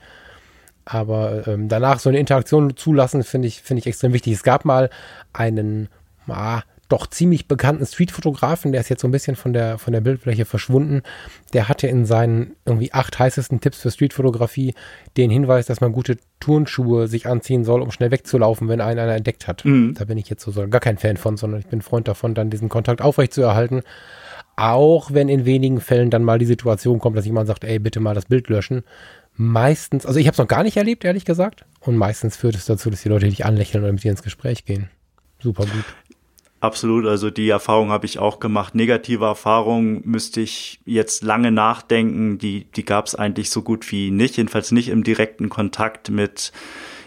Aber 0.85 1.47
ähm, 1.47 1.67
danach 1.69 1.99
so 1.99 2.09
eine 2.09 2.19
Interaktion 2.19 2.75
zulassen, 2.75 3.23
finde 3.23 3.47
ich, 3.47 3.61
finde 3.61 3.79
ich 3.79 3.87
extrem 3.87 4.13
wichtig. 4.13 4.33
Es 4.33 4.43
gab 4.43 4.65
mal 4.65 4.89
einen, 5.33 5.89
ah, 6.27 6.63
doch 6.91 7.07
ziemlich 7.07 7.47
bekannten 7.47 7.85
Streetfotografen, 7.85 8.73
der 8.73 8.81
ist 8.81 8.89
jetzt 8.89 9.01
so 9.01 9.07
ein 9.07 9.11
bisschen 9.11 9.37
von 9.37 9.53
der, 9.53 9.77
von 9.77 9.93
der 9.93 10.01
Bildfläche 10.01 10.43
verschwunden. 10.43 11.03
Der 11.53 11.69
hatte 11.69 11.87
in 11.87 12.05
seinen 12.05 12.55
irgendwie 12.65 12.91
acht 12.91 13.17
heißesten 13.17 13.61
Tipps 13.61 13.79
für 13.79 13.91
Streetfotografie 13.91 14.73
den 15.15 15.29
Hinweis, 15.29 15.67
dass 15.67 15.79
man 15.79 15.93
gute 15.93 16.17
Turnschuhe 16.41 17.07
sich 17.07 17.27
anziehen 17.27 17.63
soll, 17.63 17.81
um 17.81 17.91
schnell 17.91 18.11
wegzulaufen, 18.11 18.67
wenn 18.67 18.81
einen 18.81 18.99
einer 18.99 19.15
entdeckt 19.15 19.47
hat. 19.47 19.63
Mhm. 19.63 19.93
Da 19.97 20.05
bin 20.05 20.17
ich 20.17 20.29
jetzt 20.29 20.43
so 20.43 20.67
gar 20.67 20.81
kein 20.81 20.97
Fan 20.97 21.15
von, 21.15 21.37
sondern 21.37 21.61
ich 21.61 21.67
bin 21.67 21.81
Freund 21.81 22.07
davon, 22.07 22.33
dann 22.33 22.49
diesen 22.49 22.67
Kontakt 22.67 23.01
aufrechtzuerhalten. 23.01 23.83
Auch 24.57 25.13
wenn 25.13 25.29
in 25.29 25.45
wenigen 25.45 25.79
Fällen 25.79 26.09
dann 26.09 26.23
mal 26.23 26.39
die 26.39 26.45
Situation 26.45 26.99
kommt, 26.99 27.17
dass 27.17 27.25
jemand 27.25 27.47
sagt, 27.47 27.63
ey, 27.63 27.79
bitte 27.79 28.01
mal 28.01 28.15
das 28.15 28.25
Bild 28.25 28.49
löschen. 28.49 28.83
Meistens, 29.35 30.05
also 30.05 30.19
ich 30.19 30.27
habe 30.27 30.33
es 30.33 30.37
noch 30.37 30.47
gar 30.47 30.63
nicht 30.63 30.77
erlebt, 30.77 31.03
ehrlich 31.03 31.25
gesagt. 31.25 31.65
Und 31.79 31.97
meistens 31.97 32.37
führt 32.37 32.55
es 32.55 32.65
dazu, 32.65 32.89
dass 32.89 33.01
die 33.01 33.09
Leute 33.09 33.27
dich 33.27 33.45
anlächeln 33.45 33.83
oder 33.83 33.93
mit 33.93 34.03
dir 34.03 34.11
ins 34.11 34.23
Gespräch 34.23 34.65
gehen. 34.65 34.89
Super 35.39 35.65
gut. 35.65 35.85
Absolut, 36.59 37.07
also 37.07 37.31
die 37.31 37.49
Erfahrung 37.49 37.89
habe 37.89 38.05
ich 38.05 38.19
auch 38.19 38.39
gemacht. 38.39 38.75
Negative 38.75 39.25
Erfahrungen 39.25 40.03
müsste 40.05 40.41
ich 40.41 40.79
jetzt 40.85 41.23
lange 41.23 41.51
nachdenken. 41.51 42.37
Die, 42.37 42.65
die 42.65 42.85
gab 42.85 43.07
es 43.07 43.15
eigentlich 43.15 43.49
so 43.49 43.63
gut 43.63 43.91
wie 43.91 44.11
nicht, 44.11 44.37
jedenfalls 44.37 44.71
nicht 44.71 44.89
im 44.89 45.03
direkten 45.03 45.49
Kontakt 45.49 46.11
mit 46.11 46.51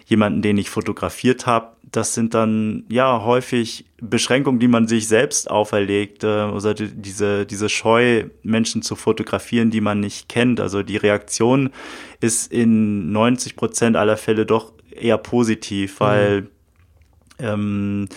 jemanden, 0.04 0.42
den 0.42 0.58
ich 0.58 0.70
fotografiert 0.70 1.46
habe. 1.46 1.74
Das 1.90 2.14
sind 2.14 2.34
dann 2.34 2.84
ja 2.88 3.22
häufig 3.24 3.86
Beschränkungen, 4.00 4.58
die 4.58 4.68
man 4.68 4.88
sich 4.88 5.08
selbst 5.08 5.50
auferlegt, 5.50 6.24
äh, 6.24 6.26
also 6.26 6.72
diese, 6.74 7.46
diese 7.46 7.68
Scheu, 7.68 8.24
Menschen 8.42 8.82
zu 8.82 8.96
fotografieren, 8.96 9.70
die 9.70 9.80
man 9.80 10.00
nicht 10.00 10.28
kennt. 10.28 10.60
Also 10.60 10.82
die 10.82 10.96
Reaktion 10.96 11.70
ist 12.20 12.52
in 12.52 13.12
90 13.12 13.56
Prozent 13.56 13.96
aller 13.96 14.16
Fälle 14.16 14.44
doch 14.46 14.72
eher 14.90 15.18
positiv, 15.18 16.00
weil 16.00 16.42
mhm. 16.42 16.48
ähm, 17.38 18.08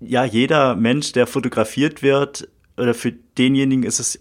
ja, 0.00 0.24
jeder 0.24 0.76
Mensch, 0.76 1.12
der 1.12 1.26
fotografiert 1.26 2.02
wird, 2.02 2.48
oder 2.76 2.94
für 2.94 3.12
denjenigen 3.12 3.82
ist 3.84 4.00
es 4.00 4.18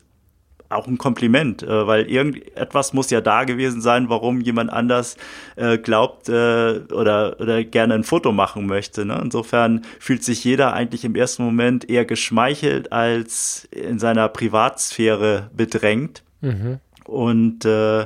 auch 0.70 0.88
ein 0.88 0.98
Kompliment, 0.98 1.64
äh, 1.64 1.88
weil 1.88 2.10
irgendetwas 2.10 2.94
muss 2.94 3.10
ja 3.10 3.22
da 3.22 3.44
gewesen 3.44 3.82
sein, 3.82 4.10
warum 4.10 4.40
jemand 4.42 4.72
anders 4.72 5.18
äh, 5.56 5.78
glaubt 5.78 6.30
äh, 6.30 6.82
oder, 6.92 7.40
oder 7.40 7.64
gerne 7.64 7.96
ein 7.96 8.04
Foto 8.04 8.32
machen 8.32 8.68
möchte. 8.68 9.06
Ne? 9.06 9.20
Insofern 9.24 9.82
fühlt 10.00 10.24
sich 10.24 10.44
jeder 10.44 10.74
eigentlich 10.74 11.04
im 11.04 11.16
ersten 11.16 11.44
Moment 11.44 11.90
eher 11.90 12.06
geschmeichelt 12.06 12.92
als 12.92 13.68
in 13.72 14.00
seiner 14.00 14.30
Privatsphäre 14.30 15.50
bedrängt. 15.56 16.24
Mhm. 16.42 16.80
Und 17.06 17.66
äh, 17.66 18.06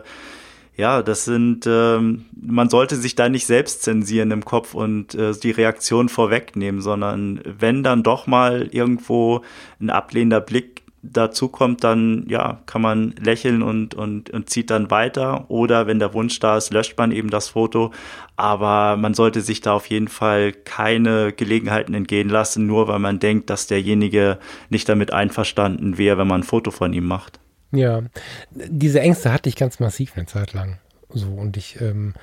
ja, 0.75 1.03
das 1.03 1.25
sind, 1.25 1.67
ähm, 1.67 2.25
man 2.35 2.69
sollte 2.69 2.95
sich 2.95 3.15
da 3.15 3.29
nicht 3.29 3.45
selbst 3.45 3.83
zensieren 3.83 4.31
im 4.31 4.43
Kopf 4.43 4.73
und 4.73 5.13
äh, 5.13 5.33
die 5.33 5.51
Reaktion 5.51 6.09
vorwegnehmen, 6.09 6.81
sondern 6.81 7.41
wenn 7.45 7.83
dann 7.83 8.01
doch 8.01 8.25
mal 8.25 8.69
irgendwo 8.71 9.41
ein 9.79 9.91
ablehnender 9.91 10.41
Blick 10.41 10.82
dazu 11.03 11.49
kommt, 11.49 11.83
dann 11.83 12.25
ja, 12.29 12.61
kann 12.65 12.81
man 12.81 13.13
lächeln 13.21 13.61
und, 13.61 13.93
und, 13.93 14.29
und 14.29 14.49
zieht 14.49 14.69
dann 14.69 14.89
weiter. 14.89 15.49
Oder 15.51 15.85
wenn 15.85 15.99
der 15.99 16.13
Wunsch 16.13 16.39
da 16.39 16.57
ist, 16.57 16.73
löscht 16.73 16.97
man 16.97 17.11
eben 17.11 17.29
das 17.29 17.49
Foto. 17.49 17.91
Aber 18.37 18.97
man 18.97 19.13
sollte 19.13 19.41
sich 19.41 19.61
da 19.61 19.73
auf 19.73 19.87
jeden 19.87 20.07
Fall 20.07 20.53
keine 20.53 21.33
Gelegenheiten 21.33 21.93
entgehen 21.93 22.29
lassen, 22.29 22.65
nur 22.65 22.87
weil 22.87 22.99
man 22.99 23.19
denkt, 23.19 23.49
dass 23.49 23.67
derjenige 23.67 24.39
nicht 24.69 24.87
damit 24.87 25.11
einverstanden 25.11 25.97
wäre, 25.97 26.17
wenn 26.17 26.27
man 26.27 26.41
ein 26.41 26.45
Foto 26.45 26.71
von 26.71 26.93
ihm 26.93 27.05
macht. 27.05 27.39
Ja, 27.71 28.03
diese 28.51 29.01
Ängste 29.01 29.33
hatte 29.33 29.49
ich 29.49 29.55
ganz 29.55 29.79
massiv 29.79 30.13
eine 30.15 30.25
Zeit 30.25 30.53
lang. 30.53 30.79
So, 31.09 31.27
und 31.27 31.57
ich 31.57 31.81
ähm, 31.81 32.13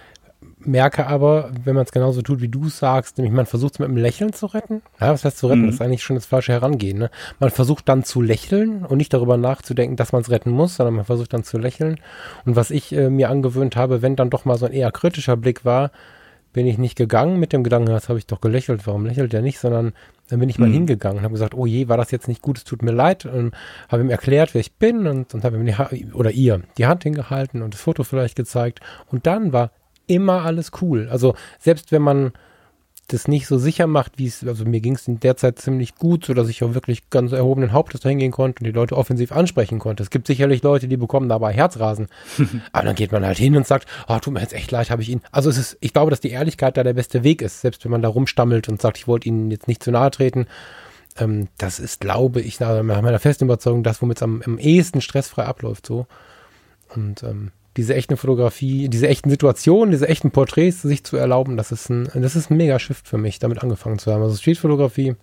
merke 0.64 1.06
aber, 1.06 1.50
wenn 1.64 1.74
man 1.74 1.84
es 1.84 1.92
genauso 1.92 2.22
tut, 2.22 2.40
wie 2.40 2.48
du 2.48 2.68
sagst, 2.68 3.18
nämlich 3.18 3.34
man 3.34 3.46
versucht 3.46 3.74
es 3.74 3.78
mit 3.78 3.88
einem 3.88 3.96
Lächeln 3.96 4.32
zu 4.32 4.46
retten. 4.46 4.82
Ja, 5.00 5.12
was 5.12 5.24
heißt 5.24 5.38
zu 5.38 5.46
retten? 5.46 5.62
Mhm. 5.62 5.66
Das 5.66 5.74
ist 5.76 5.80
eigentlich 5.80 6.02
schon 6.02 6.16
das 6.16 6.26
falsche 6.26 6.52
Herangehen. 6.52 6.98
Ne? 6.98 7.10
Man 7.38 7.50
versucht 7.50 7.88
dann 7.88 8.04
zu 8.04 8.20
lächeln 8.20 8.84
und 8.84 8.98
nicht 8.98 9.12
darüber 9.12 9.36
nachzudenken, 9.36 9.96
dass 9.96 10.12
man 10.12 10.22
es 10.22 10.30
retten 10.30 10.50
muss, 10.50 10.76
sondern 10.76 10.94
man 10.94 11.04
versucht 11.04 11.32
dann 11.32 11.44
zu 11.44 11.58
lächeln. 11.58 11.98
Und 12.44 12.56
was 12.56 12.70
ich 12.70 12.92
äh, 12.92 13.10
mir 13.10 13.30
angewöhnt 13.30 13.76
habe, 13.76 14.02
wenn 14.02 14.16
dann 14.16 14.30
doch 14.30 14.44
mal 14.44 14.58
so 14.58 14.66
ein 14.66 14.72
eher 14.72 14.92
kritischer 14.92 15.36
Blick 15.36 15.64
war, 15.64 15.90
bin 16.52 16.66
ich 16.66 16.78
nicht 16.78 16.96
gegangen 16.96 17.38
mit 17.38 17.52
dem 17.52 17.62
Gedanken, 17.62 17.90
das 17.90 18.08
habe 18.08 18.18
ich 18.18 18.26
doch 18.26 18.40
gelächelt, 18.40 18.86
warum 18.86 19.06
lächelt 19.06 19.32
er 19.32 19.42
nicht, 19.42 19.60
sondern 19.60 19.92
dann 20.28 20.40
bin 20.40 20.48
ich 20.48 20.58
mal 20.58 20.68
mhm. 20.68 20.74
hingegangen 20.74 21.18
und 21.18 21.24
habe 21.24 21.34
gesagt, 21.34 21.54
oh 21.54 21.66
je, 21.66 21.88
war 21.88 21.96
das 21.96 22.10
jetzt 22.10 22.28
nicht 22.28 22.42
gut, 22.42 22.58
es 22.58 22.64
tut 22.64 22.82
mir 22.82 22.92
leid 22.92 23.24
und 23.24 23.54
habe 23.88 24.02
ihm 24.02 24.10
erklärt, 24.10 24.54
wer 24.54 24.60
ich 24.60 24.72
bin 24.72 25.06
und, 25.06 25.34
und 25.34 25.44
habe 25.44 25.56
ihm 25.56 25.66
die 25.66 25.76
ha 25.76 25.90
oder 26.12 26.30
ihr 26.30 26.62
die 26.78 26.86
Hand 26.86 27.04
hingehalten 27.04 27.62
und 27.62 27.74
das 27.74 27.80
Foto 27.80 28.02
vielleicht 28.02 28.36
gezeigt 28.36 28.80
und 29.10 29.26
dann 29.26 29.52
war 29.52 29.70
immer 30.10 30.44
alles 30.44 30.72
cool. 30.80 31.08
Also 31.10 31.34
selbst 31.58 31.92
wenn 31.92 32.02
man 32.02 32.32
das 33.12 33.28
nicht 33.28 33.46
so 33.46 33.58
sicher 33.58 33.86
macht, 33.86 34.18
wie 34.18 34.26
es, 34.26 34.46
also 34.46 34.64
mir 34.64 34.80
ging 34.80 34.94
es 34.94 35.08
in 35.08 35.20
der 35.20 35.36
Zeit 35.36 35.58
ziemlich 35.58 35.96
gut, 35.96 36.24
so 36.24 36.34
dass 36.34 36.48
ich 36.48 36.62
auch 36.62 36.74
wirklich 36.74 37.10
ganz 37.10 37.32
erhobenen 37.32 37.72
Hauptes 37.72 38.00
dahin 38.00 38.18
gehen 38.18 38.30
konnte 38.30 38.60
und 38.60 38.66
die 38.66 38.72
Leute 38.72 38.96
offensiv 38.96 39.32
ansprechen 39.32 39.78
konnte. 39.78 40.02
Es 40.02 40.10
gibt 40.10 40.26
sicherlich 40.26 40.62
Leute, 40.62 40.86
die 40.86 40.96
bekommen 40.96 41.28
dabei 41.28 41.52
Herzrasen. 41.52 42.08
Aber 42.72 42.84
dann 42.84 42.94
geht 42.94 43.12
man 43.12 43.24
halt 43.24 43.38
hin 43.38 43.56
und 43.56 43.66
sagt, 43.66 43.88
oh, 44.08 44.18
tut 44.18 44.34
mir 44.34 44.40
jetzt 44.40 44.52
echt 44.52 44.70
leid, 44.70 44.90
habe 44.90 45.02
ich 45.02 45.08
ihn. 45.08 45.22
Also 45.32 45.50
es 45.50 45.58
ist, 45.58 45.78
ich 45.80 45.92
glaube, 45.92 46.10
dass 46.10 46.20
die 46.20 46.30
Ehrlichkeit 46.30 46.76
da 46.76 46.84
der 46.84 46.94
beste 46.94 47.24
Weg 47.24 47.42
ist, 47.42 47.60
selbst 47.60 47.84
wenn 47.84 47.90
man 47.90 48.02
da 48.02 48.08
rumstammelt 48.08 48.68
und 48.68 48.80
sagt, 48.80 48.98
ich 48.98 49.08
wollte 49.08 49.28
ihnen 49.28 49.50
jetzt 49.50 49.66
nicht 49.66 49.82
zu 49.82 49.90
nahe 49.90 50.10
treten. 50.10 50.46
Ähm, 51.18 51.48
das 51.58 51.80
ist, 51.80 52.00
glaube 52.00 52.40
ich, 52.40 52.60
nach 52.60 52.82
meiner 52.82 53.18
festen 53.18 53.44
Überzeugung, 53.44 53.82
das, 53.82 54.00
womit 54.02 54.18
es 54.18 54.22
am, 54.22 54.42
am 54.44 54.58
ehesten 54.58 55.00
stressfrei 55.00 55.44
abläuft, 55.44 55.86
so. 55.86 56.06
Und 56.94 57.22
ähm, 57.22 57.52
diese 57.76 57.94
echten 57.94 58.16
Fotografie, 58.16 58.88
diese 58.88 59.08
echten 59.08 59.30
Situationen, 59.30 59.92
diese 59.92 60.08
echten 60.08 60.30
Porträts 60.30 60.82
sich 60.82 61.04
zu 61.04 61.16
erlauben, 61.16 61.56
das 61.56 61.70
ist 61.72 61.88
ein, 61.88 62.08
das 62.14 62.36
ist 62.36 62.50
ein 62.50 62.56
mega 62.56 62.78
Shift 62.78 63.06
für 63.06 63.18
mich, 63.18 63.38
damit 63.38 63.62
angefangen 63.62 63.98
zu 63.98 64.12
haben. 64.12 64.22
Also 64.22 64.36
Streetfotografie 64.36 65.14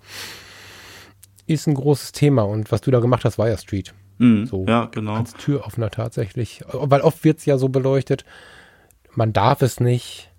ist 1.46 1.68
ein 1.68 1.74
großes 1.74 2.14
Thema 2.14 2.44
und 2.44 2.72
was 2.72 2.82
du 2.82 2.92
da 2.92 3.00
gemacht 3.00 3.26
hast, 3.26 3.38
war 3.38 3.50
ja 3.50 3.58
Street. 3.58 3.94
Mhm, 4.18 4.48
so 4.48 4.66
ja, 4.68 4.86
genau. 4.86 5.16
Als 5.16 5.34
Türöffner 5.34 5.90
tatsächlich. 5.90 6.62
Weil 6.72 7.02
oft 7.02 7.24
wird 7.24 7.40
es 7.40 7.46
ja 7.46 7.58
so 7.58 7.70
beleuchtet, 7.70 8.26
man 9.14 9.34
darf 9.34 9.62
es 9.62 9.80
nicht. 9.80 10.32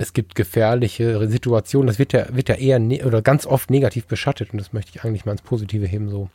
Es 0.00 0.12
gibt 0.12 0.36
gefährliche 0.36 1.28
Situationen, 1.28 1.88
das 1.88 1.98
wird 1.98 2.12
ja, 2.12 2.26
wird 2.30 2.48
ja 2.48 2.54
eher 2.54 2.78
ne 2.78 3.04
oder 3.04 3.20
ganz 3.20 3.46
oft 3.46 3.68
negativ 3.70 4.06
beschattet 4.06 4.52
und 4.52 4.58
das 4.58 4.72
möchte 4.72 4.92
ich 4.94 5.04
eigentlich 5.04 5.24
mal 5.24 5.32
ins 5.32 5.42
Positive 5.42 5.86
heben 5.86 6.08
so. 6.08 6.30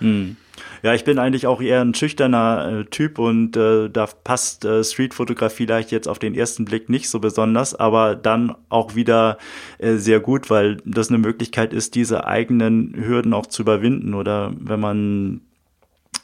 Mhm. 0.00 0.36
Ja, 0.82 0.94
ich 0.94 1.04
bin 1.04 1.18
eigentlich 1.18 1.46
auch 1.46 1.60
eher 1.60 1.80
ein 1.80 1.94
schüchterner 1.94 2.80
äh, 2.80 2.84
Typ 2.84 3.18
und 3.18 3.56
äh, 3.56 3.88
da 3.88 4.06
passt 4.06 4.64
äh, 4.64 4.84
Streetfotografie 4.84 5.64
vielleicht 5.64 5.92
jetzt 5.92 6.08
auf 6.08 6.18
den 6.18 6.34
ersten 6.34 6.66
Blick 6.66 6.90
nicht 6.90 7.08
so 7.08 7.20
besonders, 7.20 7.74
aber 7.74 8.14
dann 8.14 8.54
auch 8.68 8.94
wieder 8.94 9.38
äh, 9.78 9.94
sehr 9.94 10.20
gut, 10.20 10.50
weil 10.50 10.76
das 10.84 11.08
eine 11.08 11.16
Möglichkeit 11.16 11.72
ist, 11.72 11.94
diese 11.94 12.26
eigenen 12.26 12.94
Hürden 12.94 13.32
auch 13.32 13.46
zu 13.46 13.62
überwinden 13.62 14.12
oder 14.12 14.52
wenn 14.58 14.80
man 14.80 15.40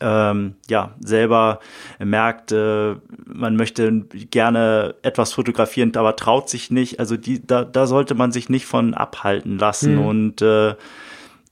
ähm, 0.02 0.56
ja 0.68 0.94
selber 1.00 1.60
merkt, 1.98 2.52
äh, 2.52 2.96
man 3.24 3.56
möchte 3.56 4.04
gerne 4.30 4.94
etwas 5.02 5.32
fotografieren, 5.32 5.96
aber 5.96 6.16
traut 6.16 6.50
sich 6.50 6.70
nicht. 6.70 7.00
Also 7.00 7.16
die, 7.16 7.46
da, 7.46 7.64
da 7.64 7.86
sollte 7.86 8.14
man 8.14 8.32
sich 8.32 8.50
nicht 8.50 8.66
von 8.66 8.92
abhalten 8.92 9.58
lassen 9.58 9.94
mhm. 9.94 10.04
und 10.04 10.42
äh, 10.42 10.74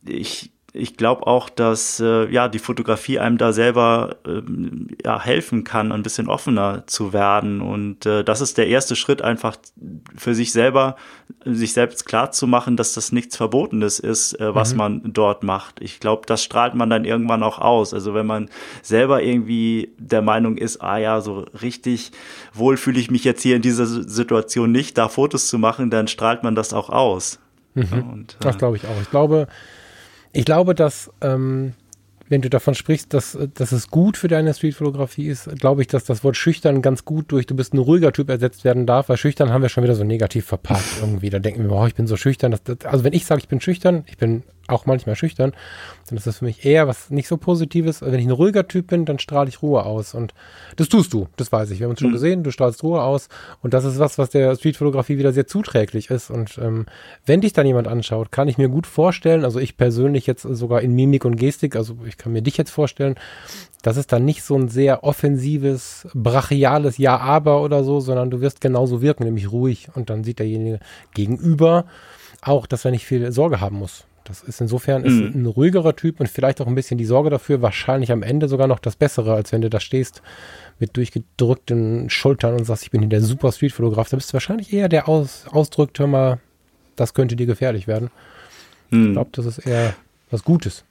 ich 0.04 0.50
ich 0.74 0.96
glaube 0.96 1.26
auch, 1.26 1.48
dass 1.48 1.98
äh, 1.98 2.30
ja 2.30 2.48
die 2.48 2.58
Fotografie 2.58 3.18
einem 3.18 3.38
da 3.38 3.52
selber 3.52 4.16
ähm, 4.26 4.88
ja, 5.02 5.18
helfen 5.20 5.64
kann, 5.64 5.92
ein 5.92 6.02
bisschen 6.02 6.28
offener 6.28 6.86
zu 6.86 7.14
werden. 7.14 7.62
Und 7.62 8.04
äh, 8.04 8.22
das 8.22 8.42
ist 8.42 8.58
der 8.58 8.68
erste 8.68 8.94
Schritt, 8.94 9.22
einfach 9.22 9.56
für 10.14 10.34
sich 10.34 10.52
selber, 10.52 10.96
sich 11.44 11.72
selbst 11.72 12.04
klar 12.04 12.32
zu 12.32 12.46
machen, 12.46 12.76
dass 12.76 12.92
das 12.92 13.12
nichts 13.12 13.36
Verbotenes 13.36 13.98
ist, 13.98 14.38
äh, 14.40 14.54
was 14.54 14.72
mhm. 14.72 14.78
man 14.78 15.12
dort 15.14 15.42
macht. 15.42 15.80
Ich 15.80 16.00
glaube, 16.00 16.22
das 16.26 16.42
strahlt 16.42 16.74
man 16.74 16.90
dann 16.90 17.06
irgendwann 17.06 17.42
auch 17.42 17.58
aus. 17.58 17.94
Also 17.94 18.12
wenn 18.12 18.26
man 18.26 18.50
selber 18.82 19.22
irgendwie 19.22 19.92
der 19.96 20.20
Meinung 20.20 20.58
ist, 20.58 20.82
ah 20.82 20.98
ja, 20.98 21.22
so 21.22 21.46
richtig 21.62 22.12
wohl 22.52 22.76
fühle 22.76 23.00
ich 23.00 23.10
mich 23.10 23.24
jetzt 23.24 23.42
hier 23.42 23.56
in 23.56 23.62
dieser 23.62 23.86
Situation 23.86 24.70
nicht, 24.70 24.98
da 24.98 25.08
Fotos 25.08 25.46
zu 25.46 25.58
machen, 25.58 25.90
dann 25.90 26.08
strahlt 26.08 26.42
man 26.42 26.54
das 26.54 26.74
auch 26.74 26.90
aus. 26.90 27.38
Mhm. 27.74 28.10
Und, 28.10 28.34
äh, 28.34 28.36
das 28.40 28.58
glaube 28.58 28.76
ich 28.76 28.84
auch. 28.86 29.00
Ich 29.00 29.10
glaube, 29.10 29.48
ich 30.38 30.44
glaube, 30.44 30.76
dass 30.76 31.10
ähm, 31.20 31.72
wenn 32.28 32.42
du 32.42 32.48
davon 32.48 32.76
sprichst, 32.76 33.12
dass, 33.12 33.36
dass 33.54 33.72
es 33.72 33.88
gut 33.88 34.16
für 34.16 34.28
deine 34.28 34.54
Streetfotografie 34.54 35.26
ist, 35.26 35.48
glaube 35.58 35.80
ich, 35.80 35.88
dass 35.88 36.04
das 36.04 36.22
Wort 36.22 36.36
schüchtern 36.36 36.80
ganz 36.80 37.04
gut 37.04 37.32
durch 37.32 37.46
du 37.46 37.56
bist 37.56 37.74
ein 37.74 37.78
ruhiger 37.78 38.12
Typ 38.12 38.30
ersetzt 38.30 38.62
werden 38.62 38.86
darf, 38.86 39.08
weil 39.08 39.16
schüchtern 39.16 39.50
haben 39.50 39.62
wir 39.62 39.68
schon 39.68 39.82
wieder 39.82 39.96
so 39.96 40.04
negativ 40.04 40.46
verpackt 40.46 41.00
irgendwie. 41.00 41.30
Da 41.30 41.40
denken 41.40 41.68
wir, 41.68 41.72
oh, 41.72 41.86
ich 41.86 41.96
bin 41.96 42.06
so 42.06 42.16
schüchtern. 42.16 42.52
Das, 42.52 42.62
das, 42.62 42.84
also 42.84 43.02
wenn 43.02 43.14
ich 43.14 43.26
sage, 43.26 43.40
ich 43.40 43.48
bin 43.48 43.60
schüchtern, 43.60 44.04
ich 44.06 44.16
bin 44.16 44.44
auch 44.68 44.86
manchmal 44.86 45.16
schüchtern, 45.16 45.52
dann 46.08 46.18
ist 46.18 46.26
das 46.26 46.38
für 46.38 46.44
mich 46.44 46.64
eher 46.64 46.86
was 46.86 47.10
nicht 47.10 47.26
so 47.26 47.36
Positives. 47.36 48.02
Wenn 48.02 48.18
ich 48.20 48.26
ein 48.26 48.30
ruhiger 48.30 48.68
Typ 48.68 48.88
bin, 48.88 49.04
dann 49.04 49.18
strahle 49.18 49.48
ich 49.48 49.62
Ruhe 49.62 49.84
aus. 49.84 50.14
Und 50.14 50.34
das 50.76 50.88
tust 50.88 51.12
du, 51.12 51.26
das 51.36 51.50
weiß 51.50 51.70
ich. 51.70 51.80
Wir 51.80 51.86
haben 51.86 51.92
uns 51.92 52.00
schon 52.00 52.10
mhm. 52.10 52.14
gesehen, 52.14 52.42
du 52.42 52.50
strahlst 52.50 52.82
Ruhe 52.82 53.02
aus. 53.02 53.28
Und 53.62 53.74
das 53.74 53.84
ist 53.84 53.98
was, 53.98 54.18
was 54.18 54.30
der 54.30 54.54
Streetfotografie 54.54 55.18
wieder 55.18 55.32
sehr 55.32 55.46
zuträglich 55.46 56.10
ist. 56.10 56.30
Und 56.30 56.58
ähm, 56.58 56.86
wenn 57.26 57.40
dich 57.40 57.52
dann 57.52 57.66
jemand 57.66 57.88
anschaut, 57.88 58.30
kann 58.30 58.48
ich 58.48 58.58
mir 58.58 58.68
gut 58.68 58.86
vorstellen, 58.86 59.44
also 59.44 59.58
ich 59.58 59.76
persönlich 59.76 60.26
jetzt 60.26 60.42
sogar 60.42 60.82
in 60.82 60.94
Mimik 60.94 61.24
und 61.24 61.36
Gestik, 61.36 61.74
also 61.74 61.96
ich 62.06 62.16
kann 62.16 62.32
mir 62.32 62.42
dich 62.42 62.56
jetzt 62.56 62.70
vorstellen, 62.70 63.16
das 63.82 63.96
ist 63.96 64.12
dann 64.12 64.24
nicht 64.24 64.42
so 64.42 64.56
ein 64.56 64.68
sehr 64.68 65.04
offensives, 65.04 66.08
brachiales 66.12 66.98
Ja-Aber 66.98 67.62
oder 67.62 67.84
so, 67.84 68.00
sondern 68.00 68.30
du 68.30 68.40
wirst 68.40 68.60
genauso 68.60 69.02
wirken, 69.02 69.24
nämlich 69.24 69.50
ruhig. 69.52 69.88
Und 69.94 70.10
dann 70.10 70.24
sieht 70.24 70.40
derjenige 70.40 70.80
gegenüber 71.14 71.84
auch, 72.42 72.66
dass 72.66 72.84
er 72.84 72.90
nicht 72.90 73.06
viel 73.06 73.30
Sorge 73.32 73.60
haben 73.60 73.76
muss. 73.76 74.04
Das 74.28 74.42
ist 74.42 74.60
insofern 74.60 75.04
ist 75.04 75.14
mhm. 75.14 75.42
ein 75.42 75.46
ruhigerer 75.46 75.96
Typ 75.96 76.20
und 76.20 76.28
vielleicht 76.28 76.60
auch 76.60 76.66
ein 76.66 76.74
bisschen 76.74 76.98
die 76.98 77.04
Sorge 77.04 77.30
dafür, 77.30 77.62
wahrscheinlich 77.62 78.12
am 78.12 78.22
Ende 78.22 78.48
sogar 78.48 78.66
noch 78.66 78.78
das 78.78 78.94
Bessere, 78.94 79.34
als 79.34 79.52
wenn 79.52 79.62
du 79.62 79.70
da 79.70 79.80
stehst 79.80 80.22
mit 80.78 80.96
durchgedrückten 80.96 82.10
Schultern 82.10 82.54
und 82.54 82.64
sagst, 82.64 82.84
ich 82.84 82.90
bin 82.90 83.00
hier 83.00 83.08
der 83.08 83.22
super 83.22 83.50
Streetfotograf. 83.50 84.08
Da 84.10 84.16
bist 84.16 84.30
du 84.30 84.34
wahrscheinlich 84.34 84.72
eher 84.72 84.88
der 84.88 85.08
aus, 85.08 85.46
ausdrückt, 85.50 85.98
hör 85.98 86.06
mal, 86.06 86.40
das 86.94 87.14
könnte 87.14 87.36
dir 87.36 87.46
gefährlich 87.46 87.86
werden. 87.86 88.10
Mhm. 88.90 89.06
Ich 89.06 89.12
glaube, 89.12 89.30
das 89.32 89.46
ist 89.46 89.58
eher 89.58 89.94
was 90.30 90.44
Gutes. 90.44 90.84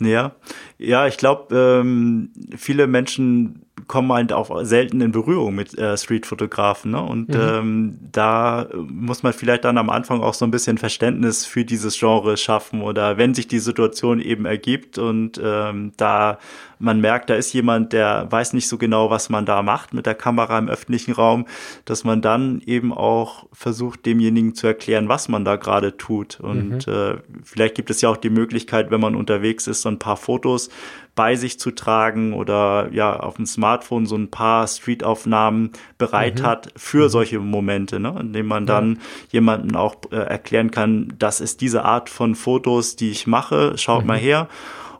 Ja, 0.00 0.34
ja, 0.78 1.06
ich 1.06 1.18
glaube, 1.18 1.54
ähm, 1.54 2.30
viele 2.56 2.86
Menschen 2.86 3.66
kommen 3.86 4.12
halt 4.12 4.32
auch 4.32 4.64
selten 4.64 5.00
in 5.00 5.12
Berührung 5.12 5.54
mit 5.54 5.76
äh, 5.78 5.96
Streetfotografen. 5.96 6.92
Ne? 6.92 7.02
Und 7.02 7.28
mhm. 7.28 7.40
ähm, 7.40 7.98
da 8.12 8.66
muss 8.88 9.22
man 9.22 9.32
vielleicht 9.32 9.64
dann 9.64 9.78
am 9.78 9.90
Anfang 9.90 10.20
auch 10.22 10.34
so 10.34 10.44
ein 10.44 10.50
bisschen 10.50 10.78
Verständnis 10.78 11.46
für 11.46 11.64
dieses 11.64 11.98
Genre 11.98 12.36
schaffen 12.36 12.82
oder 12.82 13.16
wenn 13.16 13.34
sich 13.34 13.48
die 13.48 13.58
Situation 13.58 14.20
eben 14.20 14.44
ergibt 14.44 14.98
und 14.98 15.40
ähm, 15.42 15.92
da 15.96 16.38
man 16.80 17.00
merkt, 17.00 17.28
da 17.28 17.34
ist 17.34 17.52
jemand, 17.52 17.92
der 17.92 18.26
weiß 18.30 18.54
nicht 18.54 18.66
so 18.66 18.78
genau, 18.78 19.10
was 19.10 19.28
man 19.28 19.44
da 19.44 19.62
macht 19.62 19.92
mit 19.92 20.06
der 20.06 20.14
Kamera 20.14 20.58
im 20.58 20.68
öffentlichen 20.68 21.12
Raum, 21.12 21.46
dass 21.84 22.04
man 22.04 22.22
dann 22.22 22.62
eben 22.64 22.92
auch 22.92 23.46
versucht, 23.52 24.06
demjenigen 24.06 24.54
zu 24.54 24.66
erklären, 24.66 25.08
was 25.08 25.28
man 25.28 25.44
da 25.44 25.56
gerade 25.56 25.98
tut. 25.98 26.40
Und 26.40 26.86
mhm. 26.86 26.92
äh, 26.92 27.18
vielleicht 27.44 27.74
gibt 27.74 27.90
es 27.90 28.00
ja 28.00 28.08
auch 28.08 28.16
die 28.16 28.30
Möglichkeit, 28.30 28.90
wenn 28.90 29.00
man 29.00 29.14
unterwegs 29.14 29.66
ist, 29.66 29.82
so 29.82 29.90
ein 29.90 29.98
paar 29.98 30.16
Fotos 30.16 30.70
bei 31.14 31.34
sich 31.36 31.58
zu 31.58 31.70
tragen 31.70 32.32
oder 32.32 32.88
ja 32.92 33.18
auf 33.18 33.36
dem 33.36 33.46
Smartphone 33.46 34.06
so 34.06 34.16
ein 34.16 34.30
paar 34.30 34.66
Streetaufnahmen 34.66 35.72
bereit 35.98 36.40
mhm. 36.40 36.46
hat 36.46 36.68
für 36.76 37.04
mhm. 37.04 37.08
solche 37.10 37.40
Momente, 37.40 38.00
ne? 38.00 38.16
indem 38.20 38.46
man 38.46 38.66
dann 38.66 38.94
ja. 38.94 39.00
jemanden 39.32 39.76
auch 39.76 39.96
äh, 40.10 40.16
erklären 40.16 40.70
kann, 40.70 41.14
das 41.18 41.40
ist 41.40 41.60
diese 41.60 41.84
Art 41.84 42.08
von 42.08 42.34
Fotos, 42.34 42.96
die 42.96 43.10
ich 43.10 43.26
mache, 43.26 43.76
schaut 43.76 44.02
mhm. 44.02 44.06
mal 44.08 44.18
her. 44.18 44.48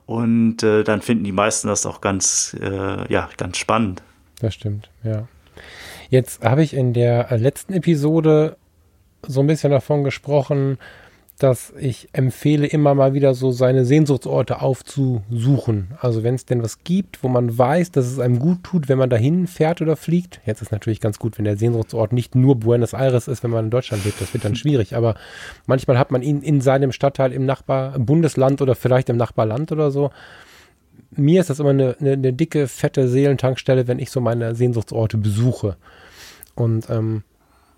Und 0.06 0.64
äh, 0.64 0.82
dann 0.82 1.02
finden 1.02 1.22
die 1.22 1.32
meisten 1.32 1.68
das 1.68 1.86
auch 1.86 2.00
ganz, 2.00 2.56
äh, 2.60 3.12
ja, 3.12 3.28
ganz 3.36 3.58
spannend. 3.58 4.02
Das 4.40 4.54
stimmt, 4.54 4.90
ja. 5.04 5.28
Jetzt 6.08 6.42
habe 6.42 6.64
ich 6.64 6.74
in 6.74 6.92
der 6.92 7.28
letzten 7.38 7.72
Episode 7.72 8.56
so 9.26 9.40
ein 9.40 9.46
bisschen 9.46 9.70
davon 9.70 10.02
gesprochen, 10.02 10.78
dass 11.42 11.72
ich 11.80 12.10
empfehle, 12.12 12.66
immer 12.66 12.94
mal 12.94 13.14
wieder 13.14 13.32
so 13.32 13.50
seine 13.50 13.86
Sehnsuchtsorte 13.86 14.60
aufzusuchen. 14.60 15.88
Also 15.98 16.22
wenn 16.22 16.34
es 16.34 16.44
denn 16.44 16.62
was 16.62 16.84
gibt, 16.84 17.24
wo 17.24 17.28
man 17.28 17.56
weiß, 17.56 17.92
dass 17.92 18.06
es 18.06 18.18
einem 18.18 18.38
gut 18.38 18.62
tut, 18.62 18.90
wenn 18.90 18.98
man 18.98 19.08
dahin 19.08 19.46
fährt 19.46 19.80
oder 19.80 19.96
fliegt. 19.96 20.42
Jetzt 20.44 20.60
ist 20.60 20.70
natürlich 20.70 21.00
ganz 21.00 21.18
gut, 21.18 21.38
wenn 21.38 21.46
der 21.46 21.56
Sehnsuchtsort 21.56 22.12
nicht 22.12 22.34
nur 22.34 22.56
Buenos 22.56 22.92
Aires 22.92 23.26
ist, 23.26 23.42
wenn 23.42 23.52
man 23.52 23.64
in 23.64 23.70
Deutschland 23.70 24.04
lebt. 24.04 24.20
Das 24.20 24.34
wird 24.34 24.44
dann 24.44 24.54
schwierig. 24.54 24.94
Aber 24.94 25.14
manchmal 25.64 25.98
hat 25.98 26.10
man 26.10 26.20
ihn 26.20 26.42
in 26.42 26.60
seinem 26.60 26.92
Stadtteil 26.92 27.32
im 27.32 27.46
Nachbarbundesland 27.46 28.60
oder 28.60 28.74
vielleicht 28.74 29.08
im 29.08 29.16
Nachbarland 29.16 29.72
oder 29.72 29.90
so. 29.90 30.10
Mir 31.12 31.40
ist 31.40 31.48
das 31.48 31.58
immer 31.58 31.70
eine, 31.70 31.96
eine, 32.00 32.12
eine 32.12 32.34
dicke, 32.34 32.68
fette 32.68 33.08
Seelentankstelle, 33.08 33.88
wenn 33.88 33.98
ich 33.98 34.10
so 34.10 34.20
meine 34.20 34.54
Sehnsuchtsorte 34.54 35.16
besuche. 35.16 35.78
Und 36.54 36.90
ähm, 36.90 37.22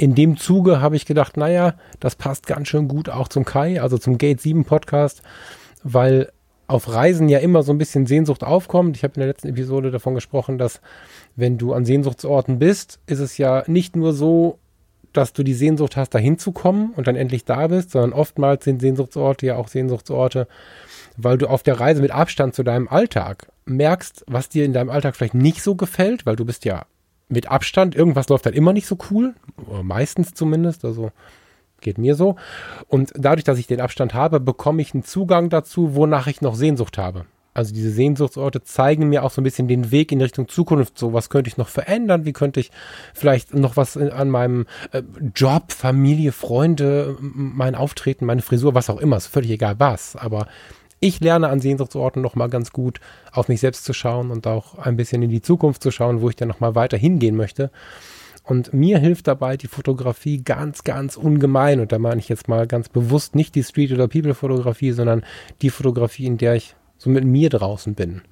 in 0.02 0.16
dem 0.16 0.36
Zuge 0.36 0.80
habe 0.80 0.96
ich 0.96 1.06
gedacht, 1.06 1.36
naja, 1.36 1.74
das 2.00 2.16
passt 2.16 2.48
ganz 2.48 2.66
schön 2.66 2.88
gut 2.88 3.08
auch 3.08 3.28
zum 3.28 3.44
Kai, 3.44 3.80
also 3.80 3.98
zum 3.98 4.18
Gate 4.18 4.40
7 4.40 4.64
Podcast, 4.64 5.22
weil 5.84 6.32
auf 6.66 6.92
Reisen 6.92 7.28
ja 7.28 7.38
immer 7.38 7.62
so 7.62 7.72
ein 7.72 7.78
bisschen 7.78 8.06
Sehnsucht 8.06 8.42
aufkommt. 8.42 8.96
Ich 8.96 9.04
habe 9.04 9.14
in 9.14 9.20
der 9.20 9.28
letzten 9.28 9.50
Episode 9.50 9.92
davon 9.92 10.16
gesprochen, 10.16 10.58
dass 10.58 10.80
wenn 11.36 11.56
du 11.56 11.72
an 11.72 11.84
Sehnsuchtsorten 11.84 12.58
bist, 12.58 12.98
ist 13.06 13.20
es 13.20 13.38
ja 13.38 13.62
nicht 13.68 13.94
nur 13.94 14.12
so, 14.12 14.58
dass 15.12 15.34
du 15.34 15.44
die 15.44 15.54
Sehnsucht 15.54 15.96
hast, 15.96 16.10
dahin 16.10 16.36
zu 16.36 16.50
kommen 16.50 16.94
und 16.96 17.06
dann 17.06 17.14
endlich 17.14 17.44
da 17.44 17.68
bist, 17.68 17.92
sondern 17.92 18.12
oftmals 18.12 18.64
sind 18.64 18.80
Sehnsuchtsorte 18.80 19.46
ja 19.46 19.54
auch 19.54 19.68
Sehnsuchtsorte, 19.68 20.48
weil 21.16 21.38
du 21.38 21.46
auf 21.46 21.62
der 21.62 21.78
Reise 21.78 22.02
mit 22.02 22.10
Abstand 22.10 22.56
zu 22.56 22.64
deinem 22.64 22.88
Alltag 22.88 23.52
merkst, 23.66 24.24
was 24.26 24.48
dir 24.48 24.64
in 24.64 24.72
deinem 24.72 24.90
Alltag 24.90 25.14
vielleicht 25.14 25.34
nicht 25.34 25.62
so 25.62 25.76
gefällt, 25.76 26.26
weil 26.26 26.34
du 26.34 26.44
bist 26.44 26.64
ja 26.64 26.86
mit 27.32 27.50
Abstand. 27.50 27.94
Irgendwas 27.94 28.28
läuft 28.28 28.46
dann 28.46 28.54
immer 28.54 28.72
nicht 28.72 28.86
so 28.86 28.96
cool, 29.10 29.34
meistens 29.82 30.34
zumindest, 30.34 30.84
also 30.84 31.10
geht 31.80 31.98
mir 31.98 32.14
so. 32.14 32.36
Und 32.88 33.12
dadurch, 33.16 33.44
dass 33.44 33.58
ich 33.58 33.66
den 33.66 33.80
Abstand 33.80 34.14
habe, 34.14 34.40
bekomme 34.40 34.80
ich 34.82 34.94
einen 34.94 35.02
Zugang 35.02 35.50
dazu, 35.50 35.94
wonach 35.94 36.28
ich 36.28 36.40
noch 36.40 36.54
Sehnsucht 36.54 36.96
habe. 36.96 37.26
Also 37.54 37.74
diese 37.74 37.90
Sehnsuchtsorte 37.90 38.62
zeigen 38.62 39.10
mir 39.10 39.22
auch 39.22 39.30
so 39.30 39.42
ein 39.42 39.44
bisschen 39.44 39.68
den 39.68 39.90
Weg 39.90 40.10
in 40.10 40.22
Richtung 40.22 40.48
Zukunft. 40.48 40.96
So, 40.96 41.12
was 41.12 41.28
könnte 41.28 41.48
ich 41.48 41.58
noch 41.58 41.68
verändern? 41.68 42.24
Wie 42.24 42.32
könnte 42.32 42.60
ich 42.60 42.70
vielleicht 43.12 43.52
noch 43.52 43.76
was 43.76 43.98
an 43.98 44.30
meinem 44.30 44.66
äh, 44.92 45.02
Job, 45.34 45.70
Familie, 45.70 46.32
Freunde, 46.32 47.18
mein 47.20 47.74
Auftreten, 47.74 48.24
meine 48.24 48.40
Frisur, 48.40 48.74
was 48.74 48.88
auch 48.88 48.98
immer, 48.98 49.18
ist 49.18 49.26
völlig 49.26 49.50
egal 49.50 49.74
was. 49.78 50.16
Aber 50.16 50.46
ich 51.02 51.20
lerne 51.20 51.48
an 51.48 51.60
Sehnsuchtsorten 51.60 52.22
nochmal 52.22 52.48
ganz 52.48 52.72
gut 52.72 53.00
auf 53.32 53.48
mich 53.48 53.60
selbst 53.60 53.84
zu 53.84 53.92
schauen 53.92 54.30
und 54.30 54.46
auch 54.46 54.78
ein 54.78 54.96
bisschen 54.96 55.20
in 55.22 55.30
die 55.30 55.42
Zukunft 55.42 55.82
zu 55.82 55.90
schauen, 55.90 56.20
wo 56.20 56.28
ich 56.28 56.36
dann 56.36 56.48
nochmal 56.48 56.76
weiter 56.76 56.96
hingehen 56.96 57.36
möchte. 57.36 57.70
Und 58.44 58.72
mir 58.72 58.98
hilft 58.98 59.26
dabei 59.26 59.56
die 59.56 59.66
Fotografie 59.66 60.42
ganz, 60.42 60.84
ganz 60.84 61.16
ungemein. 61.16 61.80
Und 61.80 61.92
da 61.92 61.98
meine 61.98 62.20
ich 62.20 62.28
jetzt 62.28 62.48
mal 62.48 62.66
ganz 62.66 62.88
bewusst 62.88 63.34
nicht 63.34 63.54
die 63.54 63.64
Street- 63.64 63.92
oder 63.92 64.08
People-Fotografie, 64.08 64.92
sondern 64.92 65.24
die 65.60 65.70
Fotografie, 65.70 66.26
in 66.26 66.38
der 66.38 66.54
ich 66.54 66.74
so 66.98 67.10
mit 67.10 67.24
mir 67.24 67.50
draußen 67.50 67.94
bin 67.94 68.22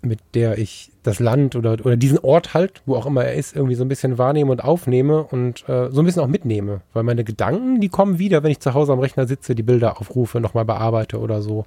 mit 0.00 0.20
der 0.34 0.58
ich 0.58 0.90
das 1.02 1.18
Land 1.18 1.56
oder, 1.56 1.72
oder 1.72 1.96
diesen 1.96 2.18
Ort 2.18 2.54
halt, 2.54 2.82
wo 2.86 2.94
auch 2.94 3.06
immer 3.06 3.24
er 3.24 3.34
ist, 3.34 3.56
irgendwie 3.56 3.74
so 3.74 3.84
ein 3.84 3.88
bisschen 3.88 4.18
wahrnehme 4.18 4.50
und 4.50 4.62
aufnehme 4.62 5.24
und 5.24 5.68
äh, 5.68 5.90
so 5.90 6.02
ein 6.02 6.04
bisschen 6.04 6.22
auch 6.22 6.28
mitnehme. 6.28 6.82
Weil 6.92 7.02
meine 7.02 7.24
Gedanken, 7.24 7.80
die 7.80 7.88
kommen 7.88 8.18
wieder, 8.18 8.42
wenn 8.42 8.50
ich 8.50 8.60
zu 8.60 8.74
Hause 8.74 8.92
am 8.92 9.00
Rechner 9.00 9.26
sitze, 9.26 9.54
die 9.54 9.62
Bilder 9.62 10.00
aufrufe, 10.00 10.40
nochmal 10.40 10.64
bearbeite 10.64 11.18
oder 11.18 11.42
so. 11.42 11.64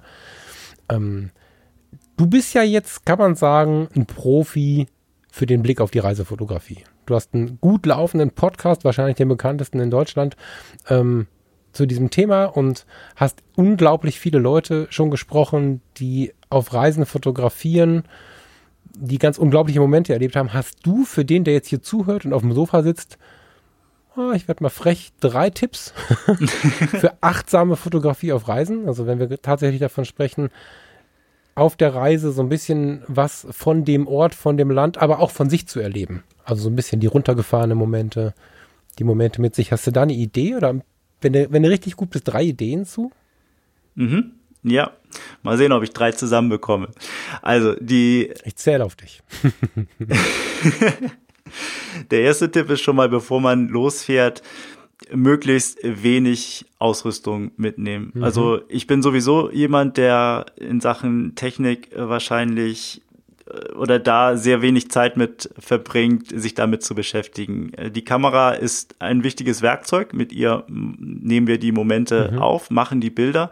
Ähm, 0.88 1.30
du 2.16 2.26
bist 2.26 2.54
ja 2.54 2.62
jetzt, 2.62 3.04
kann 3.04 3.18
man 3.18 3.34
sagen, 3.34 3.88
ein 3.94 4.06
Profi 4.06 4.86
für 5.30 5.46
den 5.46 5.62
Blick 5.62 5.80
auf 5.80 5.90
die 5.90 5.98
Reisefotografie. 5.98 6.84
Du 7.06 7.14
hast 7.14 7.34
einen 7.34 7.58
gut 7.60 7.84
laufenden 7.86 8.30
Podcast, 8.30 8.84
wahrscheinlich 8.84 9.16
den 9.16 9.28
bekanntesten 9.28 9.80
in 9.80 9.90
Deutschland. 9.90 10.36
Ähm, 10.88 11.26
zu 11.72 11.86
diesem 11.86 12.10
Thema 12.10 12.44
und 12.44 12.86
hast 13.16 13.42
unglaublich 13.56 14.20
viele 14.20 14.38
Leute 14.38 14.86
schon 14.90 15.10
gesprochen, 15.10 15.80
die 15.96 16.32
auf 16.50 16.72
Reisen 16.72 17.06
fotografieren, 17.06 18.04
die 18.94 19.18
ganz 19.18 19.38
unglaubliche 19.38 19.80
Momente 19.80 20.12
erlebt 20.12 20.36
haben. 20.36 20.52
Hast 20.52 20.78
du 20.84 21.04
für 21.04 21.24
den, 21.24 21.44
der 21.44 21.54
jetzt 21.54 21.68
hier 21.68 21.82
zuhört 21.82 22.24
und 22.24 22.32
auf 22.32 22.42
dem 22.42 22.52
Sofa 22.52 22.82
sitzt, 22.82 23.18
oh, 24.16 24.32
ich 24.32 24.48
werde 24.48 24.62
mal 24.62 24.70
frech, 24.70 25.12
drei 25.20 25.50
Tipps 25.50 25.94
für 26.88 27.14
achtsame 27.22 27.76
Fotografie 27.76 28.32
auf 28.32 28.48
Reisen? 28.48 28.86
Also 28.86 29.06
wenn 29.06 29.18
wir 29.18 29.40
tatsächlich 29.40 29.80
davon 29.80 30.04
sprechen, 30.04 30.50
auf 31.54 31.76
der 31.76 31.94
Reise 31.94 32.32
so 32.32 32.42
ein 32.42 32.48
bisschen 32.48 33.02
was 33.08 33.46
von 33.50 33.84
dem 33.84 34.06
Ort, 34.06 34.34
von 34.34 34.56
dem 34.56 34.70
Land, 34.70 34.98
aber 34.98 35.18
auch 35.20 35.30
von 35.30 35.50
sich 35.50 35.66
zu 35.66 35.80
erleben. 35.80 36.24
Also 36.44 36.62
so 36.62 36.70
ein 36.70 36.76
bisschen 36.76 37.00
die 37.00 37.06
runtergefahrenen 37.06 37.76
Momente, 37.76 38.34
die 38.98 39.04
Momente 39.04 39.40
mit 39.40 39.54
sich. 39.54 39.72
Hast 39.72 39.86
du 39.86 39.90
da 39.90 40.02
eine 40.02 40.14
Idee 40.14 40.56
oder 40.56 40.80
wenn 41.22 41.32
du, 41.32 41.50
wenn 41.50 41.62
du 41.62 41.68
richtig 41.68 41.96
gut 41.96 42.10
bist, 42.10 42.28
drei 42.28 42.42
Ideen 42.44 42.84
zu? 42.84 43.10
Mhm. 43.94 44.32
Ja, 44.62 44.92
mal 45.42 45.58
sehen, 45.58 45.72
ob 45.72 45.82
ich 45.82 45.90
drei 45.90 46.12
zusammenbekomme. 46.12 46.88
Also 47.40 47.74
die. 47.80 48.32
Ich 48.44 48.56
zähle 48.56 48.84
auf 48.84 48.94
dich. 48.96 49.22
Der 52.10 52.20
erste 52.22 52.50
Tipp 52.50 52.70
ist 52.70 52.80
schon 52.80 52.96
mal, 52.96 53.08
bevor 53.08 53.40
man 53.40 53.68
losfährt, 53.68 54.42
möglichst 55.12 55.78
wenig 55.82 56.64
Ausrüstung 56.78 57.50
mitnehmen. 57.56 58.12
Mhm. 58.14 58.24
Also 58.24 58.60
ich 58.68 58.86
bin 58.86 59.02
sowieso 59.02 59.50
jemand, 59.50 59.96
der 59.96 60.46
in 60.56 60.80
Sachen 60.80 61.34
Technik 61.34 61.90
wahrscheinlich 61.94 63.02
oder 63.76 63.98
da 63.98 64.36
sehr 64.36 64.62
wenig 64.62 64.90
Zeit 64.90 65.16
mit 65.16 65.50
verbringt, 65.58 66.28
sich 66.28 66.54
damit 66.54 66.82
zu 66.82 66.94
beschäftigen. 66.94 67.72
Äh, 67.74 67.90
die 67.90 68.04
Kamera 68.04 68.52
ist 68.52 68.96
ein 68.98 69.24
wichtiges 69.24 69.62
Werkzeug. 69.62 70.14
Mit 70.14 70.32
ihr 70.32 70.64
nehmen 70.68 71.46
wir 71.46 71.58
die 71.58 71.72
Momente 71.72 72.30
mhm. 72.32 72.38
auf, 72.38 72.70
machen 72.70 73.00
die 73.00 73.10
Bilder. 73.10 73.50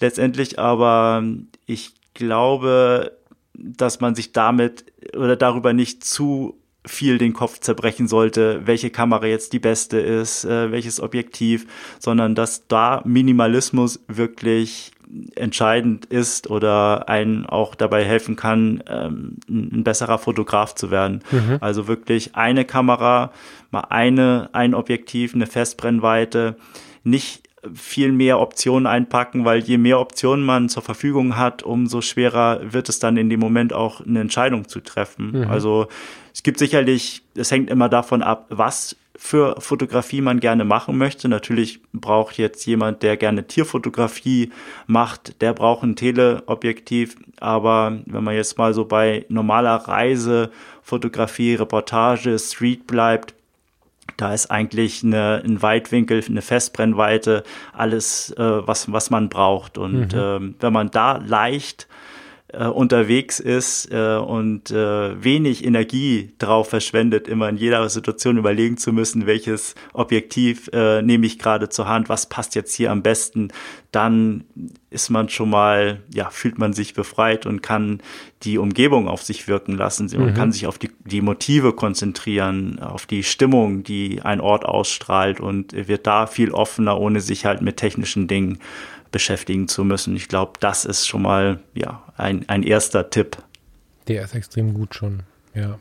Letztendlich 0.00 0.58
aber 0.58 1.24
ich 1.66 1.94
glaube, 2.14 3.16
dass 3.54 4.00
man 4.00 4.14
sich 4.14 4.32
damit 4.32 4.84
oder 5.16 5.36
darüber 5.36 5.72
nicht 5.72 6.04
zu 6.04 6.58
viel 6.84 7.18
den 7.18 7.32
Kopf 7.32 7.60
zerbrechen 7.60 8.08
sollte, 8.08 8.62
welche 8.64 8.90
Kamera 8.90 9.26
jetzt 9.26 9.52
die 9.52 9.58
beste 9.58 9.98
ist, 9.98 10.44
äh, 10.44 10.72
welches 10.72 11.00
Objektiv, 11.00 11.66
sondern 11.98 12.34
dass 12.34 12.66
da 12.66 13.02
Minimalismus 13.04 14.00
wirklich 14.08 14.92
entscheidend 15.36 16.06
ist 16.06 16.48
oder 16.48 17.08
einen 17.08 17.46
auch 17.46 17.74
dabei 17.74 18.04
helfen 18.04 18.34
kann, 18.34 18.82
ähm, 18.88 19.36
ein 19.48 19.84
besserer 19.84 20.18
Fotograf 20.18 20.74
zu 20.74 20.90
werden. 20.90 21.22
Mhm. 21.30 21.58
Also 21.60 21.86
wirklich 21.86 22.34
eine 22.34 22.64
Kamera, 22.64 23.30
mal 23.70 23.86
eine, 23.90 24.48
ein 24.52 24.74
Objektiv, 24.74 25.34
eine 25.34 25.46
Festbrennweite, 25.46 26.56
nicht 27.04 27.42
viel 27.74 28.10
mehr 28.10 28.40
Optionen 28.40 28.86
einpacken, 28.86 29.44
weil 29.44 29.60
je 29.60 29.78
mehr 29.78 30.00
Optionen 30.00 30.44
man 30.44 30.68
zur 30.68 30.82
Verfügung 30.82 31.36
hat, 31.36 31.62
umso 31.62 32.00
schwerer 32.00 32.60
wird 32.72 32.88
es 32.88 32.98
dann 32.98 33.16
in 33.16 33.30
dem 33.30 33.38
Moment 33.38 33.72
auch 33.72 34.04
eine 34.04 34.20
Entscheidung 34.20 34.66
zu 34.66 34.80
treffen. 34.80 35.42
Mhm. 35.42 35.50
Also 35.50 35.86
es 36.32 36.42
gibt 36.42 36.58
sicherlich, 36.58 37.22
es 37.34 37.50
hängt 37.50 37.70
immer 37.70 37.88
davon 37.88 38.22
ab, 38.22 38.46
was 38.48 38.96
für 39.16 39.60
Fotografie 39.60 40.20
man 40.20 40.40
gerne 40.40 40.64
machen 40.64 40.96
möchte. 40.96 41.28
Natürlich 41.28 41.80
braucht 41.92 42.38
jetzt 42.38 42.64
jemand, 42.66 43.02
der 43.02 43.16
gerne 43.16 43.46
Tierfotografie 43.46 44.50
macht, 44.86 45.40
der 45.42 45.52
braucht 45.52 45.82
ein 45.82 45.96
Teleobjektiv. 45.96 47.16
Aber 47.38 47.98
wenn 48.06 48.24
man 48.24 48.34
jetzt 48.34 48.56
mal 48.56 48.72
so 48.72 48.84
bei 48.86 49.26
normaler 49.28 49.76
Reisefotografie, 49.76 51.54
Reportage, 51.54 52.38
Street 52.38 52.86
bleibt, 52.86 53.34
da 54.16 54.32
ist 54.32 54.50
eigentlich 54.50 55.04
eine, 55.04 55.42
ein 55.44 55.62
Weitwinkel, 55.62 56.22
eine 56.26 56.42
Festbrennweite, 56.42 57.44
alles, 57.72 58.30
äh, 58.32 58.66
was, 58.66 58.90
was 58.90 59.10
man 59.10 59.28
braucht. 59.28 59.78
Und 59.78 60.14
mhm. 60.14 60.20
ähm, 60.20 60.54
wenn 60.60 60.72
man 60.72 60.90
da 60.90 61.18
leicht 61.18 61.86
äh, 62.52 62.66
unterwegs 62.66 63.40
ist 63.40 63.90
äh, 63.90 64.16
und 64.16 64.70
äh, 64.70 65.22
wenig 65.22 65.64
Energie 65.64 66.32
drauf 66.38 66.68
verschwendet, 66.68 67.28
immer 67.28 67.48
in 67.48 67.56
jeder 67.56 67.88
Situation 67.88 68.36
überlegen 68.36 68.76
zu 68.76 68.92
müssen, 68.92 69.26
welches 69.26 69.74
Objektiv 69.92 70.68
äh, 70.72 71.02
nehme 71.02 71.26
ich 71.26 71.38
gerade 71.38 71.68
zur 71.68 71.88
Hand, 71.88 72.08
was 72.08 72.28
passt 72.28 72.54
jetzt 72.54 72.74
hier 72.74 72.90
am 72.90 73.02
besten, 73.02 73.48
dann 73.90 74.44
ist 74.90 75.10
man 75.10 75.28
schon 75.28 75.50
mal, 75.50 76.00
ja, 76.12 76.30
fühlt 76.30 76.58
man 76.58 76.72
sich 76.72 76.94
befreit 76.94 77.46
und 77.46 77.62
kann 77.62 78.00
die 78.42 78.58
Umgebung 78.58 79.08
auf 79.08 79.22
sich 79.22 79.48
wirken 79.48 79.76
lassen. 79.76 80.10
Man 80.14 80.30
mhm. 80.30 80.34
kann 80.34 80.52
sich 80.52 80.66
auf 80.66 80.78
die, 80.78 80.90
die 81.04 81.20
Motive 81.20 81.72
konzentrieren, 81.72 82.78
auf 82.78 83.06
die 83.06 83.22
Stimmung, 83.22 83.82
die 83.84 84.22
ein 84.22 84.40
Ort 84.40 84.64
ausstrahlt 84.64 85.40
und 85.40 85.72
wird 85.88 86.06
da 86.06 86.26
viel 86.26 86.50
offener, 86.52 86.98
ohne 86.98 87.20
sich 87.20 87.44
halt 87.44 87.62
mit 87.62 87.76
technischen 87.76 88.28
Dingen 88.28 88.58
beschäftigen 89.12 89.68
zu 89.68 89.84
müssen. 89.84 90.16
Ich 90.16 90.28
glaube, 90.28 90.52
das 90.60 90.84
ist 90.84 91.06
schon 91.06 91.22
mal 91.22 91.60
ja, 91.74 92.02
ein, 92.16 92.48
ein 92.48 92.62
erster 92.62 93.10
Tipp. 93.10 93.36
Der 94.08 94.24
ist 94.24 94.34
extrem 94.34 94.74
gut 94.74 94.94
schon, 94.94 95.22
ja. 95.54 95.78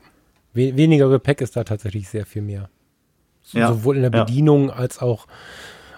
We 0.53 0.75
weniger 0.75 1.09
Gepäck 1.09 1.41
ist 1.41 1.55
da 1.55 1.63
tatsächlich 1.63 2.09
sehr 2.09 2.25
viel 2.25 2.41
mehr. 2.41 2.69
So, 3.41 3.57
ja, 3.57 3.69
sowohl 3.69 3.95
in 3.95 4.01
der 4.03 4.09
Bedienung 4.09 4.67
ja. 4.67 4.75
als 4.75 4.99
auch 4.99 5.27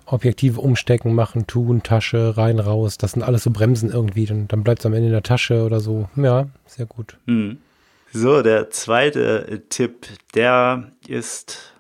Objektive 0.06 0.62
umstecken, 0.62 1.16
machen, 1.16 1.48
tun, 1.48 1.82
Tasche, 1.82 2.38
rein, 2.38 2.60
raus. 2.60 2.98
Das 2.98 3.14
sind 3.14 3.24
alles 3.24 3.44
so 3.44 3.52
Bremsen 3.52 3.90
irgendwie. 3.90 4.26
Dann, 4.26 4.48
dann 4.48 4.64
bleibt 4.64 4.80
es 4.80 4.86
am 4.86 4.94
Ende 4.94 5.08
in 5.08 5.12
der 5.14 5.24
Tasche 5.24 5.64
oder 5.64 5.80
so. 5.80 6.08
Ja, 6.16 6.48
sehr 6.66 6.86
gut. 6.86 7.18
Hm. 7.26 7.58
So, 8.12 8.44
der 8.44 8.70
zweite 8.70 9.64
Tipp, 9.70 10.06
der 10.36 10.92
ist 11.08 11.72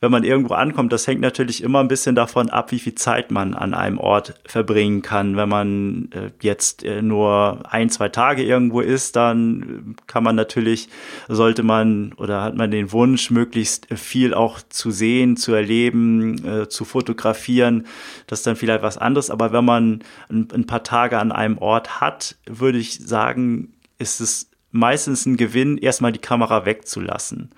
wenn 0.00 0.10
man 0.10 0.24
irgendwo 0.24 0.54
ankommt, 0.54 0.94
das 0.94 1.06
hängt 1.06 1.20
natürlich 1.20 1.62
immer 1.62 1.80
ein 1.80 1.88
bisschen 1.88 2.14
davon 2.14 2.48
ab, 2.48 2.72
wie 2.72 2.78
viel 2.78 2.94
Zeit 2.94 3.30
man 3.30 3.52
an 3.52 3.74
einem 3.74 3.98
Ort 3.98 4.34
verbringen 4.46 5.02
kann. 5.02 5.36
Wenn 5.36 5.50
man 5.50 6.08
äh, 6.12 6.30
jetzt 6.40 6.82
äh, 6.84 7.02
nur 7.02 7.60
ein, 7.70 7.90
zwei 7.90 8.08
Tage 8.08 8.42
irgendwo 8.42 8.80
ist, 8.80 9.16
dann 9.16 9.96
kann 10.06 10.24
man 10.24 10.36
natürlich, 10.36 10.88
sollte 11.28 11.62
man 11.62 12.14
oder 12.14 12.42
hat 12.42 12.56
man 12.56 12.70
den 12.70 12.92
Wunsch, 12.92 13.30
möglichst 13.30 13.88
viel 13.94 14.32
auch 14.32 14.60
zu 14.70 14.90
sehen, 14.90 15.36
zu 15.36 15.52
erleben, 15.52 16.46
äh, 16.46 16.68
zu 16.68 16.86
fotografieren. 16.86 17.86
Das 18.26 18.40
ist 18.40 18.46
dann 18.46 18.56
vielleicht 18.56 18.82
was 18.82 18.96
anderes. 18.96 19.30
Aber 19.30 19.52
wenn 19.52 19.66
man 19.66 20.00
ein, 20.30 20.48
ein 20.54 20.64
paar 20.64 20.82
Tage 20.82 21.18
an 21.18 21.30
einem 21.30 21.58
Ort 21.58 22.00
hat, 22.00 22.36
würde 22.46 22.78
ich 22.78 23.06
sagen, 23.06 23.74
ist 23.98 24.22
es 24.22 24.50
meistens 24.70 25.26
ein 25.26 25.36
Gewinn, 25.36 25.76
erstmal 25.76 26.12
die 26.12 26.20
Kamera 26.20 26.64
wegzulassen 26.64 27.50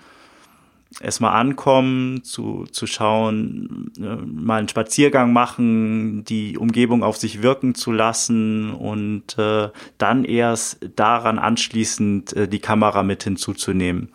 erstmal 1.01 1.41
ankommen, 1.41 2.23
zu, 2.25 2.65
zu 2.71 2.87
schauen, 2.87 3.93
äh, 3.99 4.17
mal 4.17 4.59
einen 4.59 4.69
Spaziergang 4.69 5.33
machen, 5.33 6.25
die 6.25 6.59
Umgebung 6.59 7.03
auf 7.03 7.17
sich 7.17 7.43
wirken 7.43 7.75
zu 7.75 7.93
lassen 7.93 8.73
und 8.73 9.39
äh, 9.39 9.69
dann 9.99 10.25
erst 10.25 10.79
daran 10.97 11.39
anschließend 11.39 12.33
äh, 12.35 12.49
die 12.49 12.61
Kamera 12.61 13.03
mit 13.03 13.25
hinzuzunehmen 13.25 14.11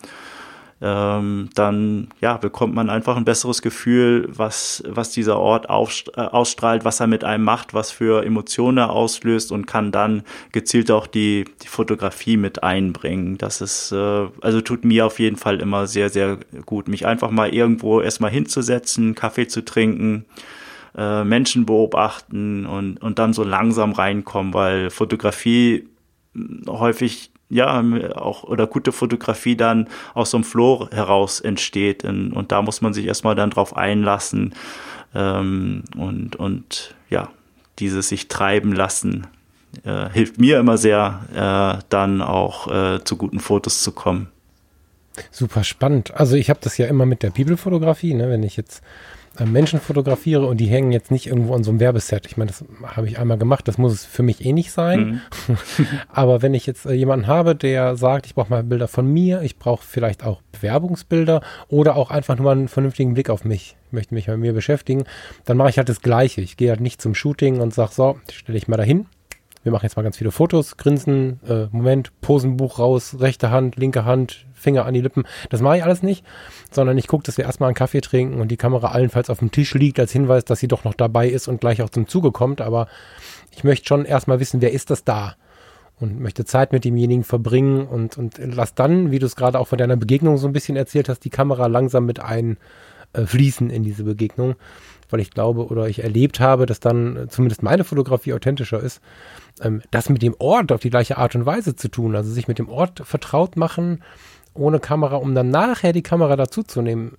ähm, 0.80 1.50
dann 1.56 2.10
ja, 2.22 2.38
bekommt 2.38 2.76
man 2.76 2.90
einfach 2.90 3.18
ein 3.18 3.26
besseres 3.26 3.64
Gefühl, 3.64 4.30
was, 4.30 4.84
was 4.88 5.10
dieser 5.10 5.40
Ort 5.40 5.66
äh, 5.66 6.22
ausstrahlt, 6.22 6.86
was 6.86 7.00
er 7.00 7.08
mit 7.08 7.24
einem 7.24 7.44
macht, 7.44 7.74
was 7.74 7.90
für 7.90 8.24
Emotionen 8.24 8.78
er 8.78 8.92
auslöst 8.92 9.52
und 9.52 9.66
kann 9.66 9.92
dann 9.92 10.22
gezielt 10.52 10.92
auch 10.92 11.08
die, 11.08 11.46
die 11.64 11.68
Fotografie 11.68 12.38
mit 12.38 12.62
einbringen. 12.62 13.40
Das 13.40 13.60
ist, 13.60 13.92
äh, 13.92 14.28
also 14.42 14.62
tut 14.62 14.86
mir 14.86 15.08
auf 15.08 15.20
jeden 15.20 15.38
Fall 15.38 15.62
immer 15.62 15.88
sehr, 15.88 16.10
sehr 16.12 16.38
gut, 16.68 16.88
mich 16.88 17.08
einfach 17.08 17.32
mal 17.32 17.54
irgendwo 17.54 18.00
erstmal 18.00 18.32
hinzusetzen, 18.32 19.16
Kaffee 19.16 19.48
zu 19.48 19.66
trinken, 19.66 20.26
äh, 20.96 21.24
Menschen 21.24 21.66
beobachten 21.66 22.68
und, 22.68 23.02
und 23.02 23.18
dann 23.18 23.34
so 23.34 23.44
langsam 23.44 23.94
reinkommen, 23.94 24.54
weil 24.54 24.92
Fotografie 24.92 25.88
häufig 26.68 27.32
ja, 27.50 27.84
auch 28.16 28.44
oder 28.44 28.68
gute 28.68 28.92
Fotografie 28.92 29.56
dann 29.56 29.88
aus 30.14 30.32
so 30.32 30.38
einem 30.38 30.44
Flow 30.44 30.90
heraus 30.92 31.40
entsteht. 31.40 32.04
Und, 32.04 32.52
da 32.52 32.62
muss 32.62 32.82
man 32.82 32.94
sich 32.94 33.06
erstmal 33.06 33.36
dann 33.36 33.50
drauf 33.50 33.76
einlassen 33.76 34.54
ähm, 35.16 35.84
und, 35.96 36.36
und 36.36 36.96
ja, 37.10 37.30
dieses 37.80 38.10
sich 38.10 38.28
treiben 38.28 38.74
lassen 38.74 39.28
äh, 39.84 40.10
hilft 40.10 40.40
mir 40.40 40.60
immer 40.60 40.78
sehr, 40.78 41.22
äh, 41.34 41.84
dann 41.90 42.22
auch 42.22 42.68
äh, 42.68 43.04
zu 43.04 43.18
guten 43.18 43.40
Fotos 43.40 43.82
zu 43.82 43.92
kommen. 43.92 44.30
Super 45.32 45.64
spannend. 45.64 46.14
Also 46.14 46.36
ich 46.36 46.50
habe 46.50 46.60
das 46.62 46.78
ja 46.78 46.88
immer 46.88 47.06
mit 47.06 47.24
der 47.24 47.32
Bibelfotografie, 47.32 48.14
ne? 48.14 48.30
wenn 48.30 48.44
ich 48.44 48.56
jetzt 48.56 48.84
Menschen 49.46 49.80
fotografiere 49.80 50.46
und 50.46 50.58
die 50.58 50.68
hängen 50.68 50.92
jetzt 50.92 51.12
nicht 51.12 51.28
irgendwo 51.28 51.54
an 51.54 51.64
so 51.64 51.72
einem 51.72 51.80
Werbeset. 51.80 52.26
Ich 52.26 52.38
meine, 52.38 52.52
das 52.52 52.66
habe 52.84 53.08
ich 53.08 53.20
einmal 53.20 53.38
gemacht, 53.38 53.68
das 53.68 53.78
muss 53.78 53.94
es 53.94 54.06
für 54.06 54.24
mich 54.24 54.46
eh 54.46 54.54
nicht 54.54 54.72
sein. 54.72 55.22
Mhm. 55.48 55.58
Aber 56.10 56.42
wenn 56.42 56.54
ich 56.54 56.66
jetzt 56.66 56.86
äh, 56.86 56.94
jemanden 56.94 57.28
habe, 57.28 57.56
der 57.56 57.96
sagt, 57.96 58.26
ich 58.26 58.36
brauche 58.36 58.50
mal 58.50 58.64
Bilder 58.64 58.88
von 58.88 59.12
mir, 59.12 59.42
ich 59.42 59.58
brauche 59.58 59.84
vielleicht 59.86 60.24
auch 60.24 60.42
Bewerbungsbilder 60.52 61.42
oder 61.68 61.96
auch 61.96 62.10
einfach 62.10 62.38
nur 62.38 62.46
mal 62.46 62.52
einen 62.52 62.68
vernünftigen 62.68 63.14
Blick 63.14 63.30
auf 63.30 63.46
mich, 63.46 63.76
ich 63.88 63.94
möchte 63.94 64.14
mich 64.14 64.28
mit 64.28 64.40
mir 64.40 64.54
beschäftigen, 64.54 65.04
dann 65.46 65.58
mache 65.58 65.70
ich 65.70 65.78
halt 65.78 65.90
das 65.90 66.02
Gleiche. 66.02 66.42
Ich 66.42 66.58
gehe 66.58 66.70
halt 66.70 66.82
nicht 66.82 67.02
zum 67.02 67.14
Shooting 67.14 67.60
und 67.60 67.74
sage, 67.74 67.92
so, 67.94 68.18
stelle 68.32 68.58
ich 68.58 68.68
mal 68.68 68.78
dahin. 68.78 69.06
Wir 69.64 69.72
machen 69.72 69.84
jetzt 69.84 69.98
mal 69.98 70.04
ganz 70.04 70.18
viele 70.18 70.32
Fotos, 70.32 70.78
grinsen, 70.78 71.42
äh, 71.48 71.66
Moment, 71.72 72.12
Posenbuch 72.22 72.80
raus, 72.80 73.18
rechte 73.20 73.52
Hand, 73.52 73.76
linke 73.76 74.06
Hand, 74.06 74.47
Finger 74.58 74.86
an 74.86 74.94
die 74.94 75.02
Lippen. 75.02 75.24
Das 75.50 75.62
mache 75.62 75.78
ich 75.78 75.84
alles 75.84 76.04
nicht, 76.04 76.26
sondern 76.72 76.98
ich 76.98 77.08
gucke, 77.08 77.24
dass 77.24 77.38
wir 77.38 77.46
erstmal 77.46 77.68
einen 77.68 77.76
Kaffee 77.76 78.02
trinken 78.02 78.42
und 78.42 78.50
die 78.50 78.58
Kamera 78.58 78.90
allenfalls 78.90 79.30
auf 79.30 79.40
dem 79.40 79.52
Tisch 79.52 79.74
liegt 79.74 80.00
als 80.00 80.12
Hinweis, 80.12 80.46
dass 80.46 80.60
sie 80.60 80.68
doch 80.68 80.84
noch 80.84 80.94
dabei 80.94 81.30
ist 81.30 81.48
und 81.48 81.62
gleich 81.62 81.82
auch 81.82 81.90
zum 81.90 82.08
Zuge 82.08 82.32
kommt. 82.32 82.62
Aber 82.62 82.88
ich 83.52 83.64
möchte 83.64 83.88
schon 83.88 84.06
erstmal 84.06 84.40
wissen, 84.40 84.62
wer 84.62 84.72
ist 84.72 84.90
das 84.90 85.04
da? 85.04 85.36
Und 86.00 86.20
möchte 86.20 86.46
Zeit 86.46 86.74
mit 86.74 86.86
demjenigen 86.86 87.24
verbringen 87.24 87.88
und, 87.88 88.18
und 88.18 88.38
lass 88.38 88.76
dann, 88.76 89.10
wie 89.10 89.18
du 89.18 89.26
es 89.26 89.36
gerade 89.36 89.60
auch 89.60 89.68
von 89.68 89.80
deiner 89.80 89.96
Begegnung 89.96 90.38
so 90.38 90.48
ein 90.48 90.54
bisschen 90.54 90.76
erzählt 90.76 91.10
hast, 91.10 91.22
die 91.22 91.32
Kamera 91.32 91.66
langsam 91.66 92.06
mit 92.06 92.20
einfließen 92.20 93.72
äh, 93.72 93.76
in 93.76 93.84
diese 93.84 94.04
Begegnung 94.04 94.56
weil 95.10 95.20
ich 95.20 95.32
glaube 95.32 95.68
oder 95.68 95.88
ich 95.88 96.04
erlebt 96.04 96.40
habe, 96.40 96.66
dass 96.66 96.80
dann 96.80 97.16
äh, 97.18 97.28
zumindest 97.28 97.64
meine 97.64 97.84
Fotografie 97.84 98.34
authentischer 98.34 98.82
ist, 98.82 99.02
ähm, 99.62 99.82
das 99.92 100.10
mit 100.10 100.22
dem 100.22 100.36
Ort 100.40 100.72
auf 100.72 100.82
die 100.82 100.90
gleiche 100.90 101.18
Art 101.18 101.36
und 101.36 101.46
Weise 101.46 101.76
zu 101.76 101.90
tun, 101.90 102.16
also 102.16 102.32
sich 102.32 102.48
mit 102.48 102.60
dem 102.60 102.70
Ort 102.70 103.02
vertraut 103.06 103.56
machen, 103.58 104.04
ohne 104.58 104.80
Kamera, 104.80 105.16
um 105.18 105.36
dann 105.36 105.50
nachher 105.50 105.94
die 105.94 106.04
Kamera 106.04 106.36
dazuzunehmen. 106.36 107.18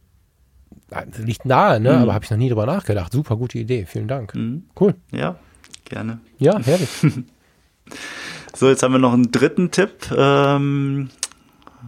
Liegt 1.18 1.44
nahe, 1.44 1.80
ne? 1.80 1.94
Mhm. 1.94 2.02
Aber 2.02 2.14
habe 2.14 2.24
ich 2.24 2.30
noch 2.30 2.38
nie 2.38 2.48
drüber 2.48 2.66
nachgedacht. 2.66 3.12
Super 3.12 3.36
gute 3.36 3.58
Idee. 3.58 3.84
Vielen 3.86 4.08
Dank. 4.08 4.34
Mhm. 4.34 4.64
Cool. 4.78 4.94
Ja, 5.12 5.36
gerne. 5.84 6.20
Ja, 6.38 6.58
herrlich. 6.58 6.88
so, 8.54 8.68
jetzt 8.68 8.82
haben 8.82 8.92
wir 8.92 8.98
noch 8.98 9.12
einen 9.12 9.30
dritten 9.30 9.70
Tipp. 9.70 10.10
Ähm, 10.16 11.10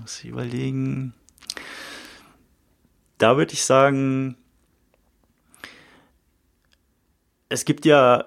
muss 0.00 0.20
ich 0.22 0.30
überlegen. 0.30 1.14
Da 3.18 3.36
würde 3.36 3.52
ich 3.52 3.64
sagen, 3.64 4.36
es 7.50 7.64
gibt 7.64 7.84
ja, 7.84 8.24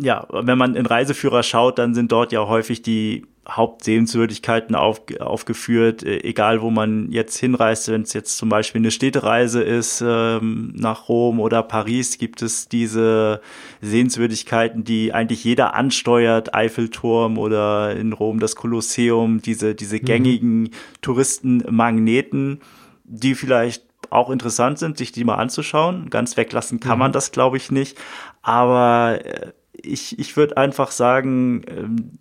ja, 0.00 0.26
wenn 0.30 0.58
man 0.58 0.76
in 0.76 0.86
Reiseführer 0.86 1.42
schaut, 1.42 1.78
dann 1.78 1.94
sind 1.94 2.12
dort 2.12 2.32
ja 2.32 2.46
häufig 2.46 2.82
die 2.82 3.26
Hauptsehenswürdigkeiten 3.50 4.74
auf, 4.74 5.02
aufgeführt, 5.20 6.02
äh, 6.02 6.22
egal 6.22 6.60
wo 6.60 6.70
man 6.70 7.10
jetzt 7.10 7.38
hinreist, 7.38 7.88
wenn 7.88 8.02
es 8.02 8.12
jetzt 8.12 8.36
zum 8.36 8.50
Beispiel 8.50 8.80
eine 8.80 8.90
Städtereise 8.90 9.62
ist 9.62 10.02
ähm, 10.06 10.72
nach 10.76 11.08
Rom 11.08 11.40
oder 11.40 11.62
Paris, 11.62 12.18
gibt 12.18 12.42
es 12.42 12.68
diese 12.68 13.40
Sehenswürdigkeiten, 13.80 14.84
die 14.84 15.14
eigentlich 15.14 15.44
jeder 15.44 15.74
ansteuert, 15.74 16.54
Eiffelturm 16.54 17.38
oder 17.38 17.96
in 17.96 18.12
Rom 18.12 18.38
das 18.38 18.54
Kolosseum, 18.54 19.40
diese, 19.40 19.74
diese 19.74 19.96
mhm. 19.96 20.04
gängigen 20.04 20.60
mhm. 20.60 20.70
Touristenmagneten, 21.00 22.60
die 23.04 23.34
vielleicht 23.34 23.84
auch 24.10 24.30
interessant 24.30 24.78
sind, 24.78 24.98
sich 24.98 25.12
die 25.12 25.24
mal 25.24 25.36
anzuschauen. 25.36 26.10
Ganz 26.10 26.36
weglassen 26.36 26.80
kann 26.80 26.98
mhm. 26.98 27.00
man 27.00 27.12
das, 27.12 27.32
glaube 27.32 27.56
ich, 27.56 27.70
nicht. 27.70 27.98
Aber 28.42 29.20
äh, 29.24 29.52
ich, 29.72 30.18
ich 30.18 30.36
würde 30.36 30.56
einfach 30.56 30.90
sagen, 30.90 31.62
ähm, 31.68 32.18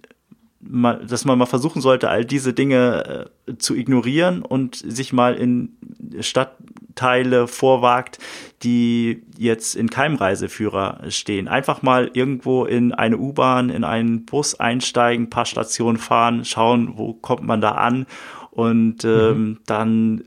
dass 0.59 1.25
man 1.25 1.37
mal 1.37 1.45
versuchen 1.45 1.81
sollte, 1.81 2.09
all 2.09 2.25
diese 2.25 2.53
Dinge 2.53 3.29
äh, 3.47 3.57
zu 3.57 3.75
ignorieren 3.75 4.41
und 4.41 4.75
sich 4.75 5.13
mal 5.13 5.35
in 5.35 5.77
Stadtteile 6.19 7.47
vorwagt, 7.47 8.17
die 8.63 9.23
jetzt 9.37 9.75
in 9.75 9.89
keinem 9.89 10.15
Reiseführer 10.15 11.01
stehen. 11.09 11.47
Einfach 11.47 11.83
mal 11.83 12.09
irgendwo 12.13 12.65
in 12.65 12.91
eine 12.91 13.17
U-Bahn, 13.17 13.69
in 13.69 13.83
einen 13.83 14.25
Bus 14.25 14.59
einsteigen, 14.59 15.29
paar 15.29 15.45
Stationen 15.45 15.97
fahren, 15.97 16.43
schauen, 16.43 16.97
wo 16.97 17.13
kommt 17.13 17.43
man 17.43 17.61
da 17.61 17.71
an 17.71 18.07
und 18.49 19.05
ähm, 19.05 19.37
mhm. 19.37 19.57
dann 19.67 20.23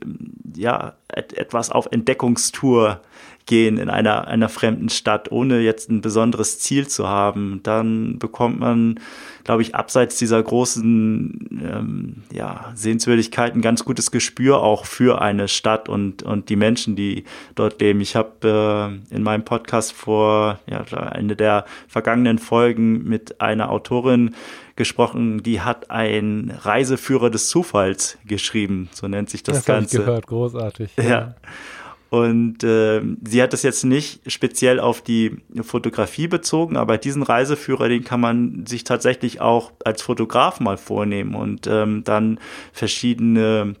ja 0.55 0.93
et 1.13 1.33
etwas 1.33 1.69
auf 1.69 1.89
Entdeckungstour 1.91 3.01
gehen 3.45 3.77
in 3.77 3.89
einer, 3.89 4.27
einer 4.27 4.47
fremden 4.47 4.87
Stadt, 4.87 5.31
ohne 5.31 5.59
jetzt 5.59 5.89
ein 5.89 5.99
besonderes 5.99 6.59
Ziel 6.59 6.87
zu 6.87 7.09
haben, 7.09 7.59
dann 7.63 8.19
bekommt 8.19 8.59
man, 8.59 8.99
glaube 9.43 9.61
ich, 9.61 9.75
abseits 9.75 10.17
dieser 10.17 10.41
großen 10.41 11.61
ähm, 11.63 12.23
ja, 12.31 12.71
Sehenswürdigkeiten 12.75 13.59
ein 13.59 13.61
ganz 13.61 13.85
gutes 13.85 14.11
Gespür 14.11 14.61
auch 14.61 14.85
für 14.85 15.21
eine 15.21 15.47
Stadt 15.47 15.89
und, 15.89 16.23
und 16.23 16.49
die 16.49 16.55
Menschen, 16.55 16.95
die 16.95 17.25
dort 17.55 17.81
leben. 17.81 18.01
Ich 18.01 18.15
habe 18.15 19.01
äh, 19.11 19.15
in 19.15 19.23
meinem 19.23 19.43
Podcast 19.43 19.93
vor 19.93 20.59
ja, 20.67 20.83
eine 20.97 21.35
der 21.35 21.65
vergangenen 21.87 22.39
Folgen 22.39 23.03
mit 23.03 23.41
einer 23.41 23.71
Autorin 23.71 24.35
gesprochen, 24.75 25.43
die 25.43 25.61
hat 25.61 25.91
ein 25.91 26.57
Reiseführer 26.61 27.29
des 27.29 27.49
Zufalls 27.49 28.17
geschrieben, 28.25 28.89
so 28.93 29.07
nennt 29.07 29.29
sich 29.29 29.43
das, 29.43 29.57
das 29.57 29.65
Ganze. 29.65 29.97
Ich 29.97 30.05
gehört, 30.05 30.27
großartig. 30.27 30.91
ja. 30.97 31.03
ja. 31.03 31.35
Und 32.11 32.61
äh, 32.65 33.01
sie 33.25 33.41
hat 33.41 33.53
das 33.53 33.63
jetzt 33.63 33.85
nicht 33.85 34.29
speziell 34.29 34.81
auf 34.81 35.01
die 35.01 35.37
Fotografie 35.61 36.27
bezogen, 36.27 36.75
aber 36.75 36.97
diesen 36.97 37.23
Reiseführer, 37.23 37.87
den 37.87 38.03
kann 38.03 38.19
man 38.19 38.65
sich 38.65 38.83
tatsächlich 38.83 39.39
auch 39.39 39.71
als 39.85 40.01
Fotograf 40.01 40.59
mal 40.59 40.75
vornehmen 40.75 41.35
und 41.35 41.67
ähm, 41.67 42.03
dann 42.03 42.37
verschiedene 42.73 43.75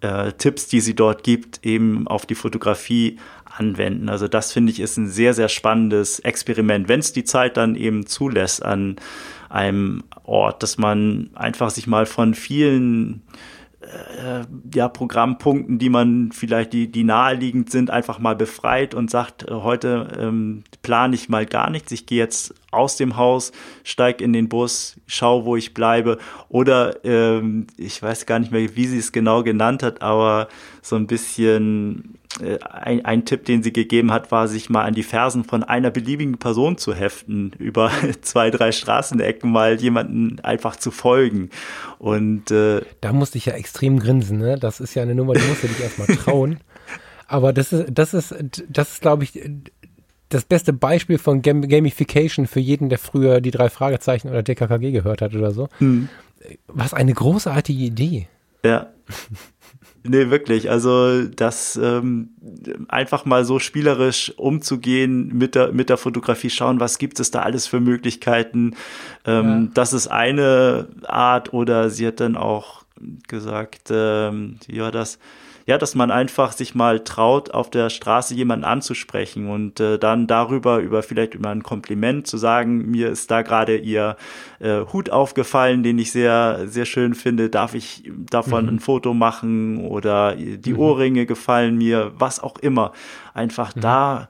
äh, 0.00 0.30
Tipps, 0.34 0.68
die 0.68 0.80
sie 0.80 0.94
dort 0.94 1.24
gibt, 1.24 1.66
eben 1.66 2.06
auf 2.06 2.24
die 2.24 2.36
Fotografie 2.36 3.18
anwenden. 3.44 4.08
Also 4.08 4.28
das 4.28 4.52
finde 4.52 4.70
ich 4.70 4.78
ist 4.78 4.96
ein 4.96 5.08
sehr, 5.08 5.34
sehr 5.34 5.48
spannendes 5.48 6.20
Experiment, 6.20 6.88
wenn 6.88 7.00
es 7.00 7.12
die 7.12 7.24
Zeit 7.24 7.56
dann 7.56 7.74
eben 7.74 8.06
zulässt 8.06 8.64
an 8.64 8.94
einem 9.48 10.04
Ort, 10.22 10.62
dass 10.62 10.78
man 10.78 11.30
einfach 11.34 11.70
sich 11.70 11.88
mal 11.88 12.06
von 12.06 12.34
vielen 12.34 13.22
äh, 13.94 14.44
ja, 14.74 14.88
Programmpunkten, 14.88 15.78
die 15.78 15.88
man 15.88 16.32
vielleicht, 16.32 16.72
die, 16.72 16.90
die 16.90 17.04
naheliegend 17.04 17.70
sind, 17.70 17.90
einfach 17.90 18.18
mal 18.18 18.36
befreit 18.36 18.94
und 18.94 19.10
sagt, 19.10 19.48
äh, 19.48 19.52
heute 19.52 20.08
ähm, 20.18 20.64
plane 20.82 21.14
ich 21.14 21.28
mal 21.28 21.46
gar 21.46 21.70
nichts, 21.70 21.92
ich 21.92 22.06
gehe 22.06 22.18
jetzt 22.18 22.54
aus 22.74 22.96
dem 22.96 23.16
Haus, 23.16 23.52
steige 23.82 24.22
in 24.24 24.32
den 24.32 24.48
Bus, 24.48 24.96
schau, 25.06 25.44
wo 25.44 25.56
ich 25.56 25.74
bleibe. 25.74 26.18
Oder 26.48 27.04
ähm, 27.04 27.66
ich 27.76 28.02
weiß 28.02 28.26
gar 28.26 28.38
nicht 28.38 28.52
mehr, 28.52 28.76
wie 28.76 28.86
sie 28.86 28.98
es 28.98 29.12
genau 29.12 29.42
genannt 29.42 29.82
hat, 29.82 30.02
aber 30.02 30.48
so 30.82 30.96
ein 30.96 31.06
bisschen 31.06 32.18
äh, 32.40 32.58
ein, 32.60 33.04
ein 33.04 33.24
Tipp, 33.24 33.44
den 33.44 33.62
sie 33.62 33.72
gegeben 33.72 34.12
hat, 34.12 34.32
war, 34.32 34.48
sich 34.48 34.68
mal 34.68 34.84
an 34.84 34.94
die 34.94 35.02
Fersen 35.02 35.44
von 35.44 35.62
einer 35.62 35.90
beliebigen 35.90 36.38
Person 36.38 36.78
zu 36.78 36.94
heften, 36.94 37.52
über 37.58 37.90
zwei, 38.22 38.50
drei 38.50 38.72
Straßenecken 38.72 39.50
mal 39.50 39.80
jemanden 39.80 40.40
einfach 40.40 40.76
zu 40.76 40.90
folgen. 40.90 41.50
Und 41.98 42.50
äh, 42.50 42.82
da 43.00 43.12
musste 43.12 43.38
ich 43.38 43.46
ja 43.46 43.54
extrem 43.54 43.98
grinsen, 43.98 44.38
ne? 44.38 44.58
Das 44.58 44.80
ist 44.80 44.94
ja 44.94 45.02
eine 45.02 45.14
Nummer, 45.14 45.34
die 45.34 45.46
musst 45.46 45.62
du 45.62 45.68
dich 45.68 45.80
erstmal 45.80 46.08
trauen. 46.08 46.60
Aber 47.26 47.52
das 47.52 47.72
ist, 47.72 47.86
das 47.90 48.14
ist, 48.14 48.34
das 48.68 48.92
ist, 48.92 49.00
glaube 49.00 49.24
ich, 49.24 49.40
das 50.34 50.44
beste 50.44 50.72
Beispiel 50.72 51.18
von 51.18 51.42
Gam 51.42 51.66
Gamification 51.68 52.46
für 52.46 52.60
jeden, 52.60 52.88
der 52.88 52.98
früher 52.98 53.40
die 53.40 53.52
drei 53.52 53.70
Fragezeichen 53.70 54.28
oder 54.28 54.42
DKKG 54.42 54.90
gehört 54.90 55.22
hat 55.22 55.34
oder 55.34 55.52
so. 55.52 55.68
Hm. 55.78 56.08
Was 56.66 56.92
eine 56.92 57.14
großartige 57.14 57.84
Idee. 57.84 58.28
Ja. 58.64 58.88
Nee, 60.06 60.28
wirklich. 60.28 60.70
Also 60.70 61.22
das 61.22 61.80
ähm, 61.82 62.28
einfach 62.88 63.24
mal 63.24 63.46
so 63.46 63.58
spielerisch 63.58 64.34
umzugehen 64.36 65.28
mit 65.28 65.54
der, 65.54 65.72
mit 65.72 65.88
der 65.88 65.96
Fotografie, 65.96 66.50
schauen, 66.50 66.78
was 66.78 66.98
gibt 66.98 67.20
es 67.20 67.30
da 67.30 67.40
alles 67.40 67.66
für 67.66 67.80
Möglichkeiten. 67.80 68.76
Ähm, 69.24 69.46
ja. 69.46 69.68
Das 69.72 69.94
ist 69.94 70.08
eine 70.08 70.88
Art 71.04 71.54
oder 71.54 71.88
sie 71.88 72.06
hat 72.06 72.20
dann 72.20 72.36
auch 72.36 72.84
gesagt, 73.28 73.88
ähm, 73.90 74.58
wie 74.66 74.82
war 74.82 74.92
das? 74.92 75.18
Ja, 75.66 75.78
dass 75.78 75.94
man 75.94 76.10
einfach 76.10 76.52
sich 76.52 76.74
mal 76.74 77.00
traut, 77.00 77.52
auf 77.52 77.70
der 77.70 77.88
Straße 77.88 78.34
jemanden 78.34 78.64
anzusprechen 78.64 79.48
und 79.48 79.80
äh, 79.80 79.98
dann 79.98 80.26
darüber, 80.26 80.78
über 80.78 81.02
vielleicht 81.02 81.34
über 81.34 81.50
ein 81.50 81.62
Kompliment 81.62 82.26
zu 82.26 82.36
sagen, 82.36 82.90
mir 82.90 83.08
ist 83.08 83.30
da 83.30 83.42
gerade 83.42 83.76
ihr 83.76 84.16
äh, 84.60 84.80
Hut 84.92 85.08
aufgefallen, 85.08 85.82
den 85.82 85.98
ich 85.98 86.12
sehr, 86.12 86.62
sehr 86.66 86.84
schön 86.84 87.14
finde, 87.14 87.48
darf 87.48 87.74
ich 87.74 88.10
davon 88.30 88.64
mhm. 88.64 88.74
ein 88.74 88.80
Foto 88.80 89.14
machen 89.14 89.86
oder 89.86 90.36
die 90.36 90.72
mhm. 90.72 90.78
Ohrringe 90.78 91.26
gefallen 91.26 91.78
mir, 91.78 92.12
was 92.16 92.42
auch 92.42 92.58
immer. 92.58 92.92
Einfach 93.32 93.74
mhm. 93.74 93.80
da 93.80 94.28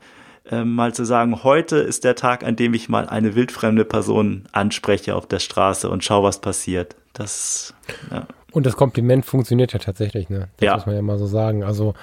äh, 0.51 0.65
mal 0.65 0.95
zu 0.95 1.05
sagen, 1.05 1.43
heute 1.43 1.79
ist 1.79 2.05
der 2.05 2.15
Tag, 2.15 2.45
an 2.45 2.55
dem 2.55 2.75
ich 2.75 2.89
mal 2.89 3.09
eine 3.09 3.35
wildfremde 3.35 3.85
Person 3.85 4.45
anspreche 4.53 5.17
auf 5.17 5.27
der 5.27 5.41
Straße 5.41 5.89
und 5.89 6.05
schau, 6.05 6.23
was 6.23 6.41
passiert. 6.41 6.95
Das, 7.13 7.75
ja. 8.11 8.27
Und 8.55 8.67
das 8.67 8.77
Kompliment 8.77 9.27
funktioniert 9.27 9.73
ja 9.73 9.81
tatsächlich, 9.81 10.31
ne? 10.31 10.49
Das 10.59 10.67
ja. 10.67 10.75
muss 10.75 10.87
man 10.87 10.95
ja 10.95 11.03
mal 11.03 11.19
so 11.19 11.27
sagen. 11.27 11.65
Also 11.65 11.95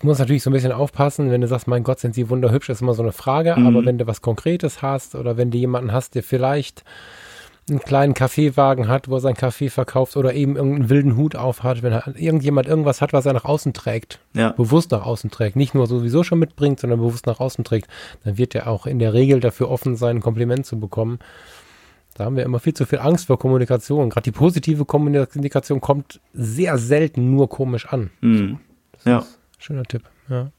du 0.00 0.06
musst 0.06 0.20
natürlich 0.20 0.44
so 0.44 0.50
ein 0.50 0.52
bisschen 0.52 0.70
aufpassen, 0.70 1.32
wenn 1.32 1.40
du 1.40 1.48
sagst, 1.48 1.66
mein 1.66 1.82
Gott, 1.82 1.98
sind 1.98 2.14
sie 2.14 2.30
wunderhübsch, 2.30 2.68
ist 2.68 2.80
immer 2.80 2.94
so 2.94 3.02
eine 3.02 3.10
Frage. 3.10 3.56
Mhm. 3.56 3.66
Aber 3.66 3.84
wenn 3.84 3.98
du 3.98 4.06
was 4.06 4.22
Konkretes 4.22 4.82
hast 4.82 5.16
oder 5.16 5.36
wenn 5.36 5.50
du 5.50 5.58
jemanden 5.58 5.92
hast, 5.92 6.14
der 6.14 6.22
vielleicht 6.22 6.84
einen 7.68 7.80
kleinen 7.80 8.14
Kaffeewagen 8.14 8.86
hat, 8.86 9.08
wo 9.08 9.16
er 9.16 9.20
seinen 9.20 9.36
Kaffee 9.36 9.68
verkauft 9.68 10.16
oder 10.16 10.32
eben 10.32 10.54
irgendeinen 10.54 10.90
wilden 10.90 11.16
Hut 11.16 11.34
auf 11.34 11.64
hat, 11.64 11.82
wenn 11.82 11.92
irgendjemand 12.16 12.68
irgendwas 12.68 13.00
hat, 13.00 13.12
was 13.12 13.26
er 13.26 13.32
nach 13.32 13.44
außen 13.44 13.72
trägt, 13.72 14.20
ja. 14.32 14.50
bewusst 14.52 14.92
nach 14.92 15.04
außen 15.04 15.30
trägt, 15.32 15.56
nicht 15.56 15.74
nur 15.74 15.88
sowieso 15.88 16.22
schon 16.22 16.38
mitbringt, 16.38 16.78
sondern 16.78 17.00
bewusst 17.00 17.26
nach 17.26 17.40
außen 17.40 17.64
trägt, 17.64 17.88
dann 18.24 18.38
wird 18.38 18.54
er 18.54 18.68
auch 18.68 18.86
in 18.86 19.00
der 19.00 19.12
Regel 19.12 19.40
dafür 19.40 19.70
offen 19.70 19.96
sein, 19.96 20.18
ein 20.18 20.22
Kompliment 20.22 20.66
zu 20.66 20.78
bekommen. 20.78 21.18
Da 22.20 22.26
haben 22.26 22.36
wir 22.36 22.44
immer 22.44 22.58
viel 22.58 22.74
zu 22.74 22.84
viel 22.84 22.98
Angst 22.98 23.28
vor 23.28 23.38
Kommunikation. 23.38 24.10
Gerade 24.10 24.24
die 24.24 24.30
positive 24.30 24.84
Kommunikation 24.84 25.80
kommt 25.80 26.20
sehr 26.34 26.76
selten 26.76 27.34
nur 27.34 27.48
komisch 27.48 27.86
an. 27.86 28.10
Mhm. 28.20 28.58
Ja. 29.06 29.24
schöner 29.58 29.84
Tipp. 29.84 30.02
Ja. 30.28 30.50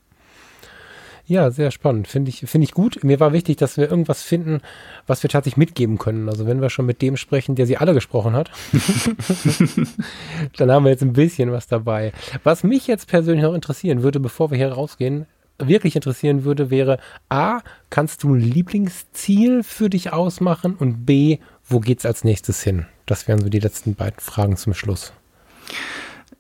Ja, 1.27 1.51
sehr 1.51 1.69
spannend. 1.69 2.07
Finde 2.07 2.29
ich, 2.29 2.39
finde 2.39 2.65
ich 2.65 2.71
gut. 2.71 3.03
Mir 3.03 3.19
war 3.19 3.31
wichtig, 3.31 3.57
dass 3.57 3.77
wir 3.77 3.91
irgendwas 3.91 4.23
finden, 4.23 4.61
was 5.05 5.21
wir 5.21 5.29
tatsächlich 5.29 5.57
mitgeben 5.57 5.99
können. 5.99 6.29
Also 6.29 6.47
wenn 6.47 6.61
wir 6.61 6.71
schon 6.71 6.87
mit 6.87 7.03
dem 7.03 7.15
sprechen, 7.15 7.53
der 7.53 7.67
sie 7.67 7.77
alle 7.77 7.93
gesprochen 7.93 8.33
hat, 8.33 8.49
dann 10.57 10.71
haben 10.71 10.83
wir 10.83 10.89
jetzt 10.89 11.03
ein 11.03 11.13
bisschen 11.13 11.51
was 11.51 11.67
dabei. 11.67 12.11
Was 12.43 12.63
mich 12.63 12.87
jetzt 12.87 13.07
persönlich 13.07 13.43
noch 13.43 13.53
interessieren 13.53 14.01
würde, 14.01 14.19
bevor 14.19 14.49
wir 14.49 14.57
hier 14.57 14.71
rausgehen, 14.71 15.27
wirklich 15.69 15.95
interessieren 15.95 16.43
würde, 16.43 16.69
wäre 16.69 16.97
A, 17.29 17.59
kannst 17.89 18.23
du 18.23 18.33
ein 18.33 18.39
Lieblingsziel 18.39 19.63
für 19.63 19.89
dich 19.89 20.13
ausmachen 20.13 20.75
und 20.75 21.05
B, 21.05 21.39
wo 21.71 21.79
geht's 21.79 22.05
als 22.05 22.23
nächstes 22.23 22.61
hin? 22.61 22.85
Das 23.05 23.27
wären 23.27 23.41
so 23.41 23.49
die 23.49 23.59
letzten 23.59 23.95
beiden 23.95 24.19
Fragen 24.19 24.57
zum 24.57 24.73
Schluss. 24.73 25.13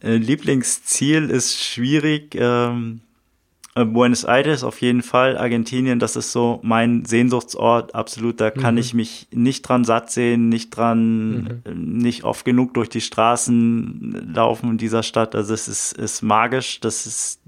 Äh, 0.01 0.17
Lieblingsziel 0.17 1.29
ist 1.29 1.59
schwierig. 1.59 2.35
Ähm, 2.35 3.01
äh, 3.73 3.85
Buenos 3.85 4.25
Aires 4.25 4.63
auf 4.63 4.81
jeden 4.81 5.01
Fall, 5.01 5.37
Argentinien, 5.37 5.99
das 5.99 6.17
ist 6.17 6.33
so 6.33 6.59
mein 6.61 7.05
Sehnsuchtsort, 7.05 7.95
absolut. 7.95 8.41
Da 8.41 8.51
kann 8.51 8.75
mhm. 8.75 8.81
ich 8.81 8.93
mich 8.93 9.27
nicht 9.31 9.61
dran 9.61 9.85
satt 9.85 10.11
sehen, 10.11 10.49
nicht 10.49 10.71
dran, 10.71 11.61
mhm. 11.65 11.97
nicht 11.97 12.23
oft 12.23 12.43
genug 12.43 12.73
durch 12.73 12.89
die 12.89 13.01
Straßen 13.01 14.33
laufen 14.33 14.71
in 14.71 14.77
dieser 14.77 15.03
Stadt. 15.03 15.35
Also 15.35 15.53
es 15.53 15.67
ist, 15.67 15.93
ist 15.93 16.21
magisch, 16.21 16.81
das 16.81 17.05
ist 17.05 17.39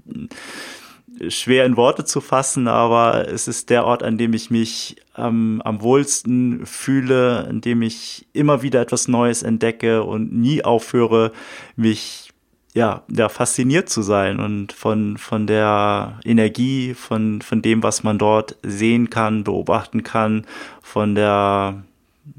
schwer 1.28 1.64
in 1.64 1.76
Worte 1.76 2.04
zu 2.04 2.20
fassen, 2.20 2.68
aber 2.68 3.28
es 3.28 3.48
ist 3.48 3.70
der 3.70 3.84
Ort, 3.84 4.02
an 4.02 4.18
dem 4.18 4.32
ich 4.34 4.50
mich 4.50 4.96
ähm, 5.16 5.62
am 5.64 5.82
wohlsten 5.82 6.66
fühle, 6.66 7.46
an 7.48 7.60
dem 7.60 7.82
ich 7.82 8.26
immer 8.32 8.62
wieder 8.62 8.80
etwas 8.80 9.08
Neues 9.08 9.42
entdecke 9.42 10.02
und 10.02 10.32
nie 10.32 10.64
aufhöre, 10.64 11.32
mich 11.76 12.30
ja, 12.74 13.04
ja, 13.08 13.28
fasziniert 13.28 13.88
zu 13.88 14.02
sein 14.02 14.40
und 14.40 14.72
von, 14.72 15.16
von 15.16 15.46
der 15.46 16.18
Energie, 16.24 16.94
von, 16.94 17.40
von 17.40 17.62
dem, 17.62 17.84
was 17.84 18.02
man 18.02 18.18
dort 18.18 18.56
sehen 18.64 19.10
kann, 19.10 19.44
beobachten 19.44 20.02
kann, 20.02 20.44
von 20.82 21.14
der, 21.14 21.84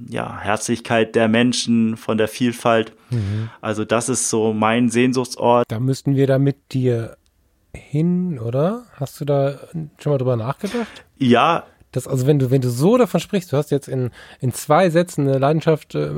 ja, 0.09 0.37
Herzlichkeit 0.39 1.15
der 1.15 1.29
Menschen, 1.29 1.95
von 1.95 2.17
der 2.17 2.27
Vielfalt. 2.27 2.91
Mhm. 3.11 3.49
Also 3.61 3.85
das 3.85 4.09
ist 4.09 4.29
so 4.29 4.51
mein 4.51 4.89
Sehnsuchtsort. 4.89 5.65
Da 5.69 5.79
müssten 5.79 6.17
wir 6.17 6.27
da 6.27 6.37
mit 6.37 6.73
dir 6.73 7.15
hin, 7.75 8.39
oder? 8.39 8.83
Hast 8.93 9.19
du 9.19 9.25
da 9.25 9.59
schon 9.99 10.11
mal 10.11 10.17
drüber 10.17 10.35
nachgedacht? 10.35 11.05
Ja. 11.17 11.63
Das, 11.91 12.07
also 12.07 12.27
wenn 12.27 12.39
du, 12.39 12.51
wenn 12.51 12.61
du 12.61 12.69
so 12.69 12.97
davon 12.97 13.19
sprichst, 13.19 13.53
du 13.53 13.57
hast 13.57 13.71
jetzt 13.71 13.87
in, 13.87 14.11
in 14.41 14.53
zwei 14.53 14.89
Sätzen 14.89 15.27
eine 15.27 15.37
Leidenschaft 15.37 15.95
äh, 15.95 16.09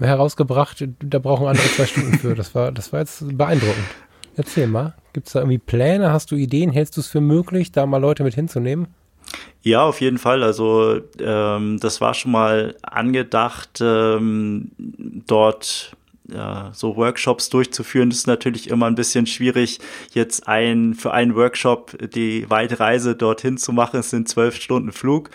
herausgebracht, 0.00 0.84
da 1.00 1.18
brauchen 1.18 1.46
andere 1.46 1.68
zwei 1.68 1.86
Stunden 1.86 2.18
für. 2.18 2.34
Das 2.34 2.54
war, 2.54 2.72
das 2.72 2.92
war 2.92 3.00
jetzt 3.00 3.36
beeindruckend. 3.36 3.84
Erzähl 4.36 4.66
mal, 4.66 4.94
gibt 5.12 5.26
es 5.26 5.34
da 5.34 5.40
irgendwie 5.40 5.58
Pläne? 5.58 6.12
Hast 6.12 6.30
du 6.30 6.36
Ideen? 6.36 6.72
Hältst 6.72 6.96
du 6.96 7.00
es 7.00 7.06
für 7.06 7.20
möglich, 7.20 7.72
da 7.72 7.86
mal 7.86 7.98
Leute 7.98 8.24
mit 8.24 8.34
hinzunehmen? 8.34 8.88
Ja, 9.62 9.82
auf 9.82 10.00
jeden 10.00 10.18
Fall. 10.18 10.42
Also 10.42 11.00
ähm, 11.20 11.78
das 11.80 12.00
war 12.00 12.14
schon 12.14 12.32
mal 12.32 12.74
angedacht, 12.82 13.80
ähm, 13.80 14.70
dort 15.26 15.92
ja, 16.32 16.70
so 16.72 16.96
Workshops 16.96 17.48
durchzuführen, 17.50 18.10
ist 18.10 18.26
natürlich 18.26 18.70
immer 18.70 18.86
ein 18.86 18.94
bisschen 18.94 19.26
schwierig, 19.26 19.78
jetzt 20.12 20.48
ein 20.48 20.94
für 20.94 21.12
einen 21.12 21.34
Workshop 21.34 21.96
die 22.14 22.48
weite 22.48 22.80
Reise 22.80 23.14
dorthin 23.14 23.58
zu 23.58 23.72
machen. 23.72 24.00
Es 24.00 24.10
sind 24.10 24.28
zwölf 24.28 24.56
Stunden 24.56 24.92
Flug. 24.92 25.30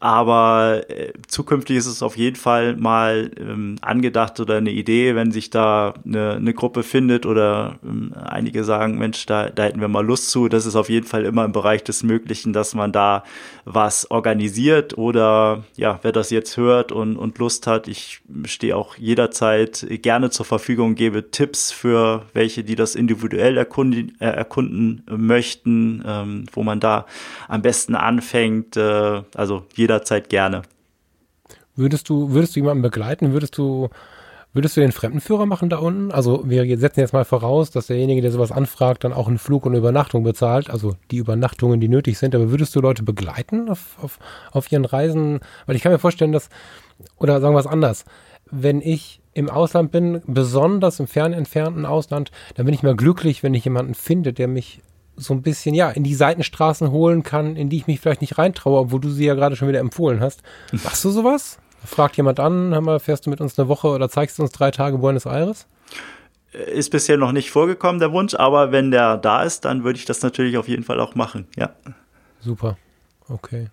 Aber 0.00 0.84
äh, 0.88 1.12
zukünftig 1.28 1.76
ist 1.76 1.86
es 1.86 2.02
auf 2.02 2.16
jeden 2.16 2.36
Fall 2.36 2.74
mal 2.76 3.30
ähm, 3.38 3.76
angedacht 3.82 4.40
oder 4.40 4.56
eine 4.56 4.70
Idee, 4.70 5.14
wenn 5.14 5.30
sich 5.30 5.50
da 5.50 5.92
eine, 6.06 6.36
eine 6.36 6.54
Gruppe 6.54 6.82
findet 6.82 7.26
oder 7.26 7.78
ähm, 7.84 8.14
einige 8.14 8.64
sagen, 8.64 8.96
Mensch, 8.96 9.26
da, 9.26 9.50
da 9.50 9.64
hätten 9.64 9.80
wir 9.80 9.88
mal 9.88 10.04
Lust 10.04 10.30
zu. 10.30 10.48
Das 10.48 10.64
ist 10.64 10.74
auf 10.74 10.88
jeden 10.88 11.06
Fall 11.06 11.26
immer 11.26 11.44
im 11.44 11.52
Bereich 11.52 11.84
des 11.84 12.02
Möglichen, 12.02 12.54
dass 12.54 12.74
man 12.74 12.92
da 12.92 13.24
was 13.66 14.10
organisiert 14.10 14.96
oder 14.96 15.64
ja, 15.76 15.98
wer 16.00 16.12
das 16.12 16.30
jetzt 16.30 16.56
hört 16.56 16.92
und, 16.92 17.16
und 17.16 17.38
Lust 17.38 17.66
hat, 17.66 17.86
ich 17.86 18.22
stehe 18.44 18.76
auch 18.76 18.96
jederzeit 18.96 19.86
gerne 20.02 20.30
zur 20.30 20.46
Verfügung, 20.46 20.94
gebe 20.94 21.30
Tipps 21.30 21.72
für 21.72 22.22
welche, 22.32 22.64
die 22.64 22.74
das 22.74 22.94
individuell 22.94 23.58
erkunden, 23.58 24.16
äh, 24.18 24.26
erkunden 24.26 25.02
möchten, 25.10 26.02
ähm, 26.06 26.46
wo 26.52 26.62
man 26.62 26.80
da 26.80 27.04
am 27.48 27.60
besten 27.60 27.94
anfängt. 27.94 28.78
Äh, 28.78 29.22
also 29.34 29.66
jeder 29.74 29.89
jederzeit 29.90 30.28
gerne. 30.28 30.62
Würdest 31.74 32.08
du, 32.08 32.30
würdest 32.30 32.54
du 32.54 32.60
jemanden 32.60 32.82
begleiten? 32.82 33.32
Würdest 33.32 33.58
du, 33.58 33.88
würdest 34.52 34.76
du 34.76 34.80
den 34.80 34.92
Fremdenführer 34.92 35.46
machen 35.46 35.68
da 35.68 35.78
unten? 35.78 36.12
Also 36.12 36.48
wir 36.48 36.78
setzen 36.78 37.00
jetzt 37.00 37.12
mal 37.12 37.24
voraus, 37.24 37.70
dass 37.70 37.86
derjenige, 37.88 38.22
der 38.22 38.30
sowas 38.30 38.52
anfragt, 38.52 39.04
dann 39.04 39.12
auch 39.12 39.28
einen 39.28 39.38
Flug 39.38 39.66
und 39.66 39.72
eine 39.72 39.78
Übernachtung 39.78 40.22
bezahlt, 40.22 40.70
also 40.70 40.96
die 41.10 41.16
Übernachtungen, 41.16 41.80
die 41.80 41.88
nötig 41.88 42.18
sind. 42.18 42.34
Aber 42.34 42.50
würdest 42.50 42.74
du 42.76 42.80
Leute 42.80 43.02
begleiten 43.02 43.68
auf, 43.68 43.96
auf, 44.00 44.18
auf 44.52 44.70
ihren 44.70 44.84
Reisen? 44.84 45.40
Weil 45.66 45.76
ich 45.76 45.82
kann 45.82 45.92
mir 45.92 45.98
vorstellen, 45.98 46.32
dass, 46.32 46.50
oder 47.16 47.40
sagen 47.40 47.54
wir 47.54 47.60
es 47.60 47.66
anders, 47.66 48.04
wenn 48.50 48.80
ich 48.80 49.20
im 49.32 49.48
Ausland 49.48 49.92
bin, 49.92 50.22
besonders 50.26 50.98
im 51.00 51.06
fern 51.06 51.32
entfernten 51.32 51.86
Ausland, 51.86 52.30
dann 52.56 52.66
bin 52.66 52.74
ich 52.74 52.82
mal 52.82 52.96
glücklich, 52.96 53.42
wenn 53.42 53.54
ich 53.54 53.64
jemanden 53.64 53.94
finde, 53.94 54.32
der 54.32 54.48
mich 54.48 54.80
so 55.20 55.34
ein 55.34 55.42
bisschen, 55.42 55.74
ja, 55.74 55.90
in 55.90 56.02
die 56.02 56.14
Seitenstraßen 56.14 56.90
holen 56.90 57.22
kann, 57.22 57.56
in 57.56 57.68
die 57.68 57.76
ich 57.76 57.86
mich 57.86 58.00
vielleicht 58.00 58.22
nicht 58.22 58.38
reintraue, 58.38 58.80
obwohl 58.80 59.00
du 59.00 59.10
sie 59.10 59.26
ja 59.26 59.34
gerade 59.34 59.54
schon 59.54 59.68
wieder 59.68 59.80
empfohlen 59.80 60.20
hast. 60.20 60.42
Machst 60.72 61.04
du 61.04 61.10
sowas? 61.10 61.58
Fragt 61.84 62.16
jemand 62.16 62.40
an, 62.40 62.72
hör 62.72 62.80
mal, 62.80 63.00
fährst 63.00 63.26
du 63.26 63.30
mit 63.30 63.40
uns 63.40 63.58
eine 63.58 63.68
Woche 63.68 63.88
oder 63.88 64.08
zeigst 64.08 64.38
du 64.38 64.42
uns 64.42 64.52
drei 64.52 64.70
Tage 64.70 64.98
Buenos 64.98 65.26
Aires? 65.26 65.66
Ist 66.52 66.90
bisher 66.90 67.16
noch 67.16 67.32
nicht 67.32 67.50
vorgekommen, 67.50 68.00
der 68.00 68.12
Wunsch, 68.12 68.34
aber 68.34 68.72
wenn 68.72 68.90
der 68.90 69.16
da 69.16 69.42
ist, 69.42 69.64
dann 69.64 69.84
würde 69.84 69.98
ich 69.98 70.04
das 70.04 70.20
natürlich 70.22 70.58
auf 70.58 70.68
jeden 70.68 70.82
Fall 70.82 71.00
auch 71.00 71.14
machen, 71.14 71.46
ja. 71.56 71.70
Super. 72.40 72.76
Okay. 73.28 73.68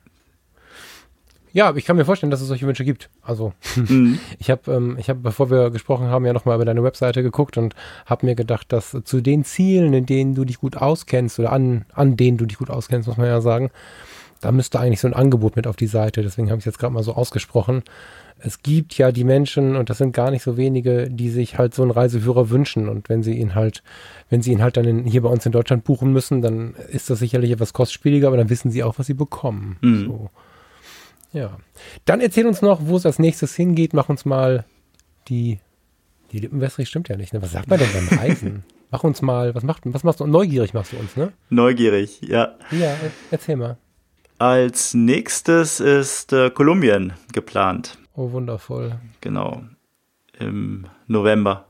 Ja, 1.58 1.76
ich 1.76 1.86
kann 1.86 1.96
mir 1.96 2.06
vorstellen, 2.06 2.30
dass 2.30 2.40
es 2.40 2.50
solche 2.50 2.68
Wünsche 2.68 2.86
gibt. 2.86 3.10
Also 3.24 3.52
mhm. 3.76 4.20
ich 4.38 4.52
habe, 4.52 4.72
ähm, 4.72 4.96
ich 5.00 5.10
habe, 5.10 5.22
bevor 5.22 5.50
wir 5.50 5.72
gesprochen 5.72 6.06
haben, 6.06 6.24
ja 6.24 6.32
nochmal 6.32 6.54
über 6.54 6.66
deine 6.66 6.84
Webseite 6.84 7.24
geguckt 7.24 7.58
und 7.58 7.74
habe 8.06 8.28
mir 8.28 8.36
gedacht, 8.36 8.72
dass 8.72 8.96
zu 9.04 9.22
den 9.22 9.44
Zielen, 9.44 9.92
in 9.94 10.06
denen 10.06 10.36
du 10.36 10.46
dich 10.46 10.60
gut 10.60 10.78
auskennst 10.78 11.40
oder 11.40 11.52
an, 11.52 11.86
an 11.96 12.16
denen 12.16 12.38
du 12.38 12.46
dich 12.46 12.60
gut 12.60 12.70
auskennst, 12.70 13.08
muss 13.08 13.18
man 13.18 13.26
ja 13.26 13.42
sagen, 13.42 13.72
da 14.40 14.52
müsste 14.52 14.80
eigentlich 14.80 15.00
so 15.00 15.08
ein 15.08 15.16
Angebot 15.16 15.56
mit 15.56 15.66
auf 15.66 15.76
die 15.76 15.88
Seite. 15.88 16.22
Deswegen 16.22 16.52
habe 16.52 16.60
ich 16.60 16.62
es 16.62 16.66
jetzt 16.66 16.78
gerade 16.78 16.94
mal 16.94 17.02
so 17.02 17.16
ausgesprochen. 17.16 17.82
Es 18.38 18.62
gibt 18.62 18.96
ja 19.00 19.12
die 19.12 19.24
Menschen, 19.24 19.76
und 19.76 19.90
das 19.90 19.98
sind 19.98 20.14
gar 20.14 20.30
nicht 20.30 20.44
so 20.44 20.58
wenige, 20.58 21.10
die 21.10 21.32
sich 21.32 21.58
halt 21.58 21.74
so 21.74 21.82
einen 21.82 21.90
Reiseführer 21.90 22.52
wünschen. 22.52 22.88
Und 22.88 23.10
wenn 23.10 23.24
sie 23.24 23.34
ihn 23.34 23.56
halt, 23.56 23.82
wenn 24.30 24.44
sie 24.44 24.52
ihn 24.52 24.62
halt 24.62 24.78
dann 24.78 24.86
in, 24.86 25.06
hier 25.06 25.24
bei 25.24 25.30
uns 25.30 25.44
in 25.44 25.54
Deutschland 25.54 25.86
buchen 25.86 26.14
müssen, 26.14 26.44
dann 26.44 26.76
ist 26.92 27.10
das 27.10 27.18
sicherlich 27.18 27.50
etwas 27.50 27.74
kostspieliger, 27.74 28.28
aber 28.28 28.38
dann 28.38 28.52
wissen 28.52 28.70
sie 28.70 28.84
auch, 28.84 29.00
was 29.00 29.08
sie 29.08 29.16
bekommen. 29.16 29.78
Mhm. 29.82 30.06
So. 30.06 30.30
Ja. 31.38 31.58
Dann 32.06 32.20
erzähl 32.22 32.48
uns 32.48 32.62
noch, 32.62 32.80
wo 32.84 32.98
es 32.98 33.06
als 33.06 33.20
nächstes 33.20 33.56
hingeht. 33.56 33.94
Mach 33.94 34.10
uns 34.10 34.26
mal 34.26 34.66
die, 35.28 35.60
die 36.32 36.40
Lippenwässerung 36.40 36.86
stimmt 36.86 37.10
ja 37.10 37.16
nicht. 37.16 37.34
Ne? 37.34 37.42
Was 37.42 37.52
sagt 37.52 37.70
man 37.70 37.80
denn 37.80 37.90
beim 37.94 38.20
Reisen? 38.20 38.64
Mach 38.90 39.04
uns 39.04 39.22
mal, 39.22 39.54
was, 39.54 39.64
macht, 39.64 39.84
was 39.86 40.04
machst 40.04 40.20
du? 40.20 40.26
Neugierig 40.26 40.74
machst 40.74 40.94
du 40.94 40.98
uns, 40.98 41.16
ne? 41.16 41.34
Neugierig, 41.50 42.22
ja. 42.22 42.56
Ja, 42.72 42.96
erzähl 43.32 43.58
mal. 43.58 43.78
Als 44.40 44.94
nächstes 44.94 45.80
ist 45.80 46.32
äh, 46.34 46.50
Kolumbien 46.50 47.14
geplant. 47.34 47.98
Oh, 48.16 48.32
wundervoll. 48.32 49.00
Genau. 49.22 49.64
Im 50.40 50.88
November. 51.08 51.66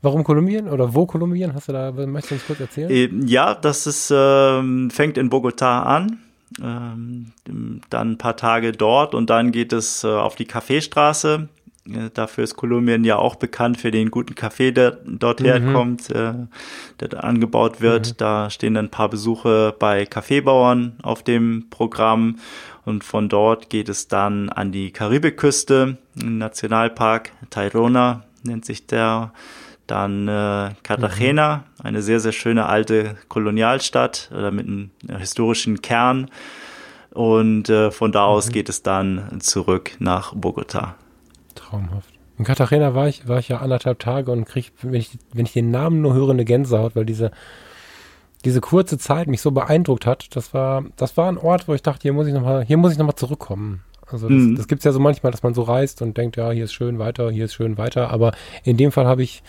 Warum 0.00 0.24
Kolumbien 0.24 0.68
oder 0.68 0.94
wo 0.94 1.06
Kolumbien? 1.06 1.54
Hast 1.54 1.68
du 1.68 1.72
da, 1.72 1.92
möchtest 1.92 2.30
du 2.30 2.34
uns 2.36 2.46
kurz 2.46 2.60
erzählen? 2.60 2.90
Äh, 2.90 3.10
ja, 3.26 3.54
das 3.54 3.86
ist, 3.86 4.10
äh, 4.10 4.88
fängt 4.90 5.18
in 5.18 5.30
Bogotá 5.30 5.82
an 5.82 6.18
ähm, 6.60 7.32
dann 7.90 8.12
ein 8.12 8.18
paar 8.18 8.36
Tage 8.36 8.72
dort 8.72 9.14
und 9.14 9.30
dann 9.30 9.52
geht 9.52 9.72
es 9.72 10.04
äh, 10.04 10.08
auf 10.08 10.34
die 10.34 10.46
Kaffeestraße. 10.46 11.48
Äh, 11.88 12.10
dafür 12.14 12.44
ist 12.44 12.56
Kolumbien 12.56 13.04
ja 13.04 13.16
auch 13.16 13.36
bekannt 13.36 13.78
für 13.78 13.90
den 13.90 14.10
guten 14.10 14.34
Kaffee, 14.34 14.72
der 14.72 14.98
dort 15.04 15.40
mhm. 15.40 15.44
herkommt, 15.44 16.10
äh, 16.10 16.34
der 17.00 17.08
da 17.08 17.20
angebaut 17.20 17.80
wird. 17.80 18.10
Mhm. 18.10 18.16
Da 18.18 18.50
stehen 18.50 18.74
dann 18.74 18.86
ein 18.86 18.90
paar 18.90 19.08
Besuche 19.08 19.74
bei 19.78 20.06
Kaffeebauern 20.06 20.96
auf 21.02 21.22
dem 21.22 21.66
Programm 21.70 22.38
und 22.84 23.04
von 23.04 23.28
dort 23.28 23.70
geht 23.70 23.88
es 23.88 24.08
dann 24.08 24.48
an 24.48 24.72
die 24.72 24.90
Karibikküste, 24.90 25.98
Nationalpark 26.14 27.32
Tayrona 27.50 28.24
nennt 28.44 28.64
sich 28.64 28.86
der 28.86 29.32
dann 29.86 30.28
äh, 30.28 30.70
Cartagena, 30.82 31.56
mhm. 31.56 31.62
Eine 31.82 32.02
sehr, 32.02 32.20
sehr 32.20 32.32
schöne 32.32 32.66
alte 32.66 33.16
Kolonialstadt 33.28 34.30
oder 34.32 34.50
mit 34.50 34.66
einem 34.66 34.90
historischen 35.18 35.82
Kern. 35.82 36.30
Und 37.10 37.68
äh, 37.68 37.90
von 37.90 38.12
da 38.12 38.24
aus 38.24 38.48
mhm. 38.48 38.52
geht 38.52 38.68
es 38.68 38.82
dann 38.82 39.40
zurück 39.40 39.92
nach 39.98 40.34
Bogota. 40.34 40.94
Traumhaft. 41.54 42.08
In 42.38 42.44
Cartagena 42.44 42.94
war 42.94 43.08
ich, 43.08 43.28
war 43.28 43.38
ich 43.38 43.48
ja 43.48 43.58
anderthalb 43.58 43.98
Tage 43.98 44.32
und 44.32 44.46
krieg, 44.46 44.72
wenn 44.80 44.94
ich, 44.94 45.18
wenn 45.32 45.44
ich 45.44 45.52
den 45.52 45.70
Namen 45.70 46.00
nur 46.00 46.14
höre, 46.14 46.30
eine 46.30 46.44
Gänsehaut, 46.44 46.96
weil 46.96 47.04
diese, 47.04 47.30
diese 48.44 48.60
kurze 48.60 48.96
Zeit 48.96 49.28
mich 49.28 49.42
so 49.42 49.50
beeindruckt 49.50 50.06
hat. 50.06 50.34
Das 50.34 50.54
war, 50.54 50.84
das 50.96 51.16
war 51.16 51.28
ein 51.28 51.38
Ort, 51.38 51.68
wo 51.68 51.74
ich 51.74 51.82
dachte, 51.82 52.02
hier 52.02 52.14
muss 52.14 52.26
ich 52.26 52.32
nochmal, 52.32 52.64
hier 52.64 52.78
muss 52.78 52.92
ich 52.92 52.98
nochmal 52.98 53.16
zurückkommen. 53.16 53.82
Also 54.06 54.28
das, 54.28 54.38
mhm. 54.38 54.56
das 54.56 54.66
gibt 54.66 54.80
es 54.80 54.84
ja 54.84 54.92
so 54.92 55.00
manchmal, 55.00 55.32
dass 55.32 55.42
man 55.42 55.54
so 55.54 55.62
reist 55.62 56.02
und 56.02 56.16
denkt, 56.16 56.36
ja, 56.36 56.50
hier 56.50 56.64
ist 56.64 56.72
schön 56.72 56.98
weiter, 56.98 57.30
hier 57.30 57.44
ist 57.44 57.54
schön 57.54 57.78
weiter. 57.78 58.10
Aber 58.10 58.32
in 58.64 58.76
dem 58.76 58.92
Fall 58.92 59.06
habe 59.06 59.22
ich 59.22 59.42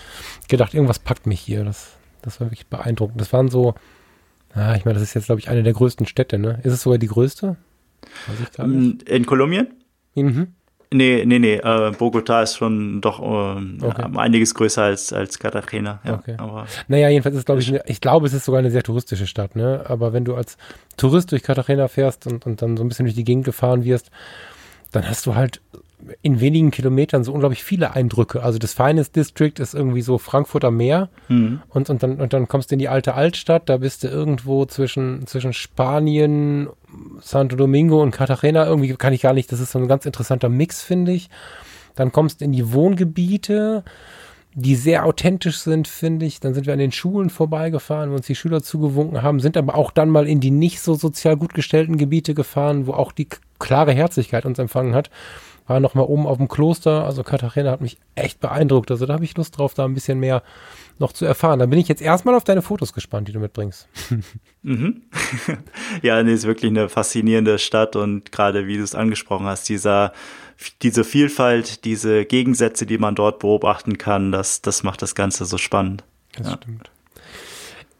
gedacht, 0.47 0.73
irgendwas 0.73 0.99
packt 0.99 1.25
mich 1.25 1.39
hier. 1.39 1.63
Das, 1.63 1.97
das 2.23 2.39
war 2.39 2.47
wirklich 2.47 2.67
beeindruckend. 2.67 3.21
Das 3.21 3.31
waren 3.33 3.49
so, 3.49 3.75
ah, 4.53 4.75
ich 4.75 4.85
meine, 4.85 4.95
das 4.95 5.03
ist 5.03 5.13
jetzt, 5.13 5.25
glaube 5.25 5.39
ich, 5.39 5.49
eine 5.49 5.63
der 5.63 5.73
größten 5.73 6.05
Städte, 6.05 6.39
ne? 6.39 6.59
Ist 6.63 6.73
es 6.73 6.81
sogar 6.81 6.97
die 6.97 7.07
größte? 7.07 7.57
In 8.57 9.25
Kolumbien? 9.25 9.67
Mhm. 10.15 10.53
Nee, 10.93 11.23
nee, 11.25 11.39
nee. 11.39 11.55
Äh, 11.55 11.91
Bogota 11.97 12.43
ist 12.43 12.57
schon 12.57 13.01
doch 13.01 13.19
äh, 13.19 13.85
okay. 13.85 14.05
einiges 14.15 14.53
größer 14.53 14.83
als, 14.83 15.11
als 15.11 15.39
Cartagena. 15.39 15.99
Ja, 16.03 16.13
okay. 16.13 16.35
aber 16.37 16.67
naja, 16.87 17.09
jedenfalls 17.09 17.35
ist, 17.35 17.45
glaube 17.45 17.61
ich, 17.61 17.73
ich 17.73 17.99
glaube, 17.99 18.27
es 18.27 18.33
ist 18.33 18.45
sogar 18.45 18.59
eine 18.59 18.69
sehr 18.69 18.83
touristische 18.83 19.25
Stadt, 19.25 19.55
ne? 19.55 19.85
Aber 19.87 20.13
wenn 20.13 20.23
du 20.23 20.35
als 20.35 20.57
Tourist 20.95 21.31
durch 21.31 21.41
Cartagena 21.41 21.87
fährst 21.87 22.27
und, 22.27 22.45
und 22.45 22.61
dann 22.61 22.77
so 22.77 22.83
ein 22.83 22.89
bisschen 22.89 23.05
durch 23.05 23.15
die 23.15 23.23
Gegend 23.23 23.45
gefahren 23.45 23.83
wirst, 23.83 24.11
dann 24.91 25.09
hast 25.09 25.25
du 25.25 25.33
halt 25.33 25.61
in 26.21 26.39
wenigen 26.39 26.71
Kilometern 26.71 27.23
so 27.23 27.33
unglaublich 27.33 27.63
viele 27.63 27.93
Eindrücke. 27.93 28.43
Also 28.43 28.59
das 28.59 28.73
Finest 28.73 29.15
District 29.15 29.53
ist 29.57 29.73
irgendwie 29.73 30.01
so 30.01 30.17
Frankfurter 30.17 30.71
Meer 30.71 31.09
mhm. 31.27 31.61
und, 31.69 31.89
und, 31.89 32.03
dann, 32.03 32.19
und 32.19 32.33
dann 32.33 32.47
kommst 32.47 32.71
du 32.71 32.75
in 32.75 32.79
die 32.79 32.89
alte 32.89 33.13
Altstadt, 33.13 33.69
da 33.69 33.77
bist 33.77 34.03
du 34.03 34.07
irgendwo 34.07 34.65
zwischen, 34.65 35.25
zwischen 35.27 35.53
Spanien, 35.53 36.67
Santo 37.21 37.55
Domingo 37.55 38.01
und 38.01 38.11
Cartagena. 38.11 38.65
Irgendwie 38.65 38.93
kann 38.95 39.13
ich 39.13 39.21
gar 39.21 39.33
nicht, 39.33 39.51
das 39.51 39.59
ist 39.59 39.71
so 39.71 39.79
ein 39.79 39.87
ganz 39.87 40.05
interessanter 40.05 40.49
Mix, 40.49 40.81
finde 40.81 41.11
ich. 41.11 41.29
Dann 41.95 42.11
kommst 42.11 42.41
du 42.41 42.45
in 42.45 42.51
die 42.51 42.73
Wohngebiete, 42.73 43.83
die 44.55 44.75
sehr 44.75 45.05
authentisch 45.05 45.59
sind, 45.59 45.87
finde 45.87 46.25
ich. 46.25 46.39
Dann 46.39 46.53
sind 46.53 46.65
wir 46.65 46.73
an 46.73 46.79
den 46.79 46.91
Schulen 46.91 47.29
vorbeigefahren, 47.29 48.11
wo 48.11 48.15
uns 48.15 48.27
die 48.27 48.35
Schüler 48.35 48.61
zugewunken 48.61 49.21
haben, 49.21 49.39
sind 49.39 49.57
aber 49.57 49.75
auch 49.75 49.91
dann 49.91 50.09
mal 50.09 50.27
in 50.27 50.39
die 50.39 50.51
nicht 50.51 50.81
so 50.81 50.95
sozial 50.95 51.37
gut 51.37 51.53
gestellten 51.53 51.97
Gebiete 51.97 52.33
gefahren, 52.33 52.87
wo 52.87 52.93
auch 52.93 53.11
die 53.11 53.27
klare 53.59 53.93
Herzlichkeit 53.93 54.45
uns 54.45 54.59
empfangen 54.59 54.95
hat. 54.95 55.09
War 55.67 55.79
noch 55.79 55.95
mal 55.95 56.03
oben 56.03 56.27
auf 56.27 56.37
dem 56.37 56.47
Kloster. 56.47 57.05
Also 57.05 57.23
Katharina 57.23 57.71
hat 57.71 57.81
mich 57.81 57.97
echt 58.15 58.39
beeindruckt. 58.39 58.91
Also 58.91 59.05
da 59.05 59.13
habe 59.13 59.23
ich 59.23 59.35
Lust 59.37 59.57
drauf, 59.57 59.73
da 59.73 59.85
ein 59.85 59.93
bisschen 59.93 60.19
mehr 60.19 60.43
noch 60.99 61.13
zu 61.13 61.25
erfahren. 61.25 61.59
Da 61.59 61.65
bin 61.65 61.79
ich 61.79 61.87
jetzt 61.87 62.01
erstmal 62.01 62.35
auf 62.35 62.43
deine 62.43 62.61
Fotos 62.61 62.93
gespannt, 62.93 63.27
die 63.27 63.31
du 63.31 63.39
mitbringst. 63.39 63.87
mhm. 64.61 65.03
ja, 66.01 66.21
nee, 66.21 66.33
ist 66.33 66.45
wirklich 66.45 66.71
eine 66.71 66.89
faszinierende 66.89 67.59
Stadt 67.59 67.95
und 67.95 68.31
gerade 68.31 68.67
wie 68.67 68.77
du 68.77 68.83
es 68.83 68.95
angesprochen 68.95 69.45
hast, 69.45 69.69
dieser 69.69 70.13
diese 70.81 71.03
Vielfalt, 71.03 71.83
diese 71.83 72.25
Gegensätze, 72.25 72.85
die 72.85 72.97
man 72.97 73.15
dort 73.15 73.39
beobachten 73.39 73.97
kann, 73.97 74.31
das, 74.31 74.61
das 74.61 74.83
macht 74.83 75.01
das 75.01 75.15
Ganze 75.15 75.45
so 75.45 75.57
spannend. 75.57 76.03
Das 76.37 76.47
ja. 76.47 76.53
stimmt. 76.53 76.89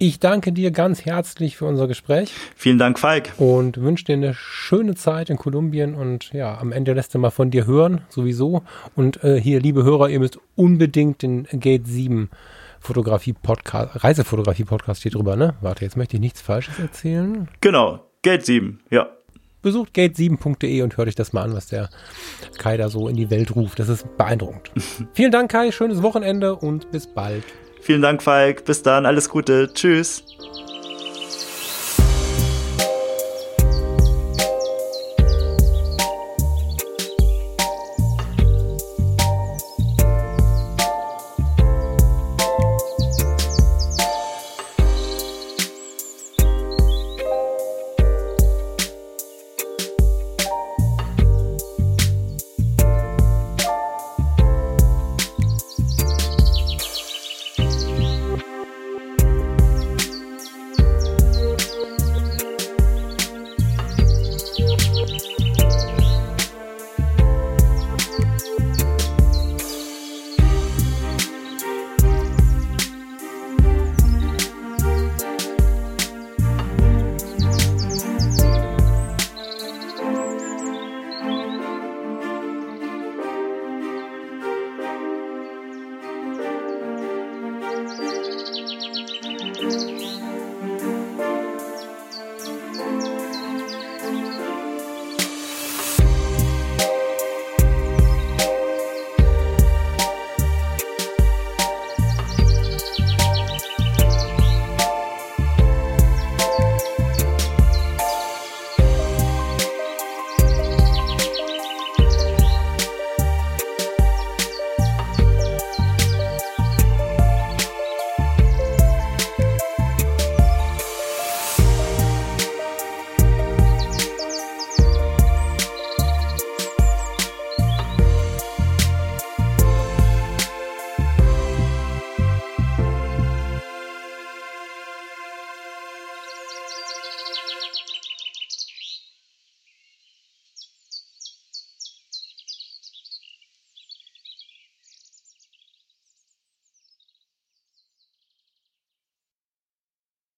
Ich 0.06 0.20
danke 0.20 0.52
dir 0.52 0.72
ganz 0.72 1.06
herzlich 1.06 1.56
für 1.56 1.64
unser 1.64 1.88
Gespräch. 1.88 2.34
Vielen 2.58 2.78
Dank, 2.78 3.00
Falk. 3.00 3.32
Und 3.38 3.80
wünsche 3.80 4.04
dir 4.04 4.16
eine 4.16 4.34
schöne 4.34 4.96
Zeit 4.96 5.30
in 5.30 5.38
Kolumbien 5.38 5.96
und 5.96 6.34
ja, 6.34 6.58
am 6.58 6.74
Ende 6.74 6.92
lässt 6.92 7.16
du 7.16 7.20
mal 7.20 7.30
von 7.30 7.52
dir 7.52 7.66
hören, 7.66 8.02
sowieso. 8.10 8.64
Und 8.98 9.24
äh, 9.24 9.40
hier, 9.40 9.62
liebe 9.62 9.86
Hörer, 9.86 10.10
ihr 10.10 10.20
müsst 10.20 10.40
unbedingt 10.58 11.22
den 11.22 11.48
Gate 11.54 11.88
7 11.88 12.30
Fotografie-Podcast, 12.82 14.04
Reisefotografie-Podcast 14.04 15.04
hier 15.04 15.12
drüber, 15.14 15.38
ne? 15.38 15.56
Warte, 15.62 15.86
jetzt 15.86 15.96
möchte 15.96 16.18
ich 16.18 16.20
nichts 16.20 16.42
Falsches 16.42 16.80
erzählen. 16.80 17.48
Genau, 17.62 18.04
Gate 18.24 18.46
7, 18.46 18.82
ja. 18.90 19.08
Besucht 19.62 19.96
gate7.de 19.96 20.82
und 20.82 20.98
hört 20.98 21.08
euch 21.08 21.16
das 21.16 21.32
mal 21.32 21.44
an, 21.44 21.56
was 21.56 21.68
der 21.68 21.90
Kai 22.58 22.76
da 22.76 22.90
so 22.90 23.08
in 23.08 23.16
die 23.16 23.30
Welt 23.30 23.56
ruft. 23.56 23.80
Das 23.80 23.88
ist 23.88 24.18
beeindruckend. 24.18 24.70
Vielen 25.14 25.32
Dank, 25.32 25.50
Kai. 25.50 25.72
Schönes 25.72 26.04
Wochenende 26.04 26.58
und 26.58 26.92
bis 26.92 27.08
bald. 27.08 27.46
Vielen 27.84 28.02
Dank, 28.02 28.24
Falk. 28.24 28.64
Bis 28.64 28.82
dann. 28.82 29.06
Alles 29.06 29.28
Gute. 29.28 29.70
Tschüss. 29.74 30.24